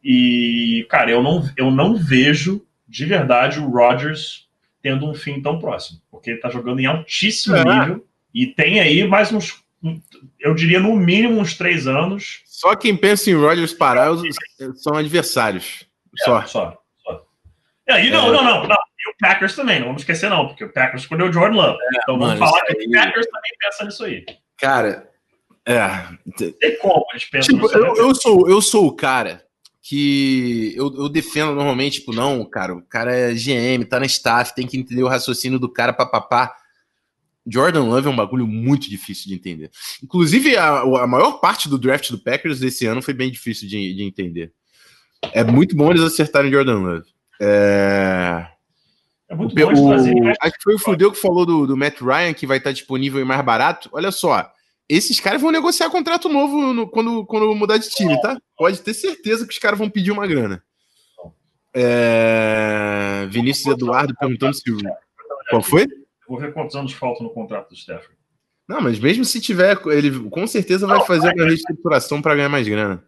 e, 0.08 0.86
cara, 0.88 1.10
eu 1.10 1.20
não, 1.20 1.42
eu 1.56 1.68
não 1.68 1.96
vejo 1.96 2.64
de 2.86 3.04
verdade 3.04 3.58
o 3.58 3.68
Rodgers 3.68 4.46
tendo 4.80 5.04
um 5.04 5.12
fim 5.12 5.42
tão 5.42 5.58
próximo, 5.58 6.00
porque 6.08 6.30
ele 6.30 6.38
tá 6.38 6.48
jogando 6.48 6.78
em 6.78 6.86
altíssimo 6.86 7.56
é. 7.56 7.64
nível 7.64 8.06
e 8.32 8.46
tem 8.46 8.78
aí 8.78 9.04
mais 9.04 9.32
uns, 9.32 9.64
eu 10.38 10.54
diria 10.54 10.78
no 10.78 10.94
mínimo 10.94 11.40
uns 11.40 11.58
três 11.58 11.88
anos. 11.88 12.42
Só 12.44 12.76
quem 12.76 12.96
pensa 12.96 13.28
em 13.28 13.34
Rodgers 13.34 13.72
parar 13.72 14.12
são 14.76 14.94
adversários. 14.94 15.84
É, 16.20 16.24
só. 16.24 16.42
Só. 16.42 16.78
só. 17.02 17.26
É, 17.88 18.06
e 18.06 18.08
não, 18.08 18.28
é. 18.28 18.32
não, 18.32 18.44
não, 18.44 18.68
não. 18.68 18.76
E 18.76 19.10
o 19.10 19.14
Packers 19.18 19.56
também, 19.56 19.80
não 19.80 19.88
vamos 19.88 20.02
esquecer, 20.02 20.30
não, 20.30 20.46
porque 20.46 20.64
o 20.64 20.72
Packers 20.72 21.02
escolheu 21.02 21.30
o 21.30 21.32
Jordan 21.32 21.56
Love. 21.56 21.78
É, 21.82 21.98
então 22.00 22.16
vamos 22.16 22.38
falar 22.38 22.62
que 22.62 22.78
aí... 22.78 22.86
o 22.86 22.90
Packers 22.92 23.26
também 23.26 23.52
pensa 23.58 23.84
nisso 23.84 24.04
aí. 24.04 24.24
Cara, 24.56 25.10
é. 25.66 26.52
Tem 26.60 26.78
como 26.78 27.04
eles 27.10 27.24
pensam 27.24 27.56
tipo, 27.56 27.76
eu, 27.76 27.96
eu, 27.96 28.14
sou, 28.14 28.48
eu 28.48 28.62
sou 28.62 28.86
o 28.86 28.94
cara 28.94 29.45
que 29.88 30.74
eu, 30.74 30.92
eu, 30.96 31.08
defendo 31.08 31.54
normalmente, 31.54 32.00
tipo, 32.00 32.12
não, 32.12 32.44
cara, 32.44 32.74
o 32.74 32.82
cara 32.82 33.14
é 33.14 33.32
GM, 33.32 33.84
tá 33.88 34.00
na 34.00 34.06
staff, 34.06 34.52
tem 34.52 34.66
que 34.66 34.76
entender 34.76 35.04
o 35.04 35.08
raciocínio 35.08 35.60
do 35.60 35.72
cara, 35.72 35.92
papapá. 35.92 36.52
Jordan 37.46 37.84
Love 37.84 38.08
é 38.08 38.10
um 38.10 38.16
bagulho 38.16 38.48
muito 38.48 38.90
difícil 38.90 39.28
de 39.28 39.34
entender. 39.34 39.70
Inclusive, 40.02 40.56
a, 40.56 40.80
a 40.80 41.06
maior 41.06 41.34
parte 41.34 41.68
do 41.68 41.78
draft 41.78 42.10
do 42.10 42.18
Packers 42.18 42.58
desse 42.58 42.84
ano 42.84 43.00
foi 43.00 43.14
bem 43.14 43.30
difícil 43.30 43.68
de, 43.68 43.94
de 43.94 44.02
entender. 44.02 44.52
É 45.32 45.44
muito 45.44 45.76
bom 45.76 45.92
eles 45.92 46.02
acertarem 46.02 46.50
Jordan 46.50 46.80
Love. 46.80 47.06
É... 47.40 48.44
É 49.28 49.34
muito 49.36 49.52
o, 49.52 49.66
bom 49.72 49.88
trazer, 49.88 50.14
o, 50.14 50.28
Acho 50.40 50.56
que 50.56 50.62
foi 50.64 50.74
o 50.74 50.78
Fudeu 50.80 51.12
que 51.12 51.20
falou 51.20 51.46
do, 51.46 51.64
do 51.64 51.76
Matt 51.76 52.00
Ryan, 52.00 52.34
que 52.34 52.46
vai 52.46 52.58
estar 52.58 52.72
disponível 52.72 53.20
e 53.20 53.24
mais 53.24 53.44
barato. 53.44 53.88
Olha 53.92 54.10
só, 54.10 54.50
esses 54.88 55.18
caras 55.20 55.40
vão 55.40 55.50
negociar 55.50 55.90
contrato 55.90 56.28
novo 56.28 56.72
no, 56.72 56.88
quando, 56.88 57.24
quando 57.26 57.54
mudar 57.54 57.78
de 57.78 57.88
time, 57.88 58.20
tá? 58.20 58.40
Pode 58.56 58.80
ter 58.80 58.94
certeza 58.94 59.46
que 59.46 59.52
os 59.52 59.58
caras 59.58 59.78
vão 59.78 59.90
pedir 59.90 60.12
uma 60.12 60.26
grana. 60.26 60.62
É... 61.74 63.26
Vinícius 63.28 63.66
Eduardo 63.74 64.14
perguntando 64.18 64.54
se. 64.54 64.62
Qual 65.50 65.62
foi? 65.62 65.86
Vou 66.28 66.38
ver 66.38 66.52
quantos 66.52 66.74
anos 66.74 66.92
faltam 66.92 67.24
no 67.24 67.32
contrato 67.32 67.68
do 67.68 67.74
Stafford. 67.74 68.16
Não, 68.68 68.80
mas 68.80 68.98
mesmo 68.98 69.24
se 69.24 69.40
tiver, 69.40 69.78
ele 69.86 70.28
com 70.28 70.46
certeza 70.46 70.86
vai 70.86 71.04
fazer 71.04 71.32
uma 71.34 71.44
reestruturação 71.44 72.20
para 72.20 72.34
ganhar 72.34 72.48
mais 72.48 72.66
grana. 72.66 73.04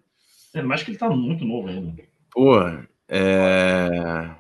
É, 0.55 0.63
mais 0.63 0.83
que 0.83 0.91
ele 0.91 0.99
tá 0.99 1.09
muito 1.11 1.45
novo 1.45 1.69
ainda. 1.69 2.03
Pô, 2.31 2.57
é. 3.09 4.31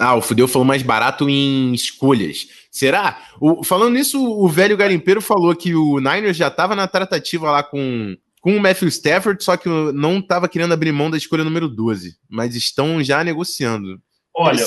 Ah, 0.00 0.14
o 0.14 0.22
Fudeu 0.22 0.48
falou 0.48 0.66
mais 0.66 0.82
barato 0.82 1.28
em 1.28 1.74
escolhas. 1.74 2.48
Será? 2.70 3.18
O, 3.38 3.62
falando 3.62 3.94
nisso, 3.94 4.18
o 4.18 4.48
velho 4.48 4.76
garimpeiro 4.76 5.20
falou 5.20 5.54
que 5.54 5.74
o 5.74 5.98
Niners 5.98 6.38
já 6.38 6.48
estava 6.48 6.74
na 6.74 6.88
tratativa 6.88 7.50
lá 7.50 7.62
com, 7.62 8.16
com 8.40 8.56
o 8.56 8.60
Matthew 8.60 8.88
Stafford, 8.88 9.44
só 9.44 9.58
que 9.58 9.68
não 9.68 10.18
estava 10.18 10.48
querendo 10.48 10.72
abrir 10.72 10.90
mão 10.90 11.10
da 11.10 11.18
escolha 11.18 11.44
número 11.44 11.68
12. 11.68 12.16
Mas 12.30 12.56
estão 12.56 13.04
já 13.04 13.22
negociando. 13.22 14.00
Olha, 14.34 14.64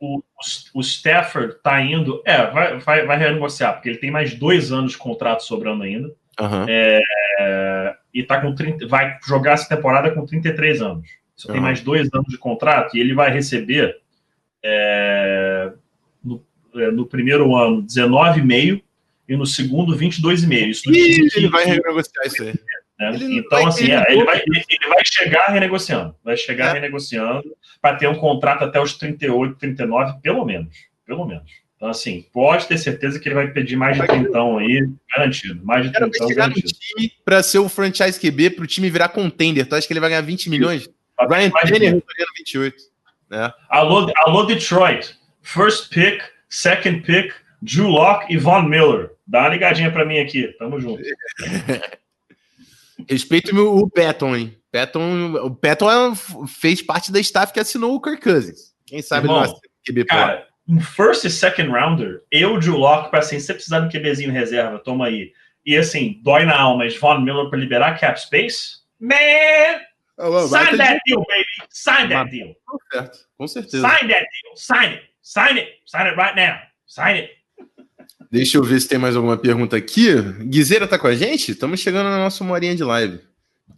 o, 0.00 0.16
o, 0.16 0.22
o, 0.74 0.80
Stafford 0.80 1.56
tá 1.62 1.82
indo. 1.82 2.22
É, 2.24 2.50
vai, 2.50 2.78
vai, 2.78 3.04
vai 3.04 3.18
renegociar, 3.18 3.74
porque 3.74 3.90
ele 3.90 3.98
tem 3.98 4.10
mais 4.10 4.34
dois 4.34 4.72
anos 4.72 4.92
de 4.92 4.98
contrato 4.98 5.44
sobrando 5.44 5.82
ainda. 5.82 6.08
Uhum. 6.40 6.66
É, 6.68 7.94
e 8.14 8.22
tá 8.22 8.40
com 8.40 8.54
30, 8.54 8.86
vai 8.86 9.18
jogar 9.26 9.52
essa 9.52 9.68
temporada 9.68 10.10
com 10.10 10.24
33 10.24 10.80
anos. 10.80 11.08
Só 11.36 11.48
uhum. 11.48 11.54
tem 11.54 11.62
mais 11.62 11.80
dois 11.80 12.08
anos 12.14 12.28
de 12.28 12.38
contrato 12.38 12.96
e 12.96 13.00
ele 13.00 13.14
vai 13.14 13.30
receber 13.30 13.96
é, 14.64 15.72
é, 16.76 16.90
no 16.90 17.06
primeiro 17.06 17.54
ano 17.54 17.82
19,5 17.82 18.82
e 19.28 19.36
no 19.36 19.46
segundo 19.46 19.96
22,5. 19.96 20.68
Isso 20.68 20.90
Ih, 20.90 21.28
ele 21.36 21.48
vai 21.48 21.64
renegociar 21.64 22.26
isso 22.26 22.42
aí. 22.42 22.54
Né? 22.98 23.18
Então, 23.20 23.66
assim, 23.66 23.90
é, 23.90 24.04
ele, 24.08 24.24
vai, 24.24 24.40
ele, 24.40 24.88
vai, 24.88 25.04
chegar 25.04 25.46
renegociando. 25.48 26.14
Vai 26.24 26.36
chegar 26.36 26.70
é. 26.70 26.80
renegociando 26.80 27.44
para 27.80 27.96
ter 27.96 28.08
um 28.08 28.14
contrato 28.14 28.64
até 28.64 28.80
os 28.80 28.94
38, 28.96 29.56
39, 29.56 30.20
pelo 30.22 30.44
menos. 30.44 30.74
Pelo 31.06 31.26
menos. 31.26 31.64
Então, 31.76 31.88
assim, 31.88 32.24
pode 32.32 32.66
ter 32.66 32.78
certeza 32.78 33.18
que 33.18 33.28
ele 33.28 33.34
vai 33.34 33.48
pedir 33.48 33.76
mais 33.76 33.98
de 33.98 34.06
30 34.06 34.38
aí, 34.58 34.88
garantido. 35.14 35.64
Mais 35.64 35.84
de 35.84 35.92
30 35.92 36.18
vai 36.18 36.28
chegar 36.28 36.48
garantido. 36.48 36.68
no 36.68 36.78
time 36.78 37.12
para 37.24 37.42
ser 37.42 37.58
o 37.58 37.68
franchise 37.68 38.18
QB, 38.18 38.50
para 38.50 38.64
o 38.64 38.66
time 38.66 38.88
virar 38.88 39.08
contender. 39.08 39.66
Tu 39.66 39.74
acha 39.74 39.86
que 39.86 39.92
ele 39.92 40.00
vai 40.00 40.08
ganhar 40.08 40.22
20 40.22 40.48
milhões? 40.48 40.88
Ryan 41.20 41.50
Tannehill 41.50 42.02
28. 42.38 42.93
Né? 43.34 43.52
Alô, 43.68 44.10
alô, 44.24 44.44
Detroit. 44.44 45.16
First 45.42 45.92
pick, 45.92 46.22
second 46.48 47.02
pick, 47.02 47.34
Drew 47.60 47.88
Locke 47.88 48.32
e 48.32 48.36
Von 48.36 48.62
Miller. 48.62 49.10
Dá 49.26 49.40
uma 49.40 49.48
ligadinha 49.48 49.90
para 49.90 50.04
mim 50.04 50.18
aqui. 50.18 50.54
Tamo 50.58 50.80
junto. 50.80 51.02
Respeito 53.08 53.54
o 53.56 53.90
Patton, 53.90 54.36
hein? 54.36 54.56
Patton, 54.70 55.34
o 55.42 55.54
Patton 55.54 55.90
é 55.90 56.12
fez 56.46 56.80
parte 56.80 57.10
da 57.10 57.18
staff 57.20 57.52
que 57.52 57.60
assinou 57.60 57.94
o 57.94 58.00
Kirk 58.00 58.22
Cousins. 58.22 58.72
Quem 58.86 59.02
sabe 59.02 59.26
Irmão, 59.26 59.42
não 59.42 59.60
QB 59.86 60.04
Cara, 60.04 60.46
um 60.68 60.80
first 60.80 61.24
e 61.24 61.30
second 61.30 61.70
rounder, 61.70 62.22
eu, 62.30 62.58
Drew 62.58 62.76
Locke, 62.76 63.10
para 63.10 63.18
assim, 63.18 63.38
se 63.38 63.46
você 63.46 63.54
precisar 63.54 63.80
de 63.80 63.86
um 63.86 63.90
QBzinho 63.90 64.32
reserva, 64.32 64.78
toma 64.78 65.06
aí. 65.06 65.32
E 65.66 65.76
assim, 65.76 66.20
dói 66.22 66.44
na 66.44 66.58
alma, 66.58 66.84
mas 66.84 66.96
Von 66.96 67.20
Miller 67.20 67.50
para 67.50 67.58
liberar 67.58 67.98
cap 67.98 68.20
space? 68.20 68.84
Man! 69.00 69.80
Oh, 70.16 70.46
sign 70.46 70.76
that 70.76 70.94
de... 70.94 71.00
deal, 71.06 71.24
baby! 71.26 71.68
Sign 71.70 72.08
that 72.08 72.30
deal! 72.30 72.54
Certo, 72.92 73.18
com 73.36 73.48
certeza. 73.48 73.88
Sign 73.88 74.08
that 74.08 74.24
deal! 74.24 74.56
Sign 74.56 74.92
it! 74.94 75.02
Sign 75.22 75.58
it! 75.58 75.68
Sign 75.86 76.06
it 76.06 76.16
right 76.16 76.36
now! 76.36 76.56
Sign 76.86 77.18
it! 77.18 77.30
Deixa 78.30 78.58
eu 78.58 78.62
ver 78.62 78.80
se 78.80 78.88
tem 78.88 78.98
mais 78.98 79.16
alguma 79.16 79.36
pergunta 79.36 79.76
aqui. 79.76 80.14
Guizeira 80.44 80.86
tá 80.86 80.98
com 80.98 81.06
a 81.06 81.14
gente? 81.14 81.52
Estamos 81.52 81.80
chegando 81.80 82.08
na 82.08 82.18
nossa 82.18 82.42
morinha 82.44 82.74
de 82.74 82.82
live. 82.82 83.20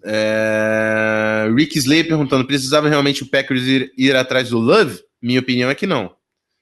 É... 0.05 1.49
Rick 1.55 1.79
Slay 1.79 2.05
perguntando: 2.05 2.47
precisava 2.47 2.89
realmente 2.89 3.23
o 3.23 3.31
Packers 3.31 3.63
ir, 3.63 3.93
ir, 3.97 4.17
atrás 4.17 4.51
do 4.51 4.59
Love? 4.59 5.03
Minha 5.21 5.41
opinião 5.41 5.71
é 5.71 5.75
que 5.75 5.87
não. 5.87 6.15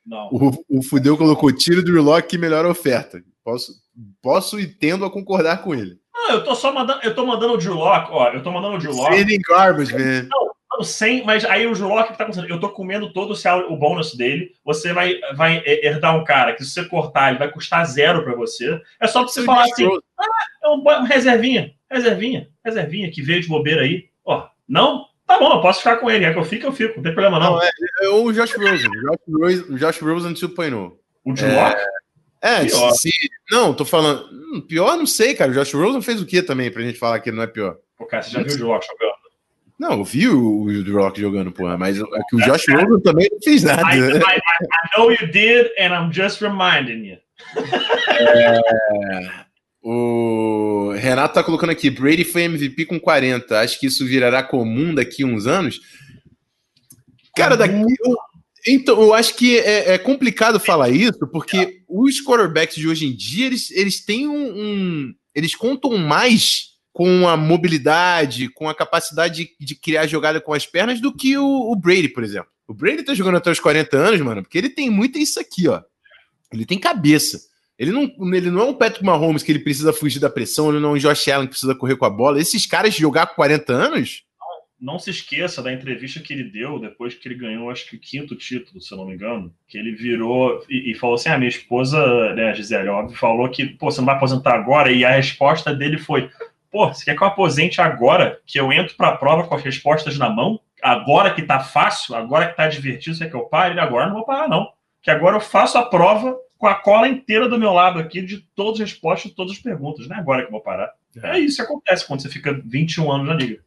Não. 0.06 0.28
O, 0.30 0.64
o 0.68 0.82
Fudeu 0.82 1.16
colocou 1.16 1.52
tiro 1.52 1.82
do 1.82 1.92
Relock 1.92 2.28
que 2.28 2.38
melhor 2.38 2.66
oferta. 2.66 3.22
Posso, 3.42 3.72
posso 4.22 4.60
e 4.60 4.66
tendo 4.66 5.04
a 5.04 5.10
concordar 5.10 5.62
com 5.62 5.74
ele. 5.74 5.98
Não, 6.14 6.30
eu 6.30 6.44
tô 6.44 6.54
só 6.54 6.72
mandando, 6.72 7.00
eu 7.02 7.14
tô 7.14 7.26
mandando 7.26 7.54
o 7.54 7.58
Drew 7.58 7.74
Locke, 7.74 8.08
ó, 8.12 8.28
eu 8.28 8.42
tô 8.42 8.52
mandando 8.52 8.76
o 8.76 8.78
Drew 8.78 8.92
Locke. 8.92 9.16
Sending 9.16 9.40
garbage, 9.48 9.92
man. 9.92 10.28
Não, 10.30 10.54
sem, 10.82 11.24
mas 11.24 11.44
aí 11.44 11.66
o 11.66 11.74
Julock 11.74 12.10
que 12.10 12.18
tá 12.18 12.24
acontecendo? 12.24 12.50
Eu 12.50 12.58
tô 12.58 12.68
comendo 12.68 13.12
todo 13.12 13.32
o, 13.32 13.72
o 13.72 13.76
bônus 13.76 14.14
dele. 14.14 14.52
Você 14.64 14.92
vai, 14.92 15.20
vai 15.34 15.62
herdar 15.64 16.16
um 16.16 16.24
cara 16.24 16.52
que, 16.52 16.64
se 16.64 16.70
você 16.70 16.84
cortar, 16.84 17.30
ele 17.30 17.38
vai 17.38 17.50
custar 17.50 17.86
zero 17.86 18.24
para 18.24 18.34
você. 18.34 18.80
É 19.00 19.06
só 19.06 19.20
pra 19.20 19.28
você 19.28 19.44
falar 19.44 19.64
assim: 19.64 19.86
ah, 19.86 20.24
é 20.64 20.68
um, 20.68 20.82
um 20.82 21.04
reservinha, 21.04 21.72
reservinha, 21.90 22.48
reservinha 22.64 23.10
que 23.10 23.22
veio 23.22 23.40
de 23.40 23.48
bobeira 23.48 23.82
aí. 23.82 24.06
Ó, 24.24 24.48
não? 24.68 25.06
Tá 25.26 25.38
bom, 25.38 25.54
eu 25.54 25.60
posso 25.60 25.78
ficar 25.78 25.96
com 25.96 26.10
ele. 26.10 26.24
É 26.24 26.32
que 26.32 26.38
eu 26.38 26.44
fico, 26.44 26.66
eu 26.66 26.72
fico, 26.72 26.96
não 26.96 27.02
tem 27.02 27.14
problema 27.14 27.38
não. 27.38 27.52
não 27.52 27.62
é, 27.62 27.70
é 28.02 28.08
o 28.08 28.32
Josh 28.32 28.54
Rosen. 28.56 28.90
Josh 28.90 29.18
Rosen, 29.28 29.76
Josh 29.76 29.98
Rosen 30.00 30.34
2.0. 30.34 30.92
O 31.24 31.36
Julock? 31.36 31.76
É, 31.76 31.86
é 32.44 32.64
pior. 32.64 32.90
Se, 32.92 33.10
não, 33.50 33.74
tô 33.74 33.84
falando. 33.84 34.28
Hum, 34.32 34.60
pior, 34.60 34.96
não 34.96 35.06
sei, 35.06 35.34
cara. 35.34 35.50
O 35.50 35.54
Josh 35.54 35.72
Rosen 35.72 36.02
fez 36.02 36.20
o 36.20 36.26
que 36.26 36.42
também 36.42 36.70
pra 36.70 36.82
gente 36.82 36.98
falar 36.98 37.20
que 37.20 37.30
ele 37.30 37.36
não 37.36 37.44
é 37.44 37.46
pior? 37.46 37.76
Pô, 37.96 38.06
cara, 38.06 38.22
você 38.22 38.30
já 38.30 38.42
viu 38.42 38.54
o 38.54 38.58
Julock 38.58 38.86
jogando? 38.86 39.14
Não, 39.78 39.98
eu 39.98 40.04
vi 40.04 40.28
o, 40.28 40.62
o 40.62 40.92
Rock 40.92 41.20
jogando, 41.20 41.50
porra, 41.50 41.76
mas 41.76 41.98
é 41.98 42.02
que 42.28 42.36
o 42.36 42.40
Josh 42.40 42.66
Rosen 42.68 43.02
também 43.02 43.28
não 43.30 43.40
fez 43.42 43.64
nada. 43.64 43.82
I, 43.94 43.98
I, 43.98 44.18
I, 44.18 44.96
know 44.96 45.10
you 45.10 45.26
did, 45.32 45.66
and 45.78 45.92
I'm 45.92 46.12
just 46.12 46.40
reminding 46.40 47.04
you. 47.04 47.18
É, 48.08 49.44
o 49.82 50.92
Renato 50.96 51.34
tá 51.34 51.42
colocando 51.42 51.70
aqui: 51.70 51.90
Brady 51.90 52.24
foi 52.24 52.42
MVP 52.44 52.86
com 52.86 53.00
40. 53.00 53.60
Acho 53.60 53.80
que 53.80 53.86
isso 53.86 54.06
virará 54.06 54.42
comum 54.42 54.94
daqui 54.94 55.24
a 55.24 55.26
uns 55.26 55.46
anos. 55.46 55.80
Cara, 57.36 57.56
daqui. 57.56 57.74
Eu, 57.74 58.16
então, 58.66 59.00
eu 59.00 59.12
acho 59.12 59.36
que 59.36 59.58
é, 59.58 59.94
é, 59.94 59.98
complicado 59.98 60.58
falar 60.58 60.88
isso, 60.88 61.26
porque 61.30 61.82
os 61.88 62.24
quarterbacks 62.24 62.76
de 62.76 62.88
hoje 62.88 63.06
em 63.06 63.14
dia, 63.14 63.46
eles, 63.46 63.70
eles 63.70 64.04
têm 64.04 64.26
um, 64.26 64.62
um 64.62 65.14
Eles 65.34 65.54
contam 65.54 65.98
mais 65.98 66.74
com 66.92 67.28
a 67.28 67.36
mobilidade, 67.36 68.48
com 68.48 68.68
a 68.68 68.74
capacidade 68.74 69.44
de, 69.58 69.66
de 69.66 69.74
criar 69.74 70.06
jogada 70.06 70.40
com 70.40 70.54
as 70.54 70.64
pernas 70.64 71.00
do 71.00 71.12
que 71.12 71.36
o, 71.36 71.72
o, 71.72 71.76
Brady, 71.76 72.08
por 72.08 72.22
exemplo. 72.22 72.48
O 72.66 72.72
Brady 72.72 73.02
tá 73.02 73.12
jogando 73.12 73.36
até 73.36 73.50
os 73.50 73.60
40 73.60 73.96
anos, 73.96 74.20
mano, 74.20 74.42
porque 74.42 74.56
ele 74.56 74.70
tem 74.70 74.88
muito 74.88 75.18
isso 75.18 75.38
aqui, 75.38 75.68
ó. 75.68 75.82
Ele 76.52 76.64
tem 76.64 76.78
cabeça. 76.78 77.40
Ele 77.76 77.90
não, 77.90 78.34
ele 78.34 78.50
não 78.50 78.60
é 78.60 78.64
um 78.64 78.74
Patrick 78.74 79.04
Mahomes 79.04 79.42
que 79.42 79.50
ele 79.50 79.58
precisa 79.58 79.92
fugir 79.92 80.20
da 80.20 80.30
pressão, 80.30 80.70
ele 80.70 80.78
não 80.78 80.90
é 80.90 80.92
um 80.92 80.98
Josh 80.98 81.28
Allen 81.28 81.46
que 81.46 81.52
precisa 81.52 81.74
correr 81.74 81.96
com 81.96 82.04
a 82.04 82.10
bola. 82.10 82.40
Esses 82.40 82.64
caras 82.64 82.94
jogar 82.94 83.26
com 83.26 83.34
40 83.34 83.72
anos. 83.72 84.22
Não, 84.84 84.98
se 84.98 85.08
esqueça 85.08 85.62
da 85.62 85.72
entrevista 85.72 86.20
que 86.20 86.30
ele 86.34 86.44
deu 86.44 86.78
depois 86.78 87.14
que 87.14 87.26
ele 87.26 87.36
ganhou, 87.36 87.70
acho 87.70 87.88
que 87.88 87.96
o 87.96 87.98
quinto 87.98 88.36
título, 88.36 88.82
se 88.82 88.92
eu 88.92 88.98
não 88.98 89.06
me 89.06 89.14
engano. 89.14 89.50
Que 89.66 89.78
ele 89.78 89.92
virou 89.92 90.62
e, 90.68 90.92
e 90.92 90.94
falou 90.94 91.14
assim: 91.14 91.30
a 91.30 91.36
ah, 91.36 91.38
minha 91.38 91.48
esposa, 91.48 92.34
né, 92.34 92.50
a 92.50 92.52
Gisele, 92.52 92.90
óbvio, 92.90 93.16
falou 93.16 93.48
que, 93.48 93.64
pô, 93.64 93.90
você 93.90 94.02
não 94.02 94.06
vai 94.06 94.16
aposentar 94.16 94.54
agora. 94.54 94.92
E 94.92 95.02
a 95.02 95.12
resposta 95.12 95.74
dele 95.74 95.96
foi: 95.96 96.30
Pô, 96.70 96.92
você 96.92 97.02
quer 97.02 97.16
que 97.16 97.22
eu 97.22 97.26
aposente 97.26 97.80
agora, 97.80 98.38
que 98.44 98.60
eu 98.60 98.70
entro 98.70 98.94
para 98.94 99.08
a 99.08 99.16
prova 99.16 99.46
com 99.46 99.54
as 99.54 99.62
respostas 99.62 100.18
na 100.18 100.28
mão? 100.28 100.60
Agora 100.82 101.32
que 101.32 101.40
tá 101.40 101.60
fácil, 101.60 102.14
agora 102.14 102.48
que 102.48 102.56
tá 102.56 102.68
divertido, 102.68 103.16
você 103.16 103.24
quer 103.24 103.30
que 103.30 103.36
eu 103.36 103.46
pare? 103.46 103.80
Agora 103.80 104.08
não 104.08 104.16
vou 104.16 104.26
parar, 104.26 104.50
não. 104.50 104.70
Que 105.00 105.10
agora 105.10 105.36
eu 105.36 105.40
faço 105.40 105.78
a 105.78 105.86
prova 105.86 106.36
com 106.58 106.66
a 106.66 106.74
cola 106.74 107.08
inteira 107.08 107.48
do 107.48 107.58
meu 107.58 107.72
lado 107.72 107.98
aqui, 107.98 108.20
de 108.20 108.40
todas 108.54 108.82
as 108.82 108.90
respostas 108.90 109.30
de 109.30 109.36
todas 109.36 109.52
as 109.52 109.58
perguntas. 109.58 110.06
Não 110.06 110.16
é 110.16 110.18
agora 110.18 110.42
que 110.42 110.48
eu 110.48 110.52
vou 110.52 110.60
parar. 110.60 110.92
É, 111.22 111.36
é 111.36 111.38
isso 111.38 111.56
que 111.56 111.62
acontece 111.62 112.06
quando 112.06 112.20
você 112.20 112.28
fica 112.28 112.60
21 112.62 113.10
anos 113.10 113.28
na 113.28 113.34
liga. 113.34 113.62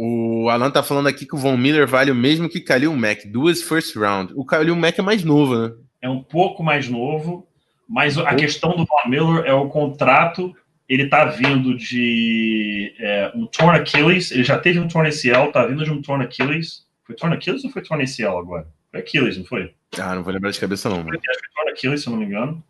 O 0.00 0.48
Alan 0.48 0.70
tá 0.70 0.80
falando 0.80 1.08
aqui 1.08 1.26
que 1.26 1.34
o 1.34 1.38
Von 1.38 1.56
Miller 1.56 1.86
vale 1.86 2.12
o 2.12 2.14
mesmo 2.14 2.48
que 2.48 2.60
Khalil 2.60 2.94
Mack, 2.94 3.26
duas 3.26 3.60
first 3.60 3.96
round. 3.96 4.32
O 4.36 4.44
Khalil 4.44 4.76
Mack 4.76 5.00
é 5.00 5.02
mais 5.02 5.24
novo, 5.24 5.56
né? 5.56 5.74
É 6.00 6.08
um 6.08 6.22
pouco 6.22 6.62
mais 6.62 6.88
novo, 6.88 7.48
mas 7.88 8.16
a 8.16 8.32
questão 8.36 8.76
do 8.76 8.86
Von 8.86 9.08
Miller 9.08 9.44
é 9.44 9.52
o 9.52 9.68
contrato 9.68 10.54
ele 10.88 11.06
tá 11.06 11.26
vindo 11.26 11.76
de 11.76 12.94
é, 12.98 13.30
um 13.34 13.46
torn 13.46 13.78
Achilles, 13.78 14.30
ele 14.30 14.42
já 14.42 14.58
teve 14.58 14.80
um 14.80 14.88
torn 14.88 15.06
ACL, 15.08 15.52
tá 15.52 15.66
vindo 15.66 15.84
de 15.84 15.90
um 15.90 16.00
torn 16.00 16.24
Achilles. 16.24 16.86
Foi 17.04 17.14
torn 17.14 17.36
Achilles 17.36 17.62
ou 17.64 17.70
foi 17.70 17.82
torn 17.82 18.02
ACL 18.02 18.38
agora? 18.38 18.66
Foi 18.90 19.02
Achilles, 19.02 19.36
não 19.36 19.44
foi? 19.44 19.74
Ah, 19.98 20.14
não 20.14 20.22
vou 20.22 20.32
lembrar 20.32 20.50
de 20.50 20.58
cabeça 20.58 20.88
não. 20.88 20.98
Mano. 20.98 21.10
Acho 21.10 21.40
que 21.40 21.46
foi 21.46 21.54
torn 21.54 21.72
Achilles, 21.72 22.02
se 22.02 22.08
eu 22.08 22.12
não 22.12 22.18
me 22.18 22.24
engano. 22.24 22.64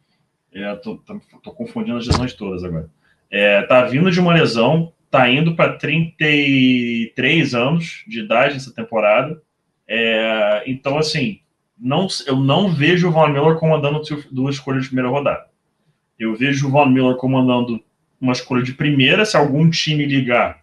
É, 0.52 0.74
tô, 0.76 0.96
tô, 0.96 1.20
tô, 1.42 1.52
confundindo 1.52 1.98
as 1.98 2.08
lesões 2.08 2.32
todas 2.32 2.64
agora. 2.64 2.90
É, 3.30 3.62
tá 3.62 3.84
vindo 3.84 4.10
de 4.10 4.18
uma 4.18 4.34
lesão, 4.34 4.92
tá 5.10 5.28
indo 5.28 5.54
para 5.54 5.76
33 5.76 7.54
anos 7.54 8.04
de 8.06 8.20
idade 8.20 8.56
essa 8.56 8.74
temporada. 8.74 9.40
É, 9.86 10.64
então, 10.66 10.98
assim, 10.98 11.40
não, 11.78 12.06
eu 12.26 12.36
não 12.36 12.72
vejo 12.72 13.08
o 13.08 13.12
Von 13.12 13.28
Miller 13.28 13.56
comandando 13.56 14.02
duas 14.30 14.56
escolhas 14.56 14.82
de 14.82 14.88
primeira 14.88 15.10
rodada. 15.10 15.46
Eu 16.18 16.34
vejo 16.34 16.68
o 16.68 16.70
Von 16.70 16.86
Miller 16.86 17.16
comandando 17.16 17.82
uma 18.20 18.32
escolha 18.32 18.62
de 18.62 18.74
primeira, 18.74 19.24
se 19.24 19.36
algum 19.36 19.70
time 19.70 20.04
ligar 20.04 20.62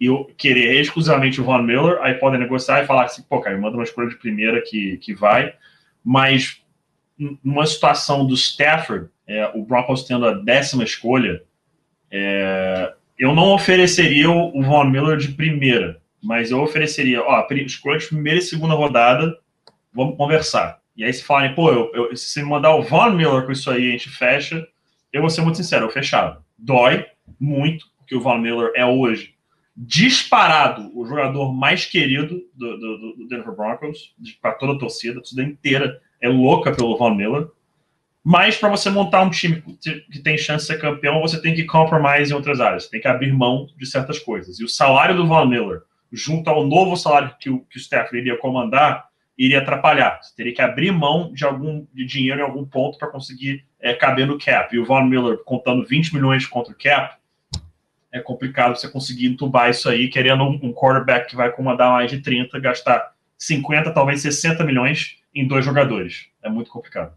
e 0.00 0.06
eu 0.06 0.30
querer 0.36 0.80
exclusivamente 0.80 1.40
o 1.40 1.44
Von 1.44 1.62
Miller, 1.62 1.98
aí 2.02 2.14
podem 2.14 2.40
negociar 2.40 2.82
e 2.82 2.86
falar 2.86 3.04
assim, 3.04 3.22
pô, 3.22 3.40
cara, 3.40 3.56
manda 3.58 3.76
uma 3.76 3.84
escolha 3.84 4.08
de 4.08 4.16
primeira 4.16 4.60
que, 4.60 4.96
que 4.98 5.14
vai, 5.14 5.54
mas 6.04 6.62
numa 7.42 7.64
situação 7.64 8.26
do 8.26 8.34
Stafford, 8.34 9.08
é, 9.26 9.46
o 9.54 9.64
Broncos 9.64 10.02
tendo 10.02 10.26
a 10.26 10.34
décima 10.34 10.84
escolha, 10.84 11.42
é, 12.10 12.92
eu 13.18 13.34
não 13.34 13.52
ofereceria 13.52 14.30
o 14.30 14.62
Von 14.62 14.84
Miller 14.84 15.16
de 15.16 15.28
primeira, 15.28 16.00
mas 16.22 16.50
eu 16.50 16.60
ofereceria, 16.62 17.22
ó, 17.22 17.46
escolha 17.50 17.98
de 17.98 18.08
primeira 18.08 18.38
e 18.38 18.42
segunda 18.42 18.74
rodada, 18.74 19.36
vamos 19.92 20.16
conversar. 20.16 20.80
E 20.96 21.04
aí 21.04 21.12
se 21.12 21.24
falarem, 21.24 21.54
pô, 21.54 21.70
eu, 21.70 21.90
eu, 21.94 22.16
se 22.16 22.42
me 22.42 22.48
mandar 22.48 22.74
o 22.74 22.82
Von 22.82 23.10
Miller 23.10 23.44
com 23.44 23.52
isso 23.52 23.70
aí, 23.70 23.88
a 23.88 23.92
gente 23.92 24.08
fecha, 24.08 24.66
eu 25.12 25.20
vou 25.20 25.30
ser 25.30 25.42
muito 25.42 25.56
sincero, 25.56 25.86
eu 25.86 25.90
fechava 25.90 26.44
dói 26.64 27.04
muito, 27.38 27.86
porque 27.98 28.16
o 28.16 28.20
Von 28.20 28.38
Miller 28.38 28.72
é 28.74 28.84
hoje 28.84 29.34
disparado 29.76 30.90
o 30.94 31.04
jogador 31.04 31.52
mais 31.52 31.84
querido 31.84 32.42
do, 32.54 32.78
do, 32.78 33.16
do 33.16 33.28
Denver 33.28 33.54
Broncos, 33.54 34.14
para 34.40 34.52
toda 34.52 34.74
a 34.74 34.78
torcida, 34.78 35.18
a 35.18 35.20
torcida 35.20 35.42
inteira 35.42 36.00
é 36.20 36.28
louca 36.28 36.72
pelo 36.72 36.96
Von 36.96 37.14
Miller. 37.14 37.48
Mas 38.24 38.56
para 38.56 38.70
você 38.70 38.88
montar 38.88 39.20
um 39.20 39.28
time 39.28 39.62
que 39.82 40.18
tem 40.18 40.38
chance 40.38 40.66
de 40.66 40.72
ser 40.72 40.80
campeão, 40.80 41.20
você 41.20 41.42
tem 41.42 41.54
que 41.54 41.64
compromise 41.64 42.32
em 42.32 42.34
outras 42.34 42.58
áreas, 42.58 42.84
você 42.84 42.90
tem 42.90 43.00
que 43.00 43.06
abrir 43.06 43.30
mão 43.30 43.68
de 43.76 43.84
certas 43.84 44.18
coisas. 44.18 44.58
E 44.58 44.64
o 44.64 44.68
salário 44.68 45.14
do 45.14 45.26
Von 45.26 45.44
Miller, 45.44 45.82
junto 46.10 46.48
ao 46.48 46.66
novo 46.66 46.96
salário 46.96 47.34
que 47.38 47.50
o, 47.50 47.60
que 47.60 47.76
o 47.76 47.80
Stafford 47.80 48.16
iria 48.16 48.38
comandar, 48.38 49.08
iria 49.36 49.58
atrapalhar. 49.58 50.20
Você 50.22 50.34
teria 50.34 50.54
que 50.54 50.62
abrir 50.62 50.90
mão 50.90 51.34
de 51.34 51.44
algum 51.44 51.86
de 51.92 52.06
dinheiro 52.06 52.40
em 52.40 52.44
algum 52.44 52.64
ponto 52.64 52.96
para 52.96 53.08
conseguir 53.08 53.66
é, 53.78 53.92
caber 53.92 54.26
no 54.26 54.38
cap. 54.38 54.74
E 54.74 54.78
o 54.78 54.86
Von 54.86 55.04
Miller 55.04 55.38
contando 55.44 55.84
20 55.84 56.14
milhões 56.14 56.46
contra 56.46 56.72
o 56.72 56.76
cap, 56.76 57.16
é 58.10 58.20
complicado 58.20 58.76
você 58.76 58.88
conseguir 58.88 59.26
entubar 59.26 59.68
isso 59.68 59.86
aí, 59.86 60.08
querendo 60.08 60.44
um, 60.44 60.58
um 60.62 60.72
quarterback 60.72 61.28
que 61.28 61.36
vai 61.36 61.50
comandar 61.52 61.90
mais 61.90 62.10
de 62.10 62.20
30, 62.20 62.58
gastar 62.58 63.12
50, 63.36 63.90
talvez 63.90 64.22
60 64.22 64.64
milhões 64.64 65.18
em 65.34 65.46
dois 65.46 65.62
jogadores. 65.62 66.28
É 66.42 66.48
muito 66.48 66.70
complicado. 66.70 67.12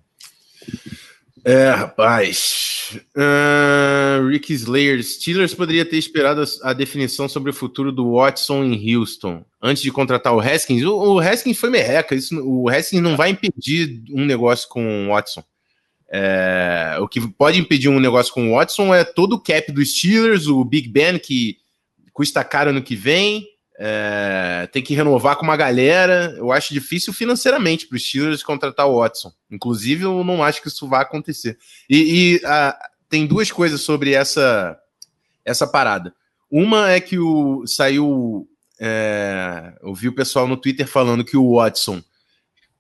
É, 1.43 1.70
rapaz. 1.70 2.99
Uh, 3.15 4.28
Rick 4.28 4.53
Slayer, 4.53 5.01
Steelers 5.01 5.53
poderia 5.53 5.86
ter 5.86 5.97
esperado 5.97 6.43
a, 6.61 6.74
definição 6.74 7.30
sobre 7.30 7.51
o 7.51 7.53
futuro 7.53 7.91
do 7.91 8.15
Watson 8.15 8.65
em 8.65 8.95
Houston 8.95 9.45
antes 9.61 9.82
de 9.82 9.91
contratar 9.91 10.34
o 10.34 10.41
Haskins. 10.41 10.84
O, 10.84 11.15
o 11.15 11.20
Haskins 11.20 11.57
foi 11.57 11.70
merreca. 11.70 12.15
Isso, 12.15 12.38
o 12.41 12.68
Haskins 12.70 13.01
não 13.01 13.15
vai 13.15 13.30
impedir 13.30 14.03
um 14.11 14.26
negócio 14.26 14.68
com 14.68 15.05
o 15.05 15.07
Watson. 15.07 15.41
É, 16.09 16.97
o 16.99 17.07
que 17.07 17.26
pode 17.32 17.59
impedir 17.59 17.88
um 17.89 17.99
negócio 17.99 18.34
com 18.34 18.49
o 18.49 18.55
Watson 18.55 18.93
é 18.93 19.03
todo 19.03 19.34
o 19.34 19.39
cap 19.39 19.72
dos 19.72 19.97
Steelers, 19.97 20.47
o 20.47 20.63
Big 20.65 20.89
Ben 20.89 21.18
que 21.18 21.57
custa 22.11 22.43
caro 22.43 22.74
no 22.74 22.82
que 22.82 22.95
vem, 22.95 23.45
é, 23.78 24.68
tem 24.72 24.82
que 24.82 24.96
renovar 24.96 25.36
com 25.36 25.44
uma 25.44 25.56
galera. 25.56 26.34
Eu 26.36 26.52
acho 26.52 26.74
difícil 26.74 27.14
financeiramente 27.14 27.86
para 27.86 27.96
os 27.96 28.04
Steelers 28.04 28.42
contratar 28.42 28.88
o 28.88 29.00
Watson. 29.00 29.32
Inclusive, 29.52 30.04
eu 30.04 30.24
não 30.24 30.44
acho 30.44 30.62
que 30.62 30.68
isso 30.68 30.88
vai 30.88 31.02
acontecer. 31.02 31.58
E, 31.90 32.40
e 32.40 32.46
a, 32.46 32.76
tem 33.08 33.28
duas 33.28 33.52
coisas 33.52 33.82
sobre 33.82 34.14
essa, 34.14 34.78
essa 35.46 35.68
parada. 35.68 36.14
Uma 36.50 36.92
é 36.92 37.00
que 37.00 37.20
o, 37.20 37.66
saiu. 37.68 38.48
É, 38.80 39.74
eu 39.82 39.94
vi 39.94 40.08
o 40.08 40.16
pessoal 40.16 40.48
no 40.48 40.58
Twitter 40.58 40.88
falando 40.88 41.26
que 41.26 41.36
o 41.36 41.56
Watson 41.56 42.02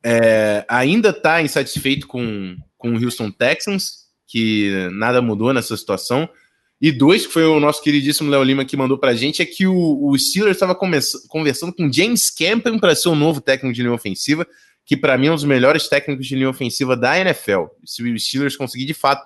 é, 0.03 0.63
ainda 0.67 1.09
está 1.09 1.41
insatisfeito 1.41 2.07
com, 2.07 2.55
com 2.77 2.93
o 2.93 3.03
Houston 3.03 3.31
Texans, 3.31 4.05
que 4.27 4.89
nada 4.91 5.21
mudou 5.21 5.53
nessa 5.53 5.75
situação. 5.75 6.29
E 6.79 6.91
dois, 6.91 7.25
que 7.25 7.33
foi 7.33 7.43
o 7.43 7.59
nosso 7.59 7.81
queridíssimo 7.81 8.29
Léo 8.29 8.43
Lima 8.43 8.63
que 8.63 8.77
mandou 8.77 8.97
pra 8.97 9.15
gente, 9.15 9.41
é 9.41 9.45
que 9.45 9.65
o, 9.65 10.07
o 10.07 10.17
Steelers 10.17 10.57
estava 10.57 10.75
conversando 10.75 11.73
com 11.73 11.91
James 11.91 12.29
Campen 12.29 12.77
para 12.77 12.95
ser 12.95 13.09
o 13.09 13.15
novo 13.15 13.41
técnico 13.41 13.73
de 13.73 13.81
linha 13.81 13.93
ofensiva, 13.93 14.45
que 14.85 14.95
para 14.95 15.17
mim 15.17 15.27
é 15.27 15.31
um 15.31 15.35
dos 15.35 15.43
melhores 15.43 15.87
técnicos 15.87 16.27
de 16.27 16.35
linha 16.35 16.49
ofensiva 16.49 16.95
da 16.95 17.19
NFL. 17.19 17.65
Se 17.83 18.03
o 18.03 18.19
Steelers 18.19 18.55
conseguir 18.55 18.85
de 18.85 18.93
fato 18.93 19.25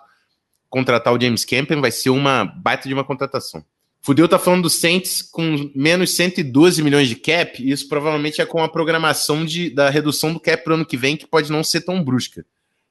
contratar 0.70 1.14
o 1.14 1.22
James 1.22 1.44
Campen, 1.44 1.82
vai 1.82 1.92
ser 1.92 2.10
uma 2.10 2.46
baita 2.46 2.88
de 2.88 2.94
uma 2.94 3.04
contratação. 3.04 3.64
Fudeu 4.02 4.28
tá 4.28 4.40
falando 4.40 4.64
do 4.64 4.70
Saints 4.70 5.22
com 5.22 5.70
menos 5.76 6.16
112 6.16 6.82
milhões 6.82 7.08
de 7.08 7.16
cap, 7.16 7.62
e 7.62 7.70
isso 7.70 7.88
provavelmente 7.88 8.42
é 8.42 8.46
com 8.46 8.64
a 8.64 8.70
programação 8.70 9.46
de, 9.46 9.70
da 9.70 9.92
redução 9.92 10.34
do 10.34 10.40
cap 10.40 10.64
pro 10.64 10.74
ano 10.74 10.86
que 10.86 10.98
vem, 10.98 11.16
que 11.16 11.28
pode 11.28 11.52
não 11.52 11.64
ser 11.64 11.82
tão 11.82 12.04
brusca. 12.04 12.44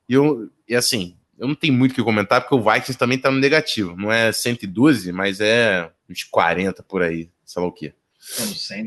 E, 0.09 0.15
eu, 0.15 0.49
e 0.69 0.77
assim, 0.77 1.17
eu 1.41 1.49
não 1.49 1.55
tenho 1.55 1.73
muito 1.73 1.93
o 1.93 1.95
que 1.95 2.03
comentar, 2.03 2.43
porque 2.43 2.55
o 2.55 2.63
Vikings 2.63 2.99
também 2.99 3.19
tá 3.19 3.31
no 3.31 3.39
negativo. 3.39 3.97
Não 3.97 4.13
é 4.13 4.31
112, 4.31 5.11
mas 5.11 5.41
é 5.41 5.91
uns 6.09 6.23
40 6.23 6.83
por 6.83 7.03
aí, 7.03 7.31
sei 7.47 7.63
lá 7.63 7.69
o 7.69 7.73
quê. 7.73 7.95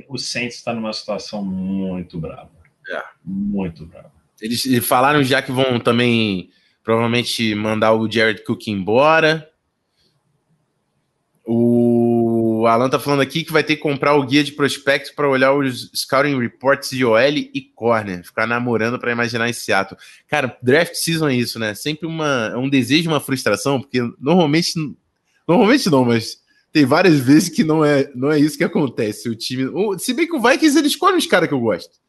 O 0.08 0.20
Saints 0.20 0.58
está 0.58 0.72
numa 0.72 0.94
situação 0.94 1.44
muito 1.44 2.20
brava. 2.20 2.52
É. 2.88 3.04
Muito 3.26 3.88
brava. 3.88 4.12
Eles 4.40 4.64
falaram 4.86 5.24
já 5.24 5.42
que 5.42 5.52
vão 5.52 5.80
também 5.80 6.52
provavelmente 6.84 7.56
mandar 7.56 7.94
o 7.94 8.10
Jared 8.10 8.44
Cook 8.44 8.68
embora. 8.68 9.50
O 11.44 11.93
Alan 12.68 12.90
tá 12.90 13.00
falando 13.00 13.22
aqui 13.22 13.44
que 13.44 13.52
vai 13.52 13.64
ter 13.64 13.76
que 13.76 13.82
comprar 13.82 14.16
o 14.16 14.26
guia 14.26 14.44
de 14.44 14.52
prospectos 14.52 15.12
para 15.12 15.30
olhar 15.30 15.54
os 15.54 15.90
scouting 15.96 16.40
reports 16.40 16.90
de 16.90 17.04
OL 17.04 17.20
e 17.20 17.72
corner, 17.76 18.24
ficar 18.24 18.46
namorando 18.46 19.00
para 19.00 19.12
imaginar 19.12 19.50
esse 19.50 19.74
ato. 19.74 19.98
Cara, 20.28 20.58
draft 20.62 20.94
season 20.96 21.30
é 21.30 21.36
isso, 21.36 21.58
né? 21.58 21.74
Sempre 21.74 22.06
uma, 22.06 22.52
é 22.54 22.58
um 22.58 22.70
desejo, 22.70 23.10
uma 23.10 23.20
frustração, 23.20 23.82
porque 23.82 24.02
normalmente 24.20 24.74
normalmente 25.48 25.90
não, 25.90 26.06
mas 26.06 26.42
tem 26.72 26.86
várias 26.86 27.20
vezes 27.20 27.50
que 27.50 27.64
não 27.64 27.84
é, 27.84 28.10
não 28.16 28.32
é 28.32 28.40
isso 28.40 28.58
que 28.58 28.64
acontece. 28.64 29.30
O 29.30 29.36
time, 29.36 29.66
o, 29.66 29.98
se 29.98 30.14
bem 30.14 30.28
que 30.28 30.36
o 30.36 30.42
Vikings 30.42 30.78
ele 30.78 30.88
escolhe 30.88 31.18
os 31.18 31.28
caras 31.28 31.48
que 31.48 31.54
eu 31.54 31.60
gosto. 31.60 32.02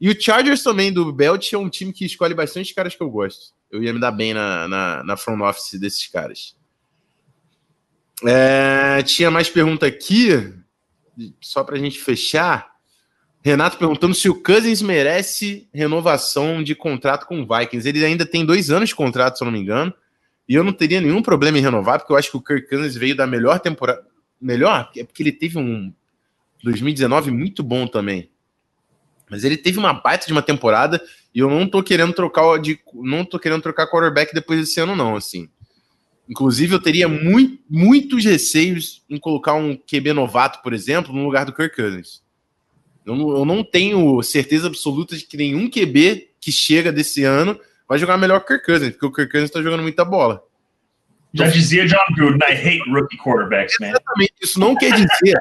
E 0.00 0.10
o 0.10 0.20
Chargers 0.20 0.64
também 0.64 0.92
do 0.92 1.12
Belt 1.12 1.52
é 1.52 1.56
um 1.56 1.68
time 1.68 1.92
que 1.92 2.04
escolhe 2.04 2.34
bastante 2.34 2.74
caras 2.74 2.94
que 2.96 3.02
eu 3.02 3.08
gosto. 3.08 3.54
Eu 3.70 3.82
ia 3.82 3.92
me 3.92 4.00
dar 4.00 4.10
bem 4.10 4.34
na, 4.34 4.66
na, 4.66 5.04
na 5.04 5.16
front 5.16 5.40
office 5.40 5.78
desses 5.78 6.08
caras. 6.08 6.56
É, 8.24 9.02
tinha 9.02 9.30
mais 9.30 9.48
pergunta 9.48 9.86
aqui, 9.86 10.52
só 11.40 11.64
para 11.64 11.76
a 11.76 11.78
gente 11.78 11.98
fechar. 11.98 12.72
Renato 13.44 13.76
perguntando 13.76 14.14
se 14.14 14.28
o 14.28 14.40
Cousins 14.40 14.80
merece 14.80 15.68
renovação 15.74 16.62
de 16.62 16.74
contrato 16.74 17.26
com 17.26 17.42
o 17.42 17.46
Vikings. 17.46 17.88
Ele 17.88 18.04
ainda 18.04 18.24
tem 18.24 18.46
dois 18.46 18.70
anos 18.70 18.90
de 18.90 18.94
contrato, 18.94 19.36
se 19.36 19.42
eu 19.42 19.46
não 19.46 19.52
me 19.52 19.58
engano. 19.58 19.92
E 20.48 20.54
eu 20.54 20.62
não 20.62 20.72
teria 20.72 21.00
nenhum 21.00 21.22
problema 21.22 21.58
em 21.58 21.62
renovar, 21.62 21.98
porque 21.98 22.12
eu 22.12 22.16
acho 22.16 22.30
que 22.30 22.36
o 22.36 22.40
Kirk 22.40 22.68
Cousins 22.68 22.94
veio 22.94 23.16
da 23.16 23.26
melhor 23.26 23.58
temporada. 23.58 24.04
Melhor? 24.40 24.90
É 24.96 25.04
porque 25.04 25.22
ele 25.22 25.32
teve 25.32 25.58
um 25.58 25.92
2019 26.62 27.30
muito 27.30 27.62
bom 27.62 27.86
também. 27.86 28.30
Mas 29.28 29.44
ele 29.44 29.56
teve 29.56 29.78
uma 29.78 29.94
baita 29.94 30.26
de 30.26 30.32
uma 30.32 30.42
temporada 30.42 31.02
e 31.34 31.38
eu 31.38 31.48
não 31.48 31.66
tô 31.66 31.82
querendo 31.82 32.12
trocar 32.12 32.58
de 32.58 32.78
não 32.92 33.24
tô 33.24 33.38
querendo 33.38 33.62
trocar 33.62 33.88
quarterback 33.88 34.34
depois 34.34 34.60
desse 34.60 34.78
ano 34.78 34.94
não, 34.94 35.16
assim. 35.16 35.48
Inclusive, 36.32 36.72
eu 36.72 36.80
teria 36.80 37.06
muito, 37.06 37.62
muitos 37.68 38.24
receios 38.24 39.04
em 39.10 39.18
colocar 39.18 39.52
um 39.52 39.76
QB 39.76 40.14
novato, 40.14 40.62
por 40.62 40.72
exemplo, 40.72 41.12
no 41.12 41.22
lugar 41.22 41.44
do 41.44 41.52
Kirk 41.52 41.76
Cousins. 41.76 42.22
Eu 43.04 43.14
não, 43.14 43.36
eu 43.36 43.44
não 43.44 43.62
tenho 43.62 44.22
certeza 44.22 44.66
absoluta 44.66 45.14
de 45.14 45.26
que 45.26 45.36
nenhum 45.36 45.68
QB 45.68 46.30
que 46.40 46.50
chega 46.50 46.90
desse 46.90 47.22
ano 47.22 47.60
vai 47.86 47.98
jogar 47.98 48.16
melhor 48.16 48.40
que 48.40 48.46
o 48.46 48.48
Kirk 48.48 48.64
Cousins, 48.64 48.90
porque 48.92 49.04
o 49.04 49.12
Kirk 49.12 49.30
Cousins 49.30 49.50
está 49.50 49.60
jogando 49.60 49.82
muita 49.82 50.06
bola. 50.06 50.42
Já 51.34 51.48
dizia 51.48 51.84
John 51.84 51.98
Gruden, 52.16 52.48
I 52.48 52.54
hate 52.54 52.90
rookie 52.90 53.18
quarterbacks, 53.18 53.76
man. 53.78 53.88
Exatamente. 53.88 54.32
Isso 54.40 54.58
não 54.58 54.74
quer 54.74 54.92
dizer 54.94 55.38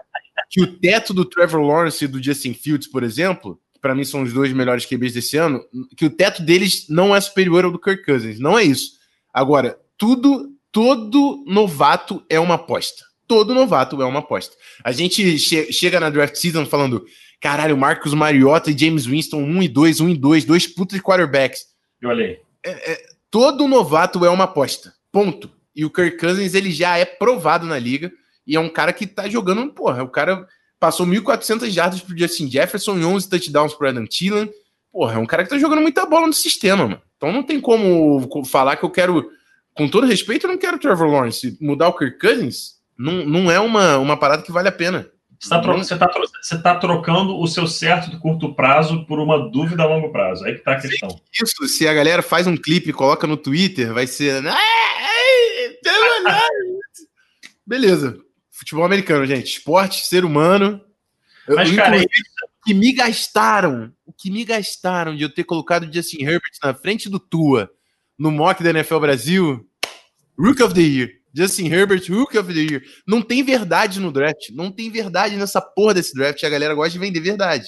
que 0.50 0.62
o 0.62 0.68
teto 0.68 1.14
do 1.14 1.24
Trevor 1.24 1.62
Lawrence 1.62 2.04
e 2.04 2.08
do 2.08 2.22
Justin 2.22 2.54
Fields, 2.54 2.90
por 2.90 3.02
exemplo, 3.02 3.58
que 3.74 3.80
para 3.80 3.96
mim 3.96 4.04
são 4.04 4.24
os 4.24 4.34
dois 4.34 4.52
melhores 4.52 4.86
QBs 4.86 5.14
desse 5.14 5.38
ano, 5.38 5.64
que 5.96 6.06
o 6.06 6.10
teto 6.10 6.42
deles 6.42 6.88
não 6.90 7.16
é 7.16 7.22
superior 7.22 7.64
ao 7.64 7.72
do 7.72 7.80
Kirk 7.80 8.04
Cousins. 8.04 8.42
Não 8.42 8.60
é 8.60 8.64
isso. 8.64 9.00
Agora, 9.34 9.80
tudo 9.98 10.52
todo 10.72 11.44
novato 11.46 12.24
é 12.30 12.40
uma 12.40 12.56
aposta. 12.56 13.04
Todo 13.28 13.54
novato 13.54 14.02
é 14.02 14.06
uma 14.06 14.20
aposta. 14.20 14.56
A 14.84 14.92
gente 14.92 15.38
che 15.40 15.72
chega 15.72 16.00
na 16.00 16.10
draft 16.10 16.36
season 16.36 16.66
falando: 16.66 17.06
caralho, 17.40 17.78
Marcos 17.78 18.14
Mariota 18.14 18.72
e 18.72 18.78
James 18.78 19.06
Winston, 19.06 19.38
1 19.38 19.44
um 19.44 19.64
e 19.64 19.68
2, 19.68 20.00
1 20.00 20.06
um 20.06 20.10
e 20.10 20.18
2, 20.18 20.46
dois 20.46 20.68
putos 20.68 20.98
de 20.98 21.04
quarterbacks. 21.04 21.66
Eu 22.02 22.10
olhei. 22.10 22.40
É, 22.64 22.92
é, 22.92 23.06
todo 23.30 23.68
novato 23.68 24.26
é 24.26 24.30
uma 24.30 24.46
aposta. 24.46 24.94
Ponto. 25.12 25.50
E 25.76 25.86
o 25.86 25.90
Kirk 25.90 26.18
Cousins, 26.18 26.54
ele 26.54 26.72
já 26.72 26.98
é 26.98 27.06
provado 27.06 27.66
na 27.66 27.80
liga. 27.80 28.12
E 28.46 28.56
é 28.56 28.60
um 28.60 28.70
cara 28.70 28.92
que 28.92 29.08
tá 29.08 29.30
jogando, 29.30 29.72
porra, 29.72 30.04
o 30.04 30.10
cara 30.10 30.46
passou 30.80 31.06
1.400 31.06 31.70
jardas 31.70 32.02
pro 32.02 32.18
Justin 32.18 32.50
Jefferson 32.50 32.98
e 32.98 33.06
11 33.06 33.30
touchdowns 33.30 33.74
pro 33.74 33.88
Adam 33.88 34.06
Thielen. 34.06 34.50
Porra, 34.92 35.14
é 35.14 35.18
um 35.18 35.26
cara 35.26 35.44
que 35.44 35.50
tá 35.50 35.58
jogando 35.58 35.82
muita 35.82 36.06
bola 36.06 36.28
no 36.28 36.34
sistema, 36.34 36.84
mano. 36.84 37.02
Então 37.16 37.32
não 37.32 37.44
tem 37.44 37.62
como 37.62 38.28
falar 38.46 38.76
que 38.76 38.84
eu 38.84 38.90
quero 38.90 39.30
com 39.76 39.88
todo 39.88 40.08
respeito, 40.08 40.46
eu 40.46 40.52
não 40.52 40.58
quero 40.58 40.80
Trevor 40.80 41.08
Lawrence. 41.08 41.58
Mudar 41.62 41.90
o 41.90 41.98
Kirk 41.98 42.20
Cousins 42.20 42.82
não, 42.98 43.26
não 43.26 43.52
é 43.52 43.60
uma, 43.60 43.98
uma 43.98 44.18
parada 44.18 44.44
que 44.44 44.52
vale 44.52 44.68
a 44.68 44.72
pena. 44.72 45.10
Você 45.40 45.48
está 45.56 46.08
tro 46.08 46.24
tá, 46.28 46.58
tá 46.60 46.76
trocando 46.76 47.40
o 47.40 47.48
seu 47.48 47.66
certo 47.66 48.12
do 48.12 48.20
curto 48.20 48.54
prazo 48.54 49.08
por 49.08 49.20
uma 49.20 49.50
dúvida 49.50 49.82
a 49.82 49.88
longo 49.88 50.12
prazo. 50.12 50.46
Aí 50.46 50.54
que 50.54 50.64
tá 50.64 50.74
a 50.74 50.80
questão. 50.80 51.20
Isso, 51.34 51.68
se 51.68 51.88
a 51.88 51.94
galera 51.96 52.22
faz 52.22 52.46
um 52.46 52.56
clipe 52.56 52.92
e 52.92 52.94
coloca 52.94 53.26
no 53.26 53.36
Twitter, 53.36 53.92
vai 53.92 54.06
ser. 54.06 54.44
Beleza. 57.66 58.20
Futebol 58.52 58.86
americano, 58.86 59.26
gente. 59.26 59.48
Esporte, 59.48 60.06
ser 60.06 60.24
humano. 60.24 60.80
Mas, 61.48 61.72
eu, 61.72 61.76
cara, 61.76 61.98
é 61.98 62.04
o 62.04 62.08
que 62.64 62.74
me 62.76 62.94
gastaram, 62.94 63.92
o 64.06 64.14
que 64.14 64.30
me 64.30 64.46
gastaram 64.46 65.16
de 65.16 65.24
eu 65.24 65.34
ter 65.34 65.44
colocado 65.44 65.90
o 65.90 65.92
Justin 65.92 66.22
Herbert 66.22 66.52
na 66.64 66.76
frente 66.76 67.10
do 67.10 67.20
Tua 67.20 67.72
no 68.22 68.30
mock 68.30 68.62
da 68.62 68.70
NFL 68.70 69.00
Brasil, 69.00 69.68
Rook 70.38 70.62
of 70.62 70.76
the 70.76 70.82
Year. 70.82 71.10
Justin 71.34 71.74
Herbert, 71.74 72.08
Rook 72.08 72.38
of 72.38 72.54
the 72.54 72.60
Year. 72.60 72.84
Não 73.08 73.20
tem 73.20 73.42
verdade 73.42 74.00
no 74.00 74.12
draft. 74.12 74.50
Não 74.52 74.72
tem 74.72 74.92
verdade 74.92 75.36
nessa 75.38 75.60
porra 75.60 75.96
desse 75.96 76.14
draft. 76.14 76.44
A 76.44 76.50
galera 76.50 76.76
gosta 76.76 76.92
de 76.92 77.00
vender 77.00 77.20
verdade. 77.20 77.66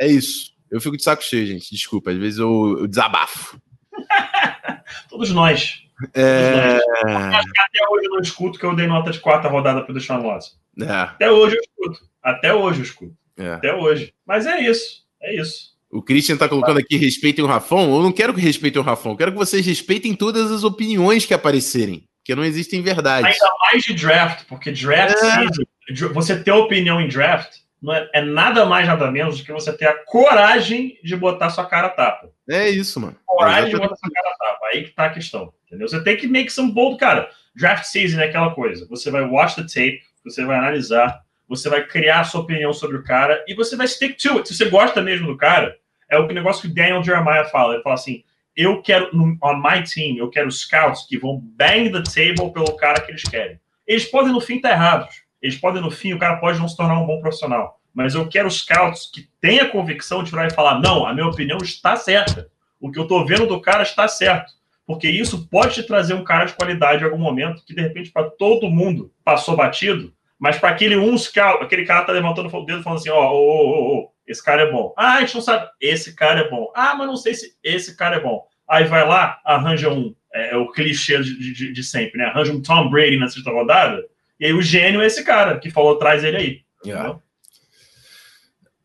É 0.00 0.08
isso. 0.08 0.52
Eu 0.68 0.80
fico 0.80 0.96
de 0.96 1.02
saco 1.04 1.22
cheio, 1.22 1.46
gente. 1.46 1.70
Desculpa. 1.70 2.10
Às 2.10 2.16
vezes 2.16 2.40
eu, 2.40 2.78
eu 2.80 2.88
desabafo. 2.88 3.56
Todos 5.08 5.30
nós. 5.30 5.84
É... 6.12 6.78
Até 7.06 7.88
hoje 7.88 8.06
eu 8.06 8.10
não 8.10 8.20
escuto 8.20 8.58
que 8.58 8.66
eu 8.66 8.74
dei 8.74 8.88
nota 8.88 9.12
de 9.12 9.20
quarta 9.20 9.46
rodada 9.46 9.82
para 9.82 9.92
o 9.92 9.94
Deshaun 9.94 10.22
Watson. 10.22 10.56
É. 10.80 10.90
Até 10.90 11.30
hoje 11.30 11.54
eu 11.54 11.60
escuto. 11.60 12.08
Até 12.20 12.52
hoje 12.52 12.80
eu 12.80 12.84
escuto. 12.84 13.16
É. 13.36 13.52
Até 13.52 13.72
hoje. 13.72 14.12
Mas 14.26 14.44
é 14.44 14.60
isso. 14.60 15.04
É 15.22 15.36
isso. 15.40 15.73
O 15.94 16.02
Christian 16.02 16.36
tá 16.36 16.48
colocando 16.48 16.80
aqui 16.80 16.96
respeitem 16.96 17.44
o 17.44 17.46
Rafão. 17.46 17.94
Eu 17.94 18.02
não 18.02 18.10
quero 18.10 18.34
que 18.34 18.40
respeitem 18.40 18.82
o 18.82 18.84
Rafão. 18.84 19.12
Eu 19.12 19.16
quero 19.16 19.30
que 19.30 19.38
vocês 19.38 19.64
respeitem 19.64 20.12
todas 20.12 20.50
as 20.50 20.64
opiniões 20.64 21.24
que 21.24 21.32
aparecerem. 21.32 22.04
Porque 22.18 22.34
não 22.34 22.44
existem 22.44 22.82
verdades. 22.82 23.30
Ainda 23.30 23.54
mais 23.60 23.84
de 23.84 23.94
draft, 23.94 24.44
porque 24.48 24.72
draft 24.72 25.14
é. 25.22 26.08
você 26.08 26.42
ter 26.42 26.50
opinião 26.50 27.00
em 27.00 27.06
draft 27.06 27.58
não 27.80 27.94
é, 27.94 28.10
é, 28.12 28.22
nada 28.22 28.64
mais, 28.64 28.88
nada 28.88 29.08
menos 29.08 29.38
do 29.38 29.44
que 29.44 29.52
você 29.52 29.72
ter 29.72 29.86
a 29.86 29.94
coragem 30.04 30.98
de 31.04 31.14
botar 31.14 31.50
sua 31.50 31.66
cara 31.66 31.86
a 31.86 31.90
tapa. 31.90 32.28
É 32.48 32.68
isso, 32.68 32.98
mano. 32.98 33.14
Coragem 33.24 33.70
de 33.70 33.76
botar 33.76 33.94
sua 33.94 34.10
cara 34.10 34.28
a 34.30 34.36
tapa. 34.36 34.66
Aí 34.72 34.82
que 34.82 34.90
tá 34.90 35.04
a 35.04 35.10
questão. 35.10 35.52
Entendeu? 35.66 35.86
Você 35.86 36.02
tem 36.02 36.16
que 36.16 36.26
make 36.26 36.50
some 36.50 36.72
bold, 36.72 36.98
cara. 36.98 37.30
Draft 37.54 37.84
season 37.84 38.18
é 38.18 38.24
aquela 38.24 38.52
coisa. 38.52 38.84
Você 38.90 39.12
vai 39.12 39.22
watch 39.22 39.54
the 39.54 39.62
tape, 39.62 40.00
você 40.24 40.44
vai 40.44 40.56
analisar, 40.56 41.20
você 41.48 41.68
vai 41.68 41.86
criar 41.86 42.20
a 42.20 42.24
sua 42.24 42.40
opinião 42.40 42.72
sobre 42.72 42.96
o 42.96 43.04
cara 43.04 43.44
e 43.46 43.54
você 43.54 43.76
vai 43.76 43.86
stick 43.86 44.16
to 44.16 44.38
it. 44.38 44.48
Se 44.48 44.56
você 44.56 44.64
gosta 44.64 45.00
mesmo 45.00 45.28
do 45.28 45.36
cara, 45.36 45.76
é 46.10 46.18
o 46.18 46.26
negócio 46.26 46.62
que 46.62 46.74
Daniel 46.74 47.02
Jeremiah 47.02 47.44
fala. 47.44 47.74
Ele 47.74 47.82
fala 47.82 47.94
assim: 47.94 48.22
eu 48.56 48.80
quero, 48.82 49.10
on 49.14 49.56
my 49.56 49.82
team, 49.82 50.16
eu 50.16 50.30
quero 50.30 50.50
scouts 50.50 51.06
que 51.06 51.18
vão 51.18 51.40
bang 51.40 51.90
the 51.90 52.02
table 52.02 52.52
pelo 52.52 52.76
cara 52.76 53.00
que 53.00 53.10
eles 53.10 53.22
querem. 53.22 53.58
Eles 53.86 54.04
podem, 54.04 54.32
no 54.32 54.40
fim, 54.40 54.56
estar 54.56 54.70
errados. 54.70 55.22
Eles 55.42 55.56
podem, 55.56 55.82
no 55.82 55.90
fim, 55.90 56.12
o 56.12 56.18
cara 56.18 56.36
pode 56.36 56.58
não 56.58 56.68
se 56.68 56.76
tornar 56.76 56.98
um 57.00 57.06
bom 57.06 57.20
profissional. 57.20 57.80
Mas 57.92 58.14
eu 58.14 58.28
quero 58.28 58.50
scouts 58.50 59.10
que 59.12 59.28
tenham 59.40 59.68
convicção 59.68 60.22
de 60.22 60.30
virar 60.30 60.46
e 60.46 60.54
falar: 60.54 60.80
não, 60.80 61.06
a 61.06 61.12
minha 61.12 61.26
opinião 61.26 61.58
está 61.58 61.96
certa. 61.96 62.48
O 62.80 62.90
que 62.90 62.98
eu 62.98 63.04
estou 63.04 63.26
vendo 63.26 63.46
do 63.46 63.60
cara 63.60 63.82
está 63.82 64.06
certo. 64.08 64.52
Porque 64.86 65.08
isso 65.08 65.48
pode 65.48 65.74
te 65.74 65.82
trazer 65.82 66.14
um 66.14 66.24
cara 66.24 66.44
de 66.44 66.54
qualidade 66.54 67.02
em 67.02 67.06
algum 67.06 67.18
momento 67.18 67.64
que, 67.64 67.74
de 67.74 67.80
repente, 67.80 68.10
para 68.10 68.28
todo 68.28 68.68
mundo 68.68 69.10
passou 69.24 69.56
batido, 69.56 70.12
mas 70.38 70.58
para 70.58 70.68
aquele 70.68 70.96
um 70.96 71.16
scout, 71.16 71.62
aquele 71.62 71.86
cara 71.86 72.04
tá 72.04 72.12
levantando 72.12 72.54
o 72.54 72.66
dedo 72.66 72.82
falando 72.82 72.98
assim: 72.98 73.10
ó, 73.10 73.32
oh, 73.32 73.34
oh, 73.34 73.98
oh, 73.98 74.10
esse 74.26 74.42
cara 74.42 74.62
é 74.62 74.70
bom. 74.70 74.94
Ah, 74.96 75.14
a 75.14 75.20
gente 75.20 75.34
não 75.34 75.42
sabe. 75.42 75.68
Esse 75.80 76.14
cara 76.14 76.40
é 76.40 76.50
bom. 76.50 76.72
Ah, 76.74 76.94
mas 76.94 77.06
não 77.06 77.16
sei 77.16 77.34
se 77.34 77.56
esse 77.62 77.96
cara 77.96 78.16
é 78.16 78.20
bom. 78.20 78.46
Aí 78.68 78.84
vai 78.84 79.06
lá, 79.06 79.40
arranja 79.44 79.90
um. 79.90 80.14
É, 80.32 80.54
é 80.54 80.56
o 80.56 80.70
clichê 80.70 81.20
de, 81.22 81.52
de, 81.52 81.72
de, 81.72 81.84
sempre, 81.84 82.18
né? 82.18 82.24
Arranja 82.26 82.52
um 82.52 82.62
Tom 82.62 82.90
Brady 82.90 83.18
na 83.18 83.28
sexta 83.28 83.50
rodada. 83.50 84.04
E 84.40 84.46
aí 84.46 84.52
o 84.52 84.62
gênio 84.62 85.00
é 85.00 85.06
esse 85.06 85.22
cara 85.22 85.58
que 85.58 85.70
falou, 85.70 85.98
traz 85.98 86.24
ele 86.24 86.36
aí. 86.36 86.60
Yeah. 86.84 87.18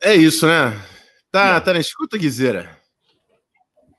É 0.01 0.13
isso, 0.13 0.45
né? 0.45 0.71
Tá, 1.31 1.43
yeah. 1.43 1.61
tá 1.61 1.73
na 1.73 1.79
escuta, 1.79 2.17
Guizeira? 2.17 2.69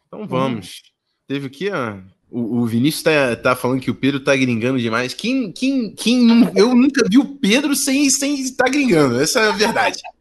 Então 0.07 0.27
vamos. 0.27 0.83
Hum. 0.85 0.91
Teve 1.27 1.47
o 1.47 1.51
que, 1.51 1.71
ó? 1.71 1.97
O, 2.31 2.61
o 2.61 2.67
Vinícius 2.67 3.03
tá, 3.03 3.35
tá 3.35 3.57
falando 3.57 3.81
que 3.81 3.91
o 3.91 3.95
Pedro 3.95 4.21
tá 4.21 4.37
gringando 4.37 4.79
demais. 4.79 5.15
Quem, 5.15 5.51
quem, 5.51 5.93
quem 5.95 6.29
eu 6.57 6.75
nunca 6.75 7.05
vi 7.09 7.19
o 7.19 7.37
Pedro 7.37 7.75
sem 7.75 8.07
estar 8.07 8.27
sem 8.27 8.55
tá 8.55 8.69
gringando. 8.69 9.21
Essa 9.21 9.41
é 9.41 9.49
a 9.49 9.53
verdade. 9.53 10.01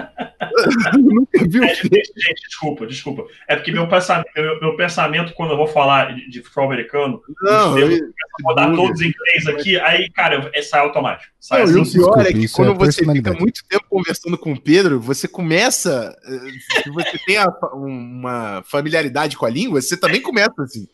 nunca 0.98 1.38
vi 1.48 1.58
o 1.58 1.62
Pedro. 1.62 2.12
Gente, 2.16 2.48
desculpa, 2.48 2.86
desculpa. 2.86 3.26
É 3.48 3.56
porque 3.56 3.72
meu 3.72 3.88
pensamento, 3.88 4.28
meu, 4.36 4.60
meu 4.60 4.76
pensamento 4.76 5.32
quando 5.34 5.52
eu 5.52 5.56
vou 5.56 5.66
falar 5.66 6.14
de, 6.14 6.28
de 6.28 6.42
futebol 6.42 6.66
americano, 6.66 7.22
não, 7.42 7.78
eu, 7.78 7.90
eu 7.90 8.12
vou 8.42 8.54
dar 8.54 8.74
todos 8.74 9.00
em 9.00 9.08
inglês 9.08 9.46
aqui, 9.46 9.78
aí, 9.80 10.10
cara, 10.10 10.50
é, 10.54 10.62
sai 10.62 10.80
automático. 10.80 11.32
Sai 11.38 11.64
não, 11.64 11.82
assim. 11.82 11.98
o 12.00 12.04
pior 12.04 12.26
é 12.26 12.32
que 12.32 12.48
quando 12.48 12.72
é 12.72 12.74
você 12.74 13.04
fica 13.04 13.32
muito 13.34 13.62
tempo 13.68 13.84
conversando 13.88 14.38
com 14.38 14.52
o 14.52 14.60
Pedro, 14.60 15.00
você 15.00 15.26
começa. 15.26 16.16
Eh, 16.24 16.82
se 16.82 16.90
você 16.90 17.18
tem 17.26 17.38
a, 17.38 17.48
uma 17.72 18.62
familiaridade 18.66 19.36
com 19.36 19.46
a 19.46 19.50
língua, 19.50 19.80
você 19.80 19.96
também 19.96 20.20
começa 20.20 20.62
assim. 20.62 20.86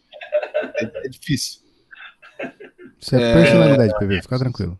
É, 0.76 0.84
é 0.84 1.08
difícil. 1.08 1.60
Isso 3.00 3.14
é, 3.14 3.34
personalidade, 3.34 3.92
é... 3.94 3.98
PV, 3.98 4.22
fica 4.22 4.38
tranquilo. 4.38 4.78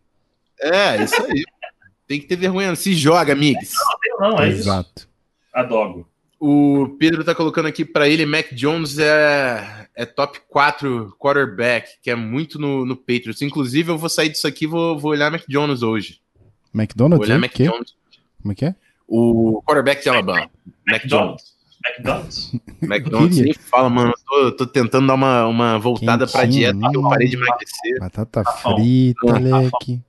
É, 0.61 1.03
isso 1.03 1.22
aí. 1.22 1.45
Tem 2.07 2.20
que 2.20 2.26
ter 2.26 2.36
vergonha. 2.36 2.74
Se 2.76 2.94
joga, 2.94 3.32
amigos. 3.32 3.70
Não, 4.18 4.30
não, 4.30 4.38
é 4.40 4.48
Exato. 4.48 4.90
isso. 4.96 5.09
Adogo. 5.52 6.09
O 6.38 6.96
Pedro 6.98 7.24
tá 7.24 7.34
colocando 7.34 7.66
aqui 7.66 7.84
para 7.84 8.09
ele, 8.09 8.26
Mac 8.26 8.52
Jones 8.52 8.98
é, 8.98 9.88
é 9.94 10.04
top 10.04 10.38
4 10.48 11.16
quarterback, 11.18 11.92
que 12.02 12.11
é 12.11 12.14
muito 12.14 12.59
no, 12.59 12.84
no 12.84 12.94
Patriots. 12.94 13.40
Inclusive, 13.40 13.90
eu 13.90 13.98
vou 13.98 14.09
sair 14.11 14.28
disso 14.28 14.46
aqui 14.46 14.64
e 14.64 14.68
vou, 14.68 14.98
vou 14.98 15.12
olhar 15.12 15.30
Mac 15.30 15.42
Jones 15.48 15.82
hoje. 15.82 16.20
McDonald's? 16.74 17.26
Vou 17.26 17.26
olhar 17.26 17.40
Mac 17.40 17.57
Jones. 17.57 17.94
Como 18.42 18.52
é 18.52 18.54
que 18.54 18.64
é? 18.66 18.74
O 19.09 19.62
quarterback 19.66 20.02
de 20.02 20.09
Alabama. 20.11 20.50
Mac 20.86 21.07
Jones. 21.07 21.57
McDonald's. 21.86 22.52
McDonald's, 22.82 23.38
nem 23.38 23.54
fala, 23.54 23.88
mano. 23.88 24.12
Tô, 24.26 24.52
tô, 24.52 24.66
tentando 24.66 25.07
dar 25.07 25.14
uma, 25.14 25.46
uma 25.46 25.78
voltada 25.78 26.26
Quentinho, 26.26 26.32
pra 26.32 26.46
dieta, 26.46 26.78
porque 26.78 26.96
eu 26.96 27.02
parei 27.09 27.28
de 27.28 27.36
emagrecer. 27.36 27.98
Batata 28.00 28.44
tá 28.44 28.52
frita, 28.52 29.38
leque. 29.38 30.02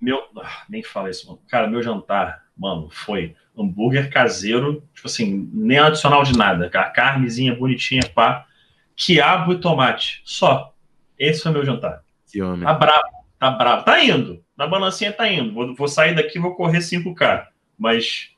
Meu, 0.00 0.22
ah, 0.38 0.64
nem 0.68 0.82
fala 0.82 1.10
isso, 1.10 1.26
mano. 1.26 1.40
Cara, 1.48 1.66
meu 1.66 1.82
jantar, 1.82 2.44
mano, 2.56 2.88
foi 2.90 3.34
hambúrguer 3.56 4.10
caseiro, 4.12 4.82
tipo 4.94 5.06
assim, 5.06 5.48
nem 5.52 5.78
adicional 5.78 6.22
de 6.22 6.36
nada. 6.36 6.66
A 6.66 6.84
carnezinha 6.84 7.54
bonitinha, 7.54 8.02
pá. 8.14 8.46
Quiabo 8.94 9.52
e 9.52 9.60
tomate. 9.60 10.22
Só. 10.24 10.72
Esse 11.18 11.42
foi 11.42 11.52
meu 11.52 11.64
jantar. 11.64 12.02
Que 12.30 12.42
homem. 12.42 12.62
Tá 12.62 12.74
bravo, 12.74 13.08
tá 13.38 13.50
bravo. 13.50 13.84
Tá 13.84 14.04
indo. 14.04 14.44
Na 14.56 14.66
balancinha 14.66 15.12
tá 15.12 15.30
indo. 15.30 15.52
Vou, 15.52 15.74
vou 15.74 15.88
sair 15.88 16.14
daqui 16.14 16.38
vou 16.38 16.54
correr 16.54 16.78
5K. 16.78 17.46
Mas 17.78 18.30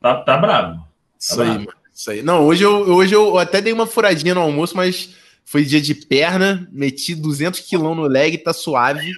tá, 0.00 0.16
tá 0.22 0.36
bravo. 0.36 0.76
Tá 0.76 0.86
isso 1.18 1.36
bravo. 1.36 1.50
aí, 1.50 1.58
mano. 1.58 1.78
Isso 1.92 2.10
aí. 2.10 2.22
Não, 2.22 2.44
hoje 2.44 2.62
eu, 2.62 2.94
hoje 2.94 3.14
eu 3.14 3.38
até 3.38 3.60
dei 3.60 3.72
uma 3.72 3.86
furadinha 3.86 4.34
no 4.34 4.42
almoço, 4.42 4.76
mas 4.76 5.16
foi 5.46 5.64
dia 5.64 5.80
de 5.80 5.94
perna, 5.94 6.68
meti 6.70 7.14
200 7.14 7.60
quilos 7.60 7.96
no 7.96 8.02
leg, 8.02 8.36
tá 8.38 8.52
suave. 8.52 9.12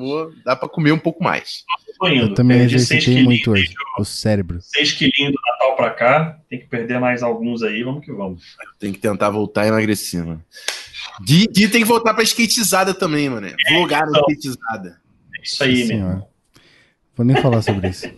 Pô, 0.00 0.32
dá 0.46 0.56
pra 0.56 0.66
comer 0.66 0.92
um 0.92 0.98
pouco 0.98 1.22
mais. 1.22 1.62
Eu 2.02 2.32
também 2.32 2.62
exercitei 2.62 3.22
muito 3.22 3.50
hoje, 3.50 3.74
o 3.98 4.04
cérebro. 4.04 4.58
6 4.62 4.92
quilinhos 4.92 5.34
do 5.34 5.38
Natal 5.46 5.76
pra 5.76 5.90
cá, 5.90 6.40
tem 6.48 6.58
que 6.58 6.66
perder 6.66 6.98
mais 6.98 7.22
alguns 7.22 7.62
aí, 7.62 7.82
vamos 7.82 8.02
que 8.02 8.10
vamos. 8.10 8.56
Tem 8.78 8.94
que 8.94 8.98
tentar 8.98 9.28
voltar 9.28 9.64
a 9.64 9.66
emagrecer, 9.66 10.24
mano. 10.24 10.42
Di, 11.20 11.46
Di 11.48 11.68
tem 11.68 11.82
que 11.82 11.86
voltar 11.86 12.14
pra 12.14 12.22
skatezada 12.22 12.94
também, 12.94 13.28
mano. 13.28 13.46
É, 13.46 13.54
Vlogar 13.74 14.08
então, 14.08 14.22
na 14.26 14.32
skatezada. 14.32 15.00
É 15.38 15.42
isso 15.42 15.62
aí, 15.62 15.84
mesmo. 15.84 16.26
Vou 17.14 17.26
nem 17.26 17.36
falar 17.42 17.60
sobre 17.60 17.90
isso. 17.90 18.10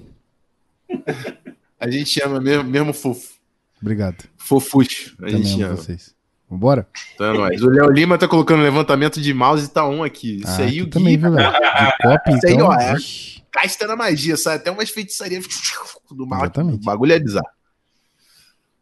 a 1.81 1.91
gente 1.91 2.23
ama 2.23 2.41
mesmo, 2.41 2.63
mesmo 2.63 2.93
fofo. 2.93 3.35
Obrigado. 3.81 4.23
Fofuxo. 4.37 5.17
A 5.19 5.27
Também 5.27 5.43
gente 5.43 5.61
ama. 5.65 5.75
vocês. 5.75 6.15
Vambora? 6.53 6.87
Então 7.15 7.27
é 7.27 7.33
nóis. 7.33 7.63
O 7.63 7.71
Léo 7.71 7.91
Lima 7.91 8.19
tá 8.19 8.29
colocando 8.29 8.63
levantamento 8.63 9.19
de 9.19 9.33
mouse 9.33 9.65
e 9.65 9.69
tá 9.69 9.89
um 9.89 10.05
aqui. 10.05 10.37
Isso 10.37 10.61
ah, 10.61 10.65
aí 10.65 10.83
o 10.83 10.87
também, 10.87 11.17
Gui... 11.17 11.23
viu, 11.23 11.35
De 11.35 11.43
então. 11.43 12.37
Isso 12.37 12.47
aí, 12.47 12.61
ó, 12.61 12.75
é 12.75 12.95
casta 13.51 13.87
na 13.87 13.97
magia, 13.97 14.37
sabe? 14.37 14.57
Até 14.57 14.71
umas 14.71 14.91
feitiçarias 14.91 15.47
do 16.13 16.27
mal. 16.27 16.41
Exatamente. 16.41 16.83
O 16.83 16.85
bagulho 16.85 17.13
é 17.13 17.19
bizarro. 17.19 17.49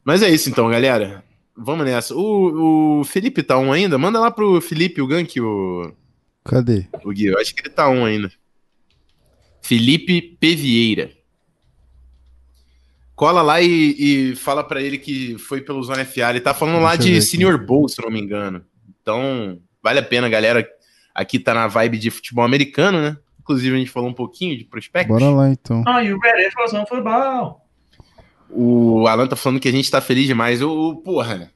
Mas 0.05 0.21
é 0.21 0.29
isso 0.29 0.51
então, 0.51 0.69
galera. 0.69 1.23
Vamos 1.57 1.87
nessa. 1.87 2.13
O, 2.13 3.01
o 3.01 3.05
Felipe 3.05 3.41
tá 3.41 3.57
um 3.57 3.73
ainda? 3.73 3.97
Manda 3.97 4.19
lá 4.19 4.33
pro 4.33 4.61
Felipe, 4.61 5.01
o 5.01 5.07
Gank, 5.07 5.41
o. 5.41 5.93
Cadê? 6.45 6.89
O 7.05 7.13
Gui, 7.13 7.27
eu 7.27 7.39
acho 7.39 7.55
que 7.55 7.63
ele 7.63 7.71
tá 7.71 7.89
um 7.89 8.05
ainda. 8.05 8.33
Felipe 9.63 10.21
P. 10.41 10.57
Vieira 10.57 11.20
cola 13.21 13.43
lá 13.43 13.61
e, 13.61 14.31
e 14.33 14.35
fala 14.37 14.65
para 14.65 14.81
ele 14.81 14.97
que 14.97 15.37
foi 15.37 15.61
pelo 15.61 15.83
Zona 15.83 16.07
FA. 16.07 16.31
Ele 16.31 16.41
tá 16.41 16.55
falando 16.55 16.77
Deixa 16.77 16.89
lá 16.89 16.97
de 16.97 17.21
Senior 17.21 17.63
Bowl, 17.63 17.87
se 17.87 18.01
não 18.01 18.11
me 18.11 18.19
engano. 18.19 18.65
Então, 19.03 19.61
vale 19.83 19.99
a 19.99 20.03
pena, 20.03 20.27
galera. 20.27 20.67
Aqui 21.15 21.39
tá 21.39 21.53
na 21.53 21.67
vibe 21.67 21.99
de 21.99 22.11
futebol 22.11 22.47
americano, 22.47 22.99
né? 22.99 23.19
Inclusive, 23.39 23.77
a 23.77 23.79
gente 23.79 23.91
falou 23.91 24.09
um 24.09 24.15
pouquinho 24.15 24.57
de 24.57 24.65
prospectos. 24.65 25.15
Bora 25.15 25.31
lá, 25.31 25.51
então. 25.51 25.85
Ah, 25.87 26.03
e 26.03 26.15
o 26.15 26.19
ready 26.19 26.51
for 26.51 26.67
some 26.71 26.87
football. 26.89 27.61
O 28.49 29.07
Alan 29.07 29.27
tá 29.27 29.37
falando 29.37 29.61
que 29.61 29.69
a 29.69 29.73
gente 29.73 29.91
tá 29.91 30.01
feliz 30.01 30.27
demais. 30.27 30.63
O, 30.63 30.97
porra, 30.97 31.53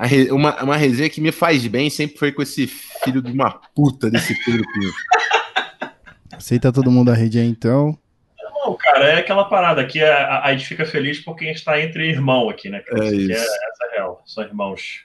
re, 0.00 0.30
uma, 0.30 0.62
uma 0.62 0.76
resenha 0.76 1.08
que 1.08 1.22
me 1.22 1.32
faz 1.32 1.66
bem 1.66 1.88
sempre 1.88 2.18
foi 2.18 2.30
com 2.30 2.42
esse 2.42 2.66
filho 2.66 3.22
de 3.22 3.32
uma 3.32 3.52
puta 3.74 4.10
desse 4.10 4.34
Pedro 4.44 4.64
Pinho. 4.74 4.92
Aceita 6.30 6.70
todo 6.70 6.90
mundo 6.90 7.10
a 7.10 7.14
rede 7.14 7.38
aí, 7.38 7.48
então. 7.48 7.98
Cara, 8.92 9.08
é 9.08 9.18
aquela 9.18 9.44
parada 9.44 9.86
que 9.86 10.02
a, 10.02 10.42
a 10.42 10.52
gente 10.52 10.66
fica 10.66 10.84
feliz 10.84 11.20
porque 11.20 11.44
a 11.44 11.48
gente 11.48 11.64
tá 11.64 11.80
entre 11.80 12.08
irmão 12.08 12.50
aqui, 12.50 12.68
né? 12.68 12.80
Cara? 12.80 13.04
É 13.04 13.14
isso. 13.14 13.30
É, 13.30 13.34
essa 13.34 13.86
é 13.88 13.96
real, 13.96 14.22
são 14.26 14.42
irmãos. 14.42 15.04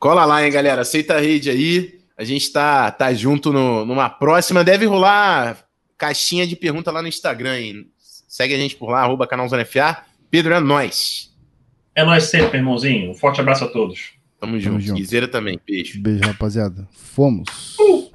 Cola 0.00 0.24
lá, 0.24 0.44
hein, 0.44 0.50
galera. 0.50 0.82
Aceita 0.82 1.14
a 1.14 1.20
rede 1.20 1.48
aí. 1.48 2.00
A 2.18 2.24
gente 2.24 2.52
tá, 2.52 2.90
tá 2.90 3.14
junto 3.14 3.52
no, 3.52 3.86
numa 3.86 4.10
próxima. 4.10 4.64
Deve 4.64 4.84
rolar 4.84 5.58
caixinha 5.96 6.44
de 6.44 6.56
pergunta 6.56 6.90
lá 6.90 7.00
no 7.00 7.08
Instagram, 7.08 7.56
hein? 7.56 7.86
Segue 7.98 8.54
a 8.54 8.58
gente 8.58 8.74
por 8.74 8.90
lá, 8.90 9.02
arroba 9.02 9.28
FA. 9.64 10.04
Pedro, 10.28 10.54
é 10.54 10.60
nóis. 10.60 11.30
É 11.94 12.04
nóis 12.04 12.24
sempre, 12.24 12.58
irmãozinho. 12.58 13.12
Um 13.12 13.14
forte 13.14 13.40
abraço 13.40 13.64
a 13.64 13.68
todos. 13.68 14.12
Tamo, 14.40 14.52
Tamo 14.54 14.60
junto. 14.60 14.80
junto. 14.80 14.98
Guizeira 14.98 15.28
também. 15.28 15.60
Beijo. 15.64 16.00
Beijo, 16.02 16.24
rapaziada. 16.24 16.88
Fomos. 16.92 17.76
Uh! 17.78 18.10